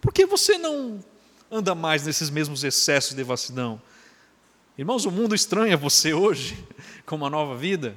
Por 0.00 0.12
que 0.12 0.26
você 0.26 0.56
não 0.56 1.04
anda 1.54 1.72
mais 1.74 2.04
nesses 2.04 2.30
mesmos 2.30 2.64
excessos 2.64 3.10
de 3.10 3.16
devassidão? 3.16 3.80
Irmãos, 4.76 5.04
o 5.04 5.10
mundo 5.10 5.36
estranha 5.36 5.76
você 5.76 6.12
hoje 6.12 6.58
com 7.06 7.14
uma 7.14 7.30
nova 7.30 7.56
vida. 7.56 7.96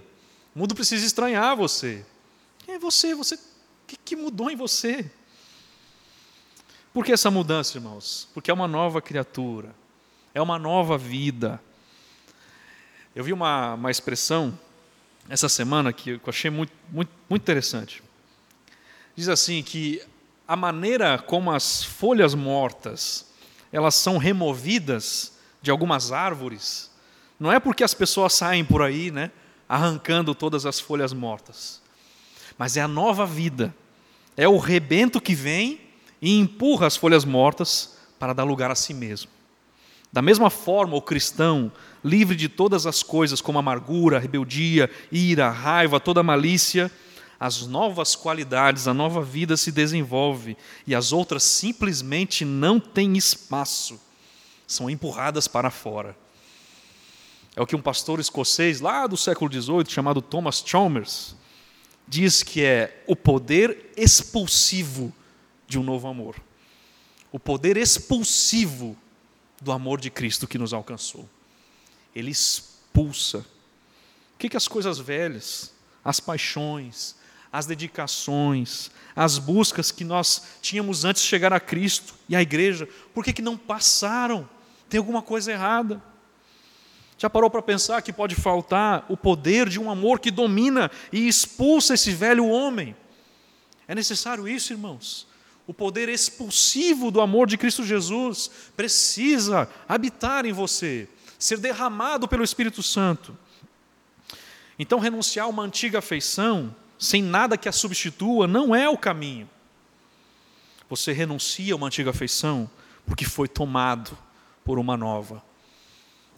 O 0.55 0.60
mundo 0.60 0.76
precisa 0.76 1.03
estranhar 1.03 1.58
você. 1.58 2.05
Quem 2.60 2.76
é 2.76 2.80
você? 2.80 3.16
Você 3.16 3.39
que, 3.88 3.97
que 3.97 4.16
mudou 4.16 4.51
em 4.51 4.55
você? 4.55 5.10
Por 6.93 7.03
que 7.03 7.12
essa 7.12 7.32
mudança, 7.32 7.78
irmãos? 7.78 8.28
Porque 8.34 8.51
é 8.51 8.53
uma 8.53 8.68
nova 8.68 9.01
criatura, 9.01 9.74
é 10.36 10.41
uma 10.41 10.60
nova 10.60 10.97
vida. 10.97 11.60
Eu 13.16 13.24
vi 13.24 13.34
uma, 13.34 13.74
uma 13.74 13.89
expressão 13.89 14.58
essa 15.28 15.49
semana 15.49 15.91
que 15.91 16.12
eu 16.12 16.22
achei 16.28 16.51
muito, 16.51 16.74
muito, 16.91 17.12
muito 17.28 17.41
interessante. 17.41 18.03
Diz 19.16 19.28
assim 19.30 19.64
que 19.64 20.01
a 20.47 20.55
maneira 20.55 21.18
como 21.18 21.51
as 21.51 21.84
folhas 21.84 22.36
mortas 22.36 23.28
elas 23.72 23.95
são 23.95 24.18
removidas 24.18 25.34
de 25.61 25.72
algumas 25.72 26.11
árvores 26.11 26.91
não 27.39 27.51
é 27.51 27.59
porque 27.59 27.84
as 27.84 27.93
pessoas 27.93 28.34
saem 28.34 28.65
por 28.65 28.82
aí, 28.82 29.11
né, 29.11 29.32
arrancando 29.70 30.34
todas 30.34 30.65
as 30.65 30.80
folhas 30.80 31.13
mortas 31.13 31.82
mas 32.57 32.76
é 32.76 32.82
a 32.82 32.88
nova 32.88 33.26
vida. 33.26 33.74
É 34.36 34.47
o 34.47 34.57
rebento 34.57 35.22
que 35.22 35.36
vem 35.36 35.80
e 36.22 36.38
empurra 36.38 36.88
as 36.88 36.95
folhas 36.95 37.24
mortas 37.24 37.97
para 38.18 38.34
dar 38.34 38.43
lugar 38.43 38.72
a 38.72 38.76
si 38.76 38.93
mesmo. 38.93 39.30
Da 40.11 40.22
mesma 40.22 40.49
forma, 40.49 40.95
o 40.95 41.01
cristão, 41.01 41.72
livre 42.03 42.36
de 42.36 42.49
todas 42.49 42.88
as 42.88 43.03
coisas 43.03 43.41
como 43.41 43.59
amargura, 43.59 44.20
rebeldia, 44.20 44.89
ira, 45.11 45.49
raiva, 45.49 45.99
toda 45.99 46.24
malícia, 46.24 46.89
as 47.39 47.67
novas 47.67 48.15
qualidades, 48.15 48.88
a 48.88 48.93
nova 48.93 49.21
vida 49.21 49.55
se 49.55 49.71
desenvolve 49.71 50.57
e 50.85 50.95
as 50.95 51.11
outras 51.11 51.43
simplesmente 51.43 52.43
não 52.43 52.79
têm 52.79 53.15
espaço, 53.15 53.99
são 54.65 54.89
empurradas 54.89 55.47
para 55.47 55.69
fora. 55.69 56.17
É 57.55 57.61
o 57.61 57.65
que 57.65 57.75
um 57.75 57.81
pastor 57.81 58.19
escocês 58.19 58.79
lá 58.79 59.07
do 59.07 59.17
século 59.17 59.51
XVIII, 59.51 59.89
chamado 59.89 60.21
Thomas 60.21 60.63
Chalmers, 60.65 61.35
diz 62.07 62.41
que 62.41 62.63
é 62.63 63.03
o 63.07 63.15
poder 63.15 63.91
expulsivo 63.97 65.13
de 65.67 65.77
um 65.77 65.83
novo 65.83 66.07
amor. 66.07 66.35
O 67.31 67.39
poder 67.39 67.75
expulsivo 67.75 68.97
do 69.61 69.71
amor 69.71 69.99
de 69.99 70.09
Cristo 70.09 70.47
que 70.47 70.57
nos 70.57 70.73
alcançou. 70.73 71.27
Ele 72.15 72.31
expulsa. 72.31 73.39
O 74.35 74.38
que, 74.38 74.49
que 74.49 74.57
as 74.57 74.67
coisas 74.67 74.99
velhas, 74.99 75.73
as 76.05 76.19
paixões, 76.19 77.15
as 77.51 77.65
dedicações, 77.65 78.91
as 79.15 79.37
buscas 79.37 79.91
que 79.91 80.03
nós 80.03 80.43
tínhamos 80.61 81.05
antes 81.05 81.23
de 81.23 81.27
chegar 81.27 81.51
a 81.51 81.59
Cristo 81.59 82.13
e 82.29 82.35
à 82.35 82.41
igreja, 82.41 82.87
por 83.13 83.23
que, 83.23 83.33
que 83.33 83.41
não 83.41 83.57
passaram? 83.57 84.47
Tem 84.89 84.97
alguma 84.97 85.21
coisa 85.21 85.51
errada. 85.51 86.01
Já 87.17 87.29
parou 87.29 87.49
para 87.49 87.61
pensar 87.61 88.01
que 88.01 88.13
pode 88.13 88.35
faltar 88.35 89.05
o 89.09 89.17
poder 89.17 89.67
de 89.67 89.79
um 89.79 89.89
amor 89.89 90.19
que 90.19 90.29
domina 90.29 90.91
e 91.11 91.27
expulsa 91.27 91.95
esse 91.95 92.11
velho 92.11 92.47
homem? 92.47 92.95
É 93.87 93.95
necessário 93.95 94.47
isso, 94.47 94.71
irmãos. 94.71 95.27
O 95.65 95.73
poder 95.73 96.07
expulsivo 96.09 97.09
do 97.09 97.19
amor 97.19 97.47
de 97.47 97.57
Cristo 97.57 97.83
Jesus 97.83 98.51
precisa 98.75 99.67
habitar 99.87 100.45
em 100.45 100.53
você, 100.53 101.09
ser 101.39 101.57
derramado 101.57 102.27
pelo 102.27 102.43
Espírito 102.43 102.83
Santo. 102.83 103.35
Então, 104.77 104.99
renunciar 104.99 105.47
a 105.47 105.49
uma 105.49 105.63
antiga 105.63 105.99
afeição, 105.99 106.73
sem 106.97 107.21
nada 107.21 107.57
que 107.57 107.69
a 107.69 107.71
substitua, 107.71 108.47
não 108.47 108.75
é 108.75 108.89
o 108.89 108.97
caminho. 108.97 109.49
Você 110.89 111.11
renuncia 111.11 111.73
a 111.73 111.77
uma 111.77 111.87
antiga 111.87 112.11
afeição 112.11 112.69
porque 113.05 113.25
foi 113.25 113.47
tomado 113.47 114.17
por 114.63 114.79
uma 114.79 114.97
nova. 114.97 115.43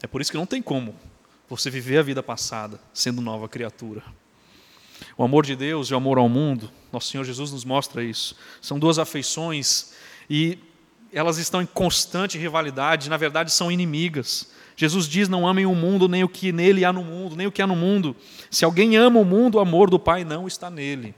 É 0.02 0.08
por 0.08 0.22
isso 0.22 0.32
que 0.32 0.38
não 0.38 0.46
tem 0.46 0.62
como 0.62 0.96
você 1.50 1.70
viver 1.70 1.98
a 1.98 2.04
vida 2.04 2.22
passada 2.22 2.80
sendo 2.94 3.22
nova 3.22 3.50
criatura. 3.50 4.04
O 5.18 5.24
amor 5.24 5.46
de 5.46 5.56
Deus 5.56 5.88
e 5.88 5.94
o 5.94 5.98
amor 5.98 6.18
ao 6.18 6.30
mundo, 6.30 6.72
nosso 6.92 7.10
Senhor 7.10 7.24
Jesus 7.24 7.52
nos 7.52 7.66
mostra 7.66 8.04
isso. 8.04 8.36
São 8.62 8.78
duas 8.78 9.00
afeições 9.00 9.94
e 10.30 10.60
elas 11.12 11.38
estão 11.38 11.62
em 11.62 11.66
constante 11.66 12.38
rivalidade, 12.38 13.10
na 13.10 13.18
verdade 13.18 13.52
são 13.52 13.72
inimigas. 13.72 14.52
Jesus 14.80 15.10
diz: 15.10 15.28
Não 15.28 15.46
amem 15.46 15.66
o 15.66 15.76
mundo, 15.76 16.08
nem 16.08 16.24
o 16.24 16.30
que 16.30 16.54
nele 16.54 16.86
há 16.86 16.94
no 16.94 17.04
mundo, 17.04 17.36
nem 17.36 17.46
o 17.46 17.52
que 17.52 17.62
há 17.62 17.68
no 17.68 17.76
mundo. 17.76 18.16
Se 18.50 18.64
alguém 18.64 18.96
ama 18.96 19.20
o 19.20 19.26
mundo, 19.26 19.56
o 19.56 19.60
amor 19.60 19.90
do 19.90 20.00
Pai 20.00 20.24
não 20.24 20.48
está 20.48 20.70
nele. 20.70 21.14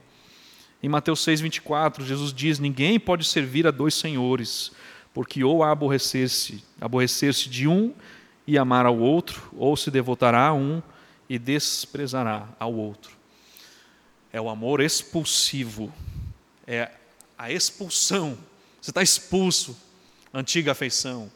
Em 0.82 0.88
Mateus 0.88 1.24
6,24, 1.24 2.02
Jesus 2.02 2.32
diz: 2.32 2.58
Ninguém 2.58 2.98
pode 2.98 3.24
servir 3.24 3.64
a 3.64 3.70
dois 3.70 3.94
senhores, 3.94 4.72
porque 5.14 5.44
ou 5.44 5.62
aborrecer-se 5.62 6.64
aborrecer 6.80 7.32
-se 7.32 7.48
de 7.48 7.68
um 7.68 7.94
e 8.48 8.58
amar 8.58 8.84
ao 8.84 8.98
outro, 8.98 9.48
ou 9.56 9.76
se 9.76 9.92
devotará 9.92 10.48
a 10.48 10.52
um 10.52 10.82
e 11.28 11.38
desprezará 11.38 12.48
ao 12.58 12.74
outro. 12.74 13.12
É 14.32 14.40
o 14.40 14.48
amor 14.48 14.80
expulsivo, 14.80 15.92
é 16.66 16.90
a 17.38 17.52
expulsão. 17.52 18.36
Você 18.80 18.90
está 18.90 19.04
expulso, 19.04 19.80
antiga 20.34 20.72
afeição. 20.72 21.30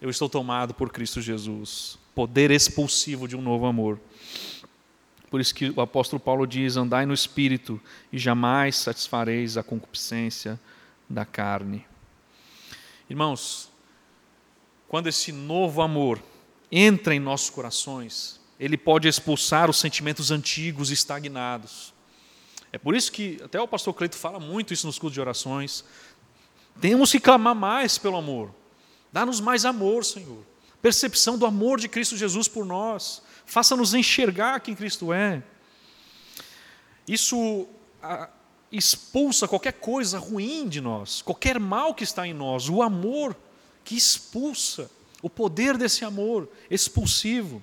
Eu 0.00 0.08
estou 0.08 0.30
tomado 0.30 0.72
por 0.72 0.90
Cristo 0.90 1.20
Jesus. 1.20 1.98
Poder 2.14 2.50
expulsivo 2.50 3.28
de 3.28 3.36
um 3.36 3.42
novo 3.42 3.66
amor. 3.66 4.00
Por 5.30 5.40
isso 5.40 5.54
que 5.54 5.68
o 5.70 5.80
apóstolo 5.82 6.18
Paulo 6.18 6.46
diz: 6.46 6.76
andai 6.76 7.04
no 7.04 7.12
espírito 7.12 7.78
e 8.10 8.18
jamais 8.18 8.76
satisfareis 8.76 9.58
a 9.58 9.62
concupiscência 9.62 10.58
da 11.08 11.26
carne. 11.26 11.86
Irmãos, 13.10 13.70
quando 14.88 15.08
esse 15.08 15.32
novo 15.32 15.82
amor 15.82 16.22
entra 16.72 17.14
em 17.14 17.20
nossos 17.20 17.50
corações, 17.50 18.40
ele 18.58 18.78
pode 18.78 19.06
expulsar 19.06 19.68
os 19.68 19.78
sentimentos 19.78 20.30
antigos 20.30 20.90
estagnados. 20.90 21.92
É 22.72 22.78
por 22.78 22.94
isso 22.94 23.12
que 23.12 23.38
até 23.44 23.60
o 23.60 23.68
pastor 23.68 23.92
Cleito 23.92 24.16
fala 24.16 24.40
muito 24.40 24.72
isso 24.72 24.86
nos 24.86 24.98
cultos 24.98 25.14
de 25.14 25.20
orações. 25.20 25.84
Temos 26.80 27.12
que 27.12 27.20
clamar 27.20 27.54
mais 27.54 27.98
pelo 27.98 28.16
amor. 28.16 28.59
Dá-nos 29.12 29.40
mais 29.40 29.64
amor, 29.64 30.04
Senhor. 30.04 30.44
Percepção 30.80 31.36
do 31.36 31.44
amor 31.44 31.80
de 31.80 31.88
Cristo 31.88 32.16
Jesus 32.16 32.48
por 32.48 32.64
nós. 32.64 33.22
Faça-nos 33.44 33.94
enxergar 33.94 34.60
quem 34.60 34.74
Cristo 34.74 35.12
é. 35.12 35.42
Isso 37.06 37.66
expulsa 38.70 39.48
qualquer 39.48 39.72
coisa 39.74 40.18
ruim 40.18 40.68
de 40.68 40.80
nós, 40.80 41.22
qualquer 41.22 41.58
mal 41.58 41.92
que 41.92 42.04
está 42.04 42.26
em 42.26 42.32
nós, 42.32 42.68
o 42.68 42.82
amor 42.82 43.36
que 43.84 43.96
expulsa, 43.96 44.88
o 45.20 45.28
poder 45.28 45.76
desse 45.76 46.04
amor 46.04 46.48
expulsivo. 46.70 47.62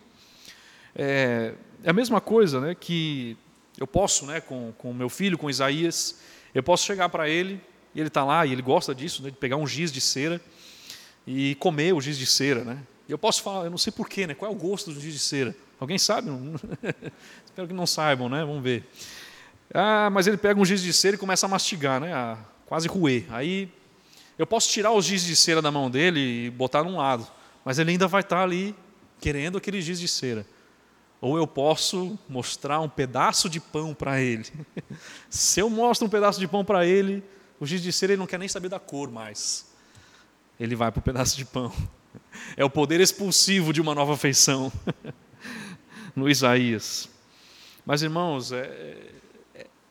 É, 0.94 1.54
é 1.84 1.90
a 1.90 1.94
mesma 1.94 2.20
coisa 2.20 2.60
né, 2.60 2.76
que 2.76 3.38
eu 3.78 3.88
posso, 3.88 4.26
né, 4.26 4.42
com 4.42 4.74
o 4.84 4.94
meu 4.94 5.08
filho, 5.08 5.38
com 5.38 5.50
Isaías, 5.50 6.20
eu 6.54 6.62
posso 6.62 6.86
chegar 6.86 7.08
para 7.08 7.30
ele, 7.30 7.62
e 7.96 8.00
ele 8.00 8.10
está 8.10 8.26
lá, 8.26 8.46
e 8.46 8.52
ele 8.52 8.62
gosta 8.62 8.94
disso, 8.94 9.24
né, 9.24 9.30
de 9.30 9.38
pegar 9.38 9.56
um 9.56 9.66
giz 9.66 9.92
de 9.92 10.02
cera 10.02 10.42
e 11.28 11.56
comer 11.56 11.94
o 11.94 12.00
giz 12.00 12.18
de 12.18 12.26
cera. 12.26 12.64
Né? 12.64 12.80
E 13.08 13.12
eu 13.12 13.18
posso 13.18 13.44
falar, 13.44 13.66
eu 13.66 13.70
não 13.70 13.78
sei 13.78 13.92
porquê, 13.92 14.26
né, 14.26 14.34
qual 14.34 14.50
é 14.50 14.56
o 14.56 14.58
gosto 14.58 14.92
do 14.92 15.00
giz 15.00 15.14
de 15.14 15.20
cera? 15.20 15.56
Alguém 15.80 16.00
sabe? 16.00 16.32
Espero 17.46 17.68
que 17.68 17.74
não 17.74 17.86
saibam, 17.86 18.30
né? 18.30 18.44
Vamos 18.44 18.64
ver. 18.64 18.84
Ah, 19.74 20.10
mas 20.10 20.26
ele 20.26 20.38
pega 20.38 20.60
um 20.60 20.66
giz 20.66 20.82
de 20.82 20.94
cera 20.94 21.16
e 21.16 21.20
começa 21.20 21.46
a 21.46 21.50
mastigar, 21.50 22.00
né? 22.00 22.14
A 22.14 22.38
quase 22.66 22.88
roer. 22.88 23.26
Aí 23.30 23.72
eu 24.38 24.48
posso 24.48 24.70
tirar 24.70 24.92
os 24.92 25.06
giz 25.06 25.24
de 25.24 25.36
cera 25.36 25.62
da 25.62 25.70
mão 25.70 25.90
dele 25.90 26.20
e 26.20 26.50
botar 26.50 26.84
num 26.84 26.98
lado, 26.98 27.28
mas 27.64 27.78
ele 27.78 27.92
ainda 27.92 28.08
vai 28.08 28.22
estar 28.22 28.42
ali 28.42 28.76
querendo 29.20 29.58
aquele 29.58 29.82
giz 29.82 30.00
de 30.00 30.08
cera. 30.08 30.46
Ou 31.20 31.38
eu 31.38 31.48
posso 31.48 32.18
mostrar 32.30 32.80
um 32.80 32.90
pedaço 32.90 33.50
de 33.50 33.60
pão 33.60 33.94
para 33.94 34.22
ele. 34.22 34.46
Se 35.30 35.60
eu 35.60 35.70
mostro 35.70 36.08
um 36.08 36.10
pedaço 36.10 36.40
de 36.40 36.48
pão 36.48 36.64
para 36.64 36.86
ele, 36.86 37.24
o 37.60 37.66
giz 37.66 37.82
de 37.82 37.92
cera 37.92 38.14
ele 38.14 38.20
não 38.20 38.28
quer 38.28 38.40
nem 38.40 38.48
saber 38.48 38.70
da 38.70 38.80
cor 38.80 39.12
mais. 39.12 39.67
Ele 40.60 40.76
vai 40.76 40.92
para 40.92 41.00
o 41.00 41.04
pedaço 41.04 41.38
de 41.38 41.46
pão. 41.46 41.72
É 42.56 42.64
o 42.64 42.70
poder 42.70 43.00
expulsivo 43.00 43.72
de 43.72 43.82
uma 43.82 43.94
nova 43.94 44.18
feição. 44.18 44.72
No 46.16 46.28
Isaías. 46.28 47.08
Mas, 47.86 48.02
irmãos, 48.02 48.52
é, 48.52 48.98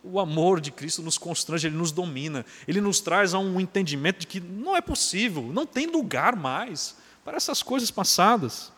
o 0.06 0.20
amor 0.20 0.60
de 0.60 0.70
Cristo 0.70 1.02
nos 1.02 1.18
constrange, 1.18 1.66
ele 1.66 1.76
nos 1.76 1.90
domina, 1.90 2.46
ele 2.66 2.80
nos 2.80 3.00
traz 3.00 3.34
a 3.34 3.38
um 3.38 3.60
entendimento 3.60 4.20
de 4.20 4.26
que 4.26 4.40
não 4.40 4.76
é 4.76 4.80
possível, 4.80 5.42
não 5.52 5.66
tem 5.66 5.86
lugar 5.86 6.36
mais 6.36 6.96
para 7.24 7.36
essas 7.36 7.62
coisas 7.62 7.90
passadas. 7.90 8.72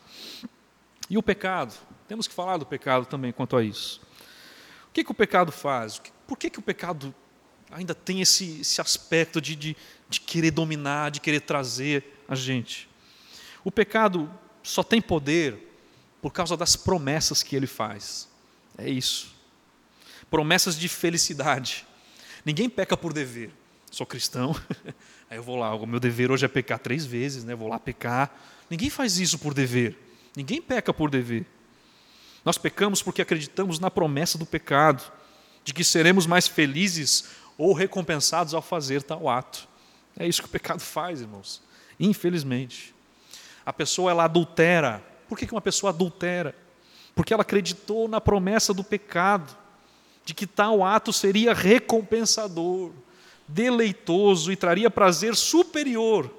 E 1.11 1.19
o 1.19 1.23
pecado? 1.23 1.75
Temos 2.07 2.27
que 2.27 2.35
falar 2.35 2.57
do 2.57 2.65
pecado 2.65 3.05
também 3.05 3.33
quanto 3.33 3.57
a 3.57 3.63
isso. 3.63 4.01
O 4.89 4.93
que, 4.93 5.05
que 5.05 5.11
o 5.11 5.15
pecado 5.15 5.53
faz? 5.53 6.01
Por 6.27 6.39
que, 6.39 6.49
que 6.49 6.59
o 6.59 6.63
pecado 6.63 7.15
ainda 7.71 7.95
tem 7.95 8.21
esse, 8.21 8.61
esse 8.61 8.81
aspecto 8.81 9.41
de, 9.41 9.55
de, 9.55 9.77
de 10.09 10.21
querer 10.21 10.51
dominar, 10.51 11.11
de 11.11 11.21
querer 11.21 11.41
trazer 11.41 12.23
a 12.29 12.35
gente? 12.35 12.89
O 13.65 13.71
pecado 13.71 14.31
só 14.63 14.83
tem 14.83 15.01
poder 15.01 15.67
por 16.21 16.33
causa 16.33 16.57
das 16.57 16.77
promessas 16.77 17.43
que 17.43 17.55
ele 17.55 17.67
faz. 17.67 18.29
É 18.77 18.89
isso 18.89 19.39
promessas 20.31 20.79
de 20.79 20.89
felicidade. 20.89 21.87
Ninguém 22.45 22.69
peca 22.69 22.97
por 22.97 23.13
dever. 23.13 23.51
Sou 23.91 24.07
cristão, 24.07 24.55
aí 25.31 25.39
eu 25.39 25.43
vou 25.43 25.57
lá, 25.57 25.75
o 25.75 25.87
meu 25.87 25.99
dever 25.99 26.31
hoje 26.31 26.45
é 26.45 26.49
pecar 26.49 26.79
três 26.79 27.07
vezes, 27.07 27.45
né? 27.45 27.55
vou 27.55 27.69
lá 27.69 27.79
pecar. 27.79 28.31
Ninguém 28.69 28.91
faz 28.91 29.19
isso 29.19 29.39
por 29.39 29.55
dever. 29.55 29.97
Ninguém 30.37 30.61
peca 30.61 30.93
por 30.93 31.11
dever. 31.11 31.47
Nós 32.45 32.59
pecamos 32.59 33.03
porque 33.03 33.23
acreditamos 33.23 33.79
na 33.79 33.91
promessa 33.91 34.37
do 34.37 34.45
pecado, 34.45 35.03
de 35.65 35.73
que 35.73 35.83
seremos 35.83 36.27
mais 36.27 36.47
felizes 36.47 37.31
ou 37.59 37.73
recompensados 37.73 38.55
ao 38.55 38.63
fazer 38.63 39.03
tal 39.03 39.29
ato. 39.29 39.69
É 40.17 40.27
isso 40.27 40.41
que 40.41 40.49
o 40.49 40.51
pecado 40.51 40.81
faz, 40.81 41.21
irmãos. 41.21 41.61
Infelizmente. 41.99 42.95
A 43.67 43.73
pessoa 43.73 44.13
ela 44.13 44.25
adultera. 44.25 45.05
Por 45.29 45.37
que 45.37 45.51
uma 45.51 45.61
pessoa 45.61 45.91
adultera? 45.91 46.55
Porque 47.15 47.35
ela 47.35 47.43
acreditou 47.43 48.07
na 48.07 48.21
promessa 48.21 48.73
do 48.73 48.85
pecado 48.85 49.55
de 50.25 50.33
que 50.35 50.47
tal 50.47 50.85
ato 50.85 51.13
seria 51.13 51.53
recompensador, 51.53 52.93
deleitoso 53.47 54.53
e 54.53 54.57
traria 54.57 54.91
prazer 54.91 55.35
superior 55.35 56.33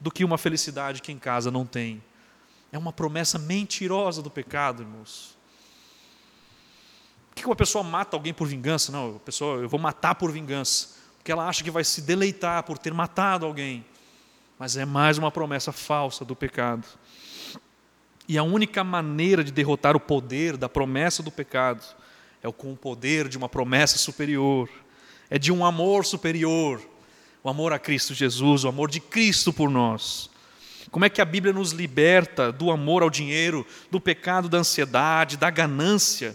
do 0.00 0.10
que 0.10 0.24
uma 0.24 0.38
felicidade 0.38 1.02
que 1.02 1.12
em 1.12 1.18
casa 1.18 1.50
não 1.50 1.66
tem. 1.66 2.02
É 2.72 2.78
uma 2.78 2.92
promessa 2.92 3.38
mentirosa 3.38 4.22
do 4.22 4.30
pecado, 4.30 4.82
irmãos. 4.82 5.35
Por 7.36 7.42
que 7.42 7.46
uma 7.46 7.54
pessoa 7.54 7.84
mata 7.84 8.16
alguém 8.16 8.32
por 8.32 8.48
vingança? 8.48 8.90
Não, 8.90 9.16
a 9.16 9.18
pessoa, 9.20 9.60
eu 9.60 9.68
vou 9.68 9.78
matar 9.78 10.14
por 10.14 10.32
vingança, 10.32 10.96
porque 11.18 11.30
ela 11.30 11.46
acha 11.46 11.62
que 11.62 11.70
vai 11.70 11.84
se 11.84 12.00
deleitar 12.00 12.62
por 12.62 12.78
ter 12.78 12.94
matado 12.94 13.44
alguém. 13.44 13.84
Mas 14.58 14.74
é 14.78 14.86
mais 14.86 15.18
uma 15.18 15.30
promessa 15.30 15.70
falsa 15.70 16.24
do 16.24 16.34
pecado. 16.34 16.86
E 18.26 18.38
a 18.38 18.42
única 18.42 18.82
maneira 18.82 19.44
de 19.44 19.52
derrotar 19.52 19.94
o 19.94 20.00
poder 20.00 20.56
da 20.56 20.66
promessa 20.66 21.22
do 21.22 21.30
pecado 21.30 21.84
é 22.42 22.50
com 22.50 22.72
o 22.72 22.76
poder 22.76 23.28
de 23.28 23.36
uma 23.36 23.50
promessa 23.50 23.98
superior, 23.98 24.70
é 25.28 25.38
de 25.38 25.52
um 25.52 25.62
amor 25.62 26.06
superior, 26.06 26.80
o 27.44 27.50
amor 27.50 27.70
a 27.70 27.78
Cristo 27.78 28.14
Jesus, 28.14 28.64
o 28.64 28.68
amor 28.68 28.90
de 28.90 28.98
Cristo 28.98 29.52
por 29.52 29.68
nós. 29.68 30.30
Como 30.90 31.04
é 31.04 31.10
que 31.10 31.20
a 31.20 31.24
Bíblia 31.26 31.52
nos 31.52 31.72
liberta 31.72 32.50
do 32.50 32.70
amor 32.70 33.02
ao 33.02 33.10
dinheiro, 33.10 33.66
do 33.90 34.00
pecado 34.00 34.48
da 34.48 34.56
ansiedade, 34.56 35.36
da 35.36 35.50
ganância? 35.50 36.34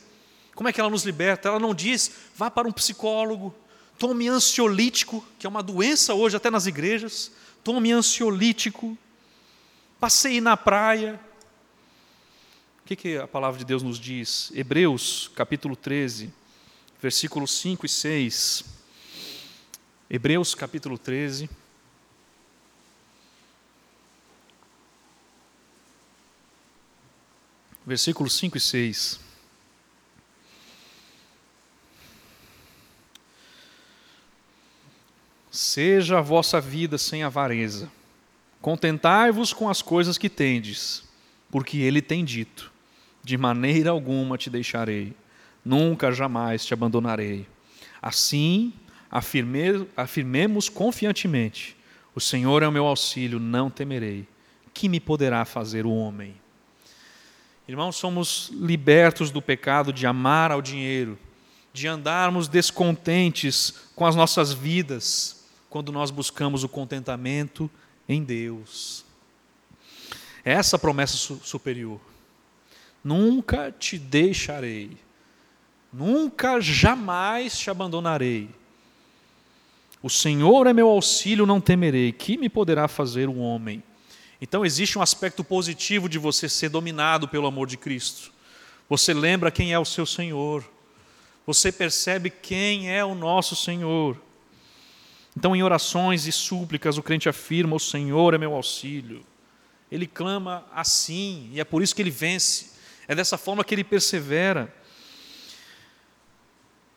Como 0.56 0.70
é 0.70 0.74
que 0.74 0.80
ela 0.80 0.90
nos 0.90 1.04
liberta? 1.04 1.50
Ela 1.50 1.60
não 1.60 1.74
diz, 1.74 2.12
vá 2.36 2.52
para 2.52 2.68
um 2.68 2.72
psicólogo, 2.72 3.54
tome 3.98 4.28
ansiolítico, 4.28 5.26
que 5.40 5.46
é 5.46 5.50
uma 5.50 5.64
doença 5.64 6.14
hoje 6.14 6.36
até 6.36 6.50
nas 6.50 6.66
igrejas, 6.68 7.32
tome 7.64 7.92
ansiolítico, 7.92 8.98
passeie 10.00 10.42
na 10.42 10.58
praia, 10.58 11.20
que, 12.96 12.96
que 12.96 13.18
a 13.18 13.28
palavra 13.28 13.58
de 13.58 13.64
Deus 13.64 13.82
nos 13.82 13.98
diz? 13.98 14.52
Hebreus, 14.54 15.32
capítulo 15.34 15.78
13, 15.78 16.30
versículos 17.02 17.52
5 17.60 17.86
e 17.86 17.90
6. 17.90 18.66
Hebreus, 20.10 20.54
capítulo 20.54 20.98
13. 20.98 21.50
Versículos 27.86 28.34
5 28.34 28.58
e 28.58 28.60
6. 28.60 29.20
Seja 35.62 36.18
a 36.18 36.22
vossa 36.22 36.60
vida 36.60 36.98
sem 36.98 37.22
avareza, 37.22 37.88
contentai-vos 38.64 39.54
com 39.54 39.70
as 39.70 39.80
coisas 39.80 40.18
que 40.18 40.28
tendes, 40.28 41.04
porque 41.52 41.78
ele 41.78 42.02
tem 42.02 42.26
dito: 42.26 42.72
de 43.24 43.38
maneira 43.38 43.92
alguma 43.92 44.40
te 44.40 44.50
deixarei, 44.50 45.14
nunca 45.64 46.12
jamais 46.12 46.66
te 46.66 46.74
abandonarei. 46.74 47.46
Assim, 48.02 48.74
afirme, 49.10 49.88
afirmemos 49.96 50.68
confiantemente: 50.68 51.78
O 52.16 52.20
Senhor 52.20 52.64
é 52.64 52.68
o 52.68 52.72
meu 52.72 52.88
auxílio, 52.88 53.40
não 53.40 53.70
temerei. 53.70 54.28
Que 54.74 54.90
me 54.90 55.00
poderá 55.00 55.46
fazer 55.46 55.86
o 55.86 55.94
homem? 55.94 56.34
Irmãos, 57.68 57.98
somos 57.98 58.50
libertos 58.52 59.30
do 59.30 59.44
pecado 59.44 59.94
de 59.94 60.08
amar 60.08 60.52
ao 60.52 60.60
dinheiro, 60.60 61.20
de 61.72 61.88
andarmos 61.88 62.48
descontentes 62.48 63.76
com 63.96 64.08
as 64.08 64.16
nossas 64.16 64.52
vidas, 64.52 65.40
quando 65.72 65.90
nós 65.90 66.12
buscamos 66.12 66.66
o 66.66 66.70
contentamento 66.70 67.72
em 68.08 68.22
Deus. 68.26 69.06
É 70.44 70.52
essa 70.52 70.78
promessa 70.78 71.16
superior. 71.42 72.02
Nunca 73.02 73.72
te 73.72 73.98
deixarei, 73.98 74.98
nunca 75.92 76.60
jamais 76.60 77.58
te 77.58 77.70
abandonarei. 77.70 78.50
O 80.04 80.10
Senhor 80.10 80.68
é 80.68 80.74
meu 80.74 80.90
auxílio, 80.90 81.46
não 81.46 81.62
temerei. 81.62 82.12
Que 82.12 82.38
me 82.38 82.50
poderá 82.50 82.90
fazer 82.90 83.30
o 83.30 83.34
um 83.34 83.40
homem? 83.40 83.82
Então 84.42 84.66
existe 84.66 85.00
um 85.00 85.02
aspecto 85.02 85.42
positivo 85.42 86.10
de 86.10 86.20
você 86.20 86.50
ser 86.50 86.68
dominado 86.68 87.30
pelo 87.30 87.48
amor 87.48 87.66
de 87.66 87.78
Cristo. 87.78 88.34
Você 88.90 89.14
lembra 89.14 89.50
quem 89.50 89.72
é 89.72 89.80
o 89.80 89.86
seu 89.86 90.06
Senhor. 90.06 90.70
Você 91.48 91.72
percebe 91.72 92.30
quem 92.30 92.92
é 92.92 93.06
o 93.06 93.16
nosso 93.16 93.56
Senhor. 93.56 94.18
Então, 95.36 95.56
em 95.56 95.64
orações 95.64 96.28
e 96.28 96.32
súplicas, 96.32 96.98
o 96.98 97.04
crente 97.04 97.30
afirma: 97.30 97.76
O 97.76 97.80
Senhor 97.80 98.34
é 98.34 98.38
meu 98.38 98.54
auxílio. 98.54 99.26
Ele 99.92 100.08
clama 100.08 100.66
assim, 100.74 101.50
e 101.52 101.60
é 101.60 101.64
por 101.64 101.82
isso 101.84 101.96
que 101.96 102.02
ele 102.02 102.12
vence. 102.12 102.72
É 103.08 103.16
dessa 103.16 103.38
forma 103.38 103.64
que 103.64 103.76
ele 103.76 103.84
persevera. 103.84 104.74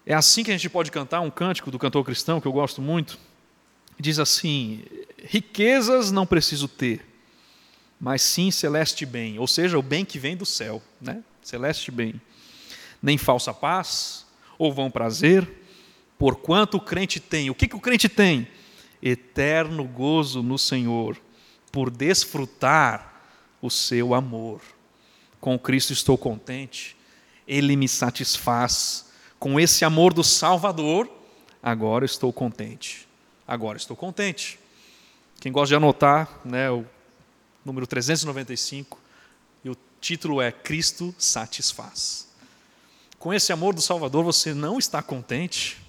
É 0.06 0.14
assim 0.14 0.44
que 0.44 0.50
a 0.50 0.54
gente 0.54 0.68
pode 0.68 0.90
cantar 0.90 1.20
um 1.20 1.30
cântico 1.30 1.70
do 1.70 1.78
cantor 1.78 2.04
cristão, 2.04 2.40
que 2.40 2.46
eu 2.46 2.52
gosto 2.52 2.80
muito. 2.80 3.18
Diz 3.98 4.18
assim: 4.18 4.84
Riquezas 5.24 6.10
não 6.12 6.26
preciso 6.26 6.68
ter 6.68 7.14
mas 8.04 8.20
sim 8.20 8.50
celeste 8.50 9.06
bem, 9.06 9.38
ou 9.38 9.46
seja, 9.46 9.78
o 9.78 9.82
bem 9.82 10.04
que 10.04 10.18
vem 10.18 10.36
do 10.36 10.44
céu, 10.44 10.82
né? 11.00 11.22
celeste 11.42 11.90
bem. 11.90 12.20
Nem 13.02 13.16
falsa 13.16 13.52
paz, 13.54 14.26
ou 14.58 14.70
vão 14.70 14.90
prazer, 14.90 15.50
porquanto 16.24 16.78
o 16.78 16.80
crente 16.80 17.20
tem. 17.20 17.50
O 17.50 17.54
que, 17.54 17.68
que 17.68 17.76
o 17.76 17.80
crente 17.80 18.08
tem? 18.08 18.48
Eterno 19.02 19.84
gozo 19.84 20.42
no 20.42 20.56
Senhor, 20.58 21.20
por 21.70 21.90
desfrutar 21.90 23.20
o 23.60 23.68
seu 23.68 24.14
amor. 24.14 24.62
Com 25.38 25.58
Cristo 25.58 25.92
estou 25.92 26.16
contente, 26.16 26.96
Ele 27.46 27.76
me 27.76 27.86
satisfaz. 27.86 29.12
Com 29.38 29.60
esse 29.60 29.84
amor 29.84 30.14
do 30.14 30.24
Salvador, 30.24 31.10
agora 31.62 32.06
estou 32.06 32.32
contente. 32.32 33.06
Agora 33.46 33.76
estou 33.76 33.94
contente. 33.94 34.58
Quem 35.42 35.52
gosta 35.52 35.68
de 35.68 35.74
anotar, 35.74 36.40
né, 36.42 36.70
o 36.70 36.86
número 37.62 37.86
395, 37.86 38.98
e 39.62 39.68
o 39.68 39.76
título 40.00 40.40
é 40.40 40.50
Cristo 40.50 41.14
satisfaz. 41.18 42.26
Com 43.18 43.30
esse 43.30 43.52
amor 43.52 43.74
do 43.74 43.82
Salvador 43.82 44.24
você 44.24 44.54
não 44.54 44.78
está 44.78 45.02
contente? 45.02 45.83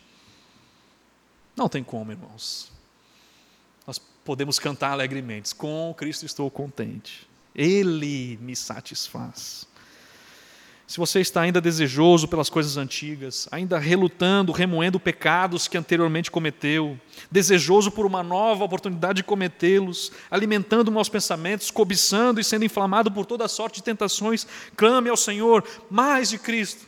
Não 1.56 1.70
tem 1.70 1.84
como, 1.84 2.12
irmãos. 2.12 2.72
Nós 3.88 3.98
podemos 3.98 4.60
cantar 4.60 4.92
alegremente: 4.92 5.56
Com 5.56 5.94
Cristo 5.98 6.26
estou 6.26 6.50
contente. 6.52 7.28
Ele 7.56 8.38
me 8.42 8.56
satisfaz. 8.56 9.68
Se 10.88 11.00
você 11.00 11.20
está 11.20 11.42
ainda 11.42 11.60
desejoso 11.60 12.28
pelas 12.28 12.48
coisas 12.48 12.78
antigas, 12.78 13.48
ainda 13.52 13.80
relutando, 13.80 14.52
remoendo 14.52 15.00
pecados 15.00 15.68
que 15.68 15.78
anteriormente 15.78 16.30
cometeu, 16.30 17.00
desejoso 17.32 17.90
por 17.90 18.06
uma 18.06 18.22
nova 18.22 18.64
oportunidade 18.64 19.18
de 19.18 19.24
cometê-los, 19.24 20.12
alimentando 20.30 20.92
maus 20.92 21.10
pensamentos, 21.10 21.72
cobiçando 21.72 22.40
e 22.40 22.44
sendo 22.44 22.66
inflamado 22.66 23.12
por 23.12 23.26
toda 23.26 23.48
sorte 23.48 23.78
de 23.78 23.84
tentações, 23.84 24.46
clame 24.76 25.10
ao 25.10 25.18
Senhor 25.18 25.64
mais 25.90 26.30
de 26.30 26.38
Cristo. 26.38 26.86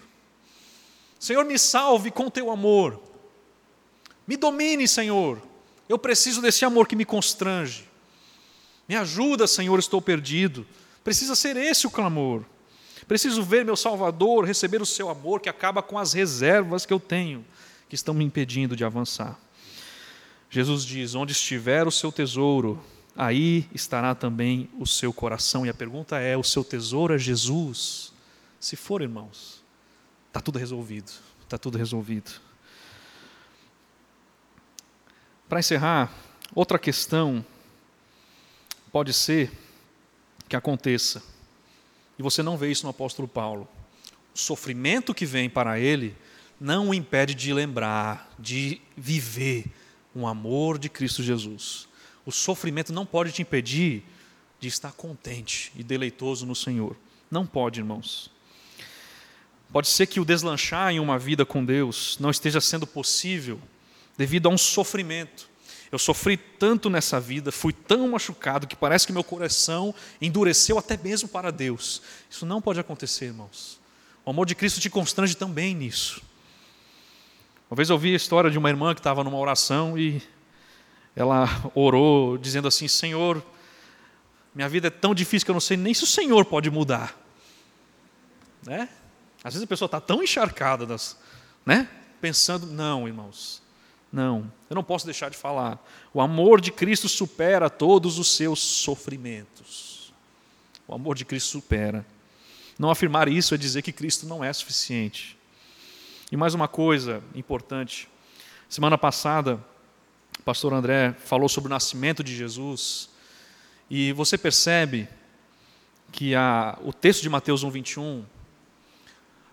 Senhor, 1.19 1.43
me 1.43 1.57
salve 1.57 2.11
com 2.11 2.29
teu 2.29 2.51
amor. 2.51 3.06
Me 4.27 4.35
domine, 4.35 4.87
Senhor. 4.87 5.41
Eu 5.87 5.97
preciso 5.97 6.41
desse 6.41 6.65
amor 6.65 6.87
que 6.87 6.95
me 6.95 7.05
constrange. 7.05 7.85
Me 8.87 8.95
ajuda, 8.95 9.47
Senhor, 9.47 9.79
estou 9.79 10.01
perdido. 10.01 10.67
Precisa 11.03 11.35
ser 11.35 11.55
esse 11.55 11.87
o 11.87 11.91
clamor. 11.91 12.43
Preciso 13.07 13.41
ver 13.41 13.63
meu 13.63 13.77
Salvador, 13.77 14.43
receber 14.43 14.81
o 14.81 14.85
seu 14.85 15.09
amor 15.09 15.39
que 15.39 15.47
acaba 15.47 15.81
com 15.81 15.97
as 15.97 16.11
reservas 16.11 16.85
que 16.85 16.91
eu 16.91 16.99
tenho, 16.99 17.45
que 17.87 17.95
estão 17.95 18.13
me 18.13 18.25
impedindo 18.25 18.75
de 18.75 18.83
avançar. 18.83 19.39
Jesus 20.49 20.83
diz: 20.83 21.15
Onde 21.15 21.31
estiver 21.31 21.87
o 21.87 21.91
seu 21.91 22.11
tesouro, 22.11 22.83
aí 23.15 23.65
estará 23.73 24.13
também 24.13 24.69
o 24.77 24.85
seu 24.85 25.13
coração. 25.13 25.65
E 25.65 25.69
a 25.69 25.73
pergunta 25.73 26.19
é: 26.19 26.35
o 26.35 26.43
seu 26.43 26.65
tesouro 26.65 27.13
é 27.13 27.17
Jesus? 27.17 28.11
Se 28.59 28.75
for, 28.75 29.01
irmãos, 29.01 29.63
está 30.27 30.41
tudo 30.41 30.59
resolvido. 30.59 31.11
Está 31.43 31.57
tudo 31.57 31.77
resolvido. 31.77 32.46
Para 35.47 35.59
encerrar, 35.59 36.13
outra 36.53 36.77
questão 36.77 37.45
pode 38.91 39.13
ser 39.13 39.49
que 40.49 40.55
aconteça 40.55 41.23
e 42.19 42.23
você 42.23 42.43
não 42.43 42.57
vê 42.57 42.69
isso 42.69 42.83
no 42.83 42.89
apóstolo 42.89 43.27
Paulo. 43.27 43.67
O 44.35 44.37
sofrimento 44.37 45.13
que 45.13 45.25
vem 45.25 45.49
para 45.49 45.79
ele 45.79 46.15
não 46.59 46.89
o 46.89 46.93
impede 46.93 47.33
de 47.33 47.53
lembrar, 47.53 48.29
de 48.37 48.81
viver 48.95 49.65
um 50.13 50.27
amor 50.27 50.77
de 50.77 50.89
Cristo 50.89 51.23
Jesus. 51.23 51.87
O 52.25 52.31
sofrimento 52.31 52.91
não 52.91 53.05
pode 53.05 53.31
te 53.31 53.41
impedir 53.41 54.03
de 54.59 54.67
estar 54.67 54.91
contente 54.91 55.71
e 55.75 55.83
deleitoso 55.83 56.45
no 56.45 56.55
Senhor. 56.55 56.97
Não 57.31 57.45
pode, 57.45 57.79
irmãos. 57.79 58.29
Pode 59.71 59.87
ser 59.87 60.07
que 60.07 60.19
o 60.19 60.25
deslanchar 60.25 60.91
em 60.91 60.99
uma 60.99 61.17
vida 61.17 61.45
com 61.45 61.63
Deus 61.63 62.17
não 62.19 62.31
esteja 62.31 62.59
sendo 62.59 62.85
possível 62.87 63.61
devido 64.17 64.47
a 64.47 64.49
um 64.49 64.57
sofrimento 64.57 65.47
eu 65.91 65.97
sofri 65.97 66.35
tanto 66.35 66.89
nessa 66.89 67.19
vida, 67.19 67.51
fui 67.51 67.71
tão 67.71 68.09
machucado 68.09 68.67
que 68.67 68.75
parece 68.75 69.07
que 69.07 69.13
meu 69.13 69.23
coração 69.23 69.95
endureceu 70.21 70.77
até 70.77 70.97
mesmo 70.97 71.29
para 71.29 71.51
Deus. 71.51 72.01
Isso 72.29 72.45
não 72.45 72.61
pode 72.61 72.79
acontecer, 72.79 73.25
irmãos. 73.25 73.79
O 74.25 74.29
amor 74.29 74.45
de 74.45 74.53
Cristo 74.53 74.81
te 74.81 74.89
constrange 74.89 75.35
também 75.35 75.73
nisso. 75.73 76.21
Uma 77.69 77.75
vez 77.77 77.89
eu 77.89 77.95
ouvi 77.95 78.13
a 78.13 78.17
história 78.17 78.51
de 78.51 78.57
uma 78.57 78.69
irmã 78.69 78.93
que 78.93 78.99
estava 78.99 79.23
numa 79.23 79.37
oração 79.37 79.97
e 79.97 80.21
ela 81.15 81.47
orou 81.73 82.37
dizendo 82.37 82.67
assim: 82.67 82.87
Senhor, 82.87 83.41
minha 84.53 84.67
vida 84.67 84.87
é 84.87 84.91
tão 84.91 85.15
difícil 85.15 85.45
que 85.45 85.51
eu 85.51 85.55
não 85.55 85.61
sei 85.61 85.77
nem 85.77 85.93
se 85.93 86.03
o 86.03 86.07
Senhor 86.07 86.43
pode 86.45 86.69
mudar. 86.69 87.17
Né? 88.65 88.89
Às 89.41 89.53
vezes 89.53 89.63
a 89.63 89.67
pessoa 89.67 89.87
está 89.87 90.01
tão 90.01 90.21
encharcada, 90.21 90.85
das, 90.85 91.17
né? 91.65 91.87
pensando, 92.19 92.65
não, 92.67 93.07
irmãos, 93.07 93.61
não, 94.11 94.51
eu 94.69 94.75
não 94.75 94.83
posso 94.83 95.05
deixar 95.05 95.29
de 95.29 95.37
falar. 95.37 95.85
O 96.13 96.21
amor 96.21 96.61
de 96.61 96.71
Cristo 96.71 97.09
supera 97.09 97.69
todos 97.69 98.17
os 98.17 98.35
seus 98.35 98.59
sofrimentos. 98.59 100.13
O 100.87 100.93
amor 100.93 101.15
de 101.15 101.25
Cristo 101.25 101.49
supera. 101.49 102.05
Não 102.79 102.89
afirmar 102.89 103.27
isso 103.27 103.53
é 103.53 103.57
dizer 103.57 103.81
que 103.81 103.91
Cristo 103.91 104.25
não 104.25 104.43
é 104.43 104.51
suficiente. 104.53 105.37
E 106.31 106.37
mais 106.37 106.53
uma 106.53 106.67
coisa 106.67 107.21
importante. 107.35 108.07
Semana 108.69 108.97
passada, 108.97 109.55
o 110.39 110.43
pastor 110.43 110.73
André 110.73 111.13
falou 111.13 111.49
sobre 111.49 111.67
o 111.67 111.73
nascimento 111.73 112.23
de 112.23 112.35
Jesus. 112.35 113.09
E 113.89 114.11
você 114.13 114.37
percebe 114.37 115.07
que 116.11 116.35
a, 116.35 116.77
o 116.83 116.93
texto 116.93 117.21
de 117.21 117.29
Mateus 117.29 117.63
1,21, 117.65 118.23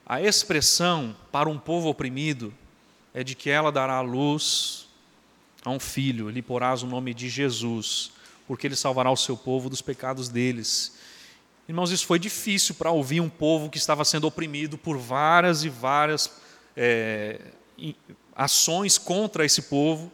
a 0.07 0.21
expressão 0.21 1.17
para 1.33 1.49
um 1.49 1.59
povo 1.59 1.89
oprimido, 1.89 2.53
é 3.15 3.23
de 3.23 3.37
que 3.37 3.49
ela 3.49 3.71
dará 3.71 3.95
a 3.95 4.01
luz 4.01 4.89
a 5.65 5.71
um 5.71 5.79
filho, 5.79 6.29
lhe 6.29 6.43
porás 6.43 6.83
o 6.83 6.87
nome 6.87 7.15
de 7.15 7.29
Jesus, 7.29 8.11
porque 8.47 8.67
ele 8.67 8.77
salvará 8.77 9.11
o 9.11 9.17
seu 9.17 9.37
povo 9.37 9.71
dos 9.71 9.81
pecados 9.81 10.29
deles. 10.29 10.97
Irmãos, 11.67 11.91
isso 11.91 12.07
foi 12.07 12.19
difícil 12.19 12.75
para 12.75 12.91
ouvir 12.91 13.21
um 13.21 13.29
povo 13.31 13.71
que 13.71 13.79
estava 13.79 14.05
sendo 14.05 14.27
oprimido 14.27 14.77
por 14.77 14.99
várias 14.99 15.65
e 15.65 15.71
várias 15.71 16.31
é, 16.77 17.41
ações 18.37 18.99
contra 18.99 19.45
esse 19.47 19.63
povo. 19.63 20.13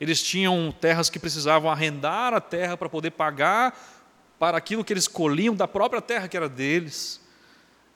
Eles 0.00 0.22
tinham 0.22 0.74
terras 0.80 1.10
que 1.10 1.18
precisavam 1.18 1.70
arrendar 1.70 2.32
a 2.32 2.40
terra 2.40 2.76
para 2.76 2.88
poder 2.88 3.10
pagar 3.10 3.78
para 4.38 4.56
aquilo 4.56 4.82
que 4.82 4.92
eles 4.92 5.06
colhiam 5.06 5.54
da 5.54 5.68
própria 5.68 6.00
terra 6.00 6.26
que 6.26 6.36
era 6.36 6.48
deles. 6.48 7.19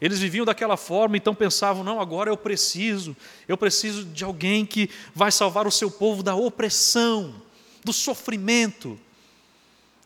Eles 0.05 0.19
viviam 0.19 0.45
daquela 0.45 0.77
forma, 0.77 1.17
então 1.17 1.35
pensavam: 1.35 1.83
não, 1.83 1.99
agora 1.99 2.29
eu 2.29 2.37
preciso, 2.37 3.17
eu 3.49 3.57
preciso 3.57 4.05
de 4.05 4.23
alguém 4.23 4.67
que 4.67 4.91
vai 5.15 5.33
salvar 5.33 5.67
o 5.67 5.71
seu 5.71 5.91
povo 5.91 6.23
da 6.23 6.35
opressão, 6.35 7.35
do 7.83 7.91
sofrimento. 7.91 9.01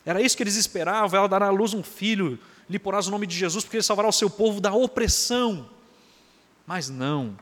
Era 0.07 0.22
isso 0.22 0.36
que 0.36 0.42
eles 0.44 0.55
esperavam: 0.55 1.18
ela 1.18 1.28
dará 1.28 1.46
à 1.46 1.51
luz 1.51 1.74
um 1.74 1.82
filho, 1.82 2.38
lhe 2.70 2.78
porás 2.78 3.09
o 3.09 3.11
nome 3.11 3.26
de 3.26 3.36
Jesus, 3.36 3.64
porque 3.64 3.78
ele 3.78 3.82
salvará 3.82 4.07
o 4.09 4.12
seu 4.12 4.30
povo 4.30 4.61
da 4.61 4.72
opressão. 4.72 5.68
Mas 6.64 6.88
não. 6.88 7.36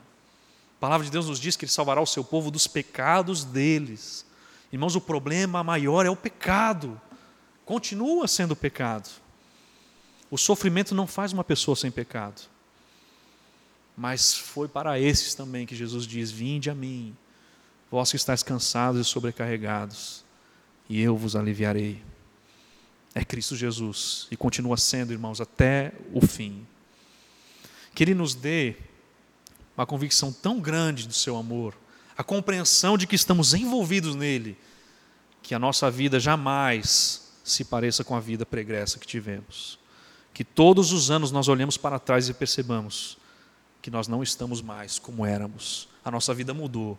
A 0.79 0.81
palavra 0.81 1.05
de 1.05 1.11
Deus 1.11 1.29
nos 1.29 1.39
diz 1.39 1.57
que 1.57 1.67
Ele 1.67 1.73
salvará 1.73 2.01
o 2.01 2.07
seu 2.07 2.25
povo 2.25 2.51
dos 2.51 2.67
pecados 2.67 3.45
deles. 3.45 4.25
Irmãos, 4.73 4.97
o 4.97 5.01
problema 5.01 5.63
maior 5.63 6.07
é 6.07 6.11
o 6.11 6.17
pecado. 6.17 6.99
Continua 7.67 8.27
sendo 8.27 8.57
pecado. 8.57 9.11
O 10.31 10.37
sofrimento 10.37 10.95
não 10.95 11.07
faz 11.07 11.33
uma 11.33 11.45
pessoa 11.45 11.77
sem 11.77 11.91
pecado. 11.91 12.43
Mas 13.97 14.37
foi 14.37 14.69
para 14.69 15.01
esses 15.01 15.35
também 15.35 15.67
que 15.67 15.75
Jesus 15.75 16.07
diz: 16.07 16.31
Vinde 16.31 16.69
a 16.69 16.75
mim, 16.75 17.17
vós 17.91 18.11
que 18.11 18.17
estáis 18.17 18.43
cansados 18.43 19.01
e 19.01 19.09
sobrecarregados, 19.09 20.25
e 20.89 21.01
eu 21.01 21.17
vos 21.17 21.35
aliviarei. 21.35 22.03
É 23.15 23.25
Cristo 23.25 23.57
Jesus 23.57 24.27
e 24.31 24.37
continua 24.37 24.77
sendo, 24.77 25.13
irmãos, 25.13 25.41
até 25.41 25.93
o 26.13 26.21
fim. 26.21 26.67
Que 27.95 28.05
Ele 28.05 28.15
nos 28.15 28.35
dê 28.35 28.77
uma 29.75 29.87
convicção 29.87 30.31
tão 30.31 30.61
grande 30.61 31.07
do 31.09 31.15
Seu 31.15 31.37
amor, 31.37 31.75
a 32.19 32.23
compreensão 32.23 32.99
de 32.99 33.07
que 33.07 33.17
estamos 33.17 33.55
envolvidos 33.55 34.15
nele, 34.15 34.59
que 35.43 35.55
a 35.55 35.59
nossa 35.59 35.91
vida 35.91 36.21
jamais 36.21 37.33
se 37.43 37.65
pareça 37.65 38.05
com 38.05 38.15
a 38.15 38.21
vida 38.21 38.45
pregressa 38.45 38.99
que 38.99 39.07
tivemos. 39.07 39.79
Que 40.37 40.45
todos 40.45 40.93
os 40.93 41.11
anos 41.11 41.33
nós 41.33 41.49
olhemos 41.49 41.79
para 41.79 41.99
trás 41.99 42.29
e 42.29 42.35
percebamos 42.35 43.17
que 43.81 43.91
nós 43.91 44.07
não 44.07 44.23
estamos 44.23 44.61
mais 44.61 44.99
como 44.99 45.25
éramos. 45.25 45.89
A 46.05 46.11
nossa 46.11 46.35
vida 46.35 46.53
mudou. 46.53 46.99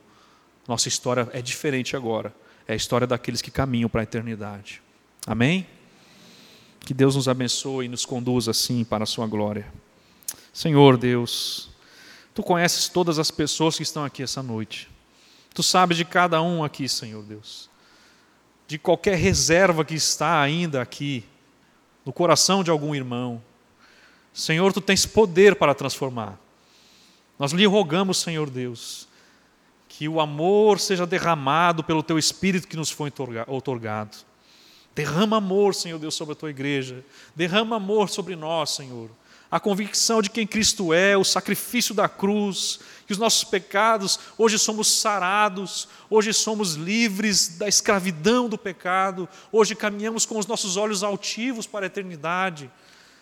Nossa 0.68 0.88
história 0.88 1.30
é 1.32 1.40
diferente 1.40 1.96
agora. 1.96 2.34
É 2.68 2.74
a 2.74 2.76
história 2.76 3.06
daqueles 3.06 3.40
que 3.40 3.52
caminham 3.52 3.88
para 3.92 4.02
a 4.02 4.06
eternidade. 4.06 4.82
Amém? 5.24 5.68
Que 6.80 6.96
Deus 6.96 7.16
nos 7.16 7.28
abençoe 7.28 7.86
e 7.86 7.88
nos 7.88 8.08
conduza 8.08 8.50
assim 8.50 8.84
para 8.84 9.04
a 9.04 9.06
sua 9.06 9.28
glória. 9.28 9.72
Senhor 10.52 10.98
Deus, 10.98 11.70
tu 12.34 12.42
conheces 12.42 12.90
todas 12.90 13.20
as 13.20 13.30
pessoas 13.30 13.78
que 13.78 13.84
estão 13.84 14.04
aqui 14.04 14.24
essa 14.24 14.42
noite. 14.42 14.90
Tu 15.54 15.62
sabes 15.62 15.96
de 15.96 16.06
cada 16.06 16.42
um 16.42 16.64
aqui, 16.64 16.90
Senhor 16.90 17.22
Deus. 17.22 17.70
De 18.68 18.80
qualquer 18.80 19.16
reserva 19.16 19.86
que 19.86 19.94
está 19.94 20.42
ainda 20.42 20.82
aqui 20.82 21.24
no 22.08 22.14
coração 22.14 22.64
de 22.64 22.72
algum 22.72 22.96
irmão. 22.96 23.44
Senhor, 24.34 24.72
tu 24.72 24.80
tens 24.80 25.06
poder 25.06 25.58
para 25.58 25.76
transformar. 25.76 26.40
Nós 27.38 27.52
lhe 27.52 27.66
rogamos, 27.66 28.18
Senhor 28.18 28.50
Deus, 28.50 29.10
que 29.90 30.08
o 30.08 30.22
amor 30.22 30.80
seja 30.80 31.06
derramado 31.06 31.84
pelo 31.84 32.02
teu 32.02 32.18
Espírito 32.18 32.66
que 32.66 32.78
nos 32.78 32.90
foi 32.90 33.12
otorgado. 33.46 34.18
Derrama 34.96 35.38
amor, 35.38 35.76
Senhor 35.76 36.00
Deus, 36.00 36.16
sobre 36.16 36.32
a 36.32 36.36
tua 36.36 36.50
igreja. 36.50 37.04
Derrama 37.36 37.76
amor 37.76 38.10
sobre 38.10 38.38
nós, 38.38 38.70
Senhor. 38.70 39.10
A 39.50 39.60
convicção 39.60 40.22
de 40.22 40.30
quem 40.30 40.46
Cristo 40.46 40.94
é, 40.94 41.16
o 41.16 41.24
sacrifício 41.24 41.96
da 41.96 42.10
cruz, 42.10 42.80
que 43.06 43.14
os 43.14 43.18
nossos 43.18 43.46
pecados, 43.46 44.20
hoje 44.38 44.60
somos 44.60 44.92
sarados, 44.92 45.88
hoje 46.10 46.34
somos 46.34 46.74
livres 46.74 47.58
da 47.58 47.68
escravidão 47.68 48.50
do 48.50 48.58
pecado, 48.58 49.28
hoje 49.50 49.74
caminhamos 49.74 50.26
com 50.26 50.38
os 50.38 50.46
nossos 50.46 50.76
olhos 50.76 51.02
altivos 51.02 51.66
para 51.66 51.86
a 51.86 51.88
eternidade. 51.88 52.70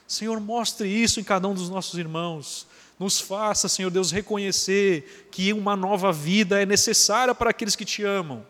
Senhor, 0.07 0.39
mostre 0.39 0.87
isso 0.87 1.19
em 1.19 1.23
cada 1.23 1.47
um 1.47 1.53
dos 1.53 1.69
nossos 1.69 1.99
irmãos. 1.99 2.65
Nos 2.97 3.19
faça, 3.19 3.67
Senhor 3.67 3.91
Deus, 3.91 4.11
reconhecer 4.11 5.27
que 5.31 5.53
uma 5.53 5.75
nova 5.75 6.11
vida 6.11 6.61
é 6.61 6.65
necessária 6.65 7.35
para 7.35 7.51
aqueles 7.51 7.75
que 7.75 7.85
te 7.85 8.03
amam. 8.03 8.45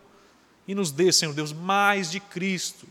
E 0.67 0.73
nos 0.73 0.91
dê, 0.91 1.11
Senhor 1.11 1.33
Deus, 1.33 1.51
mais 1.51 2.09
de 2.09 2.19
Cristo. 2.19 2.87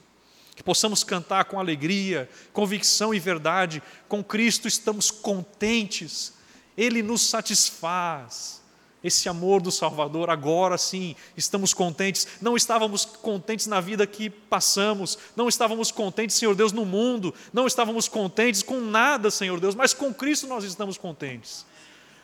Que 0.55 0.63
possamos 0.63 1.03
cantar 1.03 1.47
com 1.47 1.59
alegria, 1.59 2.29
convicção 2.53 3.15
e 3.15 3.19
verdade. 3.19 3.83
Com 4.09 4.23
Cristo 4.23 4.69
estamos 4.69 5.11
contentes, 5.11 6.33
Ele 6.77 7.03
nos 7.03 7.23
satisfaz 7.23 8.63
esse 9.05 9.29
amor 9.29 9.61
do 9.61 9.71
Salvador, 9.71 10.31
agora 10.31 10.79
sim 10.79 11.15
estamos 11.37 11.75
contentes. 11.75 12.27
Não 12.41 12.57
estávamos 12.57 13.05
contentes 13.05 13.67
na 13.67 13.79
vida 13.79 14.07
que 14.07 14.31
passamos, 14.31 15.19
não 15.37 15.47
estávamos 15.47 15.91
contentes, 15.91 16.37
Senhor 16.37 16.55
Deus, 16.55 16.73
no 16.73 16.87
mundo, 16.87 17.35
não 17.53 17.67
estávamos 17.67 18.09
contentes 18.09 18.63
com 18.63 18.81
nada, 18.81 19.31
Senhor 19.31 19.61
Deus, 19.61 19.75
mas 19.75 19.93
com 19.93 20.13
Cristo 20.13 20.47
nós 20.47 20.65
estamos 20.65 20.97
contentes. 20.97 21.67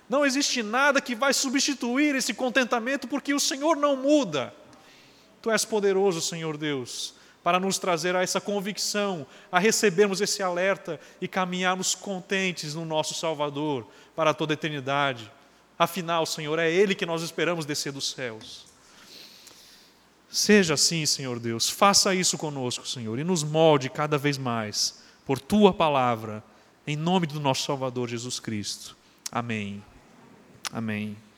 Não 0.09 0.25
existe 0.25 0.63
nada 0.63 1.03
que 1.03 1.15
vai 1.15 1.35
substituir 1.35 2.15
esse 2.15 2.33
contentamento, 2.33 3.07
porque 3.07 3.35
o 3.35 3.39
Senhor 3.39 3.77
não 3.77 3.95
muda. 3.95 4.53
Tu 5.43 5.51
és 5.51 5.67
poderoso, 5.67 6.21
Senhor 6.23 6.57
Deus, 6.57 7.15
para 7.43 7.59
nos 7.59 7.79
trazer 7.79 8.15
a 8.15 8.23
essa 8.23 8.41
convicção, 8.41 9.27
a 9.51 9.59
recebermos 9.59 10.21
esse 10.21 10.43
alerta 10.43 11.01
e 11.21 11.27
caminharmos 11.27 11.95
contentes 11.95 12.75
no 12.75 12.85
nosso 12.85 13.15
Salvador 13.15 13.87
para 14.15 14.35
toda 14.35 14.53
a 14.53 14.55
eternidade. 14.55 15.31
Afinal, 15.79 16.27
Senhor, 16.27 16.59
é 16.59 16.71
Ele 16.71 16.95
que 16.95 17.07
nós 17.07 17.23
esperamos 17.23 17.65
descer 17.65 17.93
dos 17.93 18.11
céus. 18.11 18.67
Seja 20.29 20.75
assim, 20.75 21.05
Senhor 21.07 21.41
Deus, 21.41 21.69
faça 21.69 22.15
isso 22.15 22.39
conosco, 22.39 22.87
Senhor, 22.87 23.19
e 23.19 23.25
nos 23.25 23.43
molde 23.43 23.91
cada 23.91 24.17
vez 24.17 24.39
mais 24.39 25.03
por 25.27 25.41
Tua 25.41 25.73
palavra, 25.73 26.43
em 26.87 26.97
nome 26.97 27.27
do 27.27 27.41
nosso 27.41 27.65
Salvador 27.65 28.09
Jesus 28.09 28.39
Cristo. 28.39 28.97
Amém. 29.33 29.83
Amém. 30.73 31.17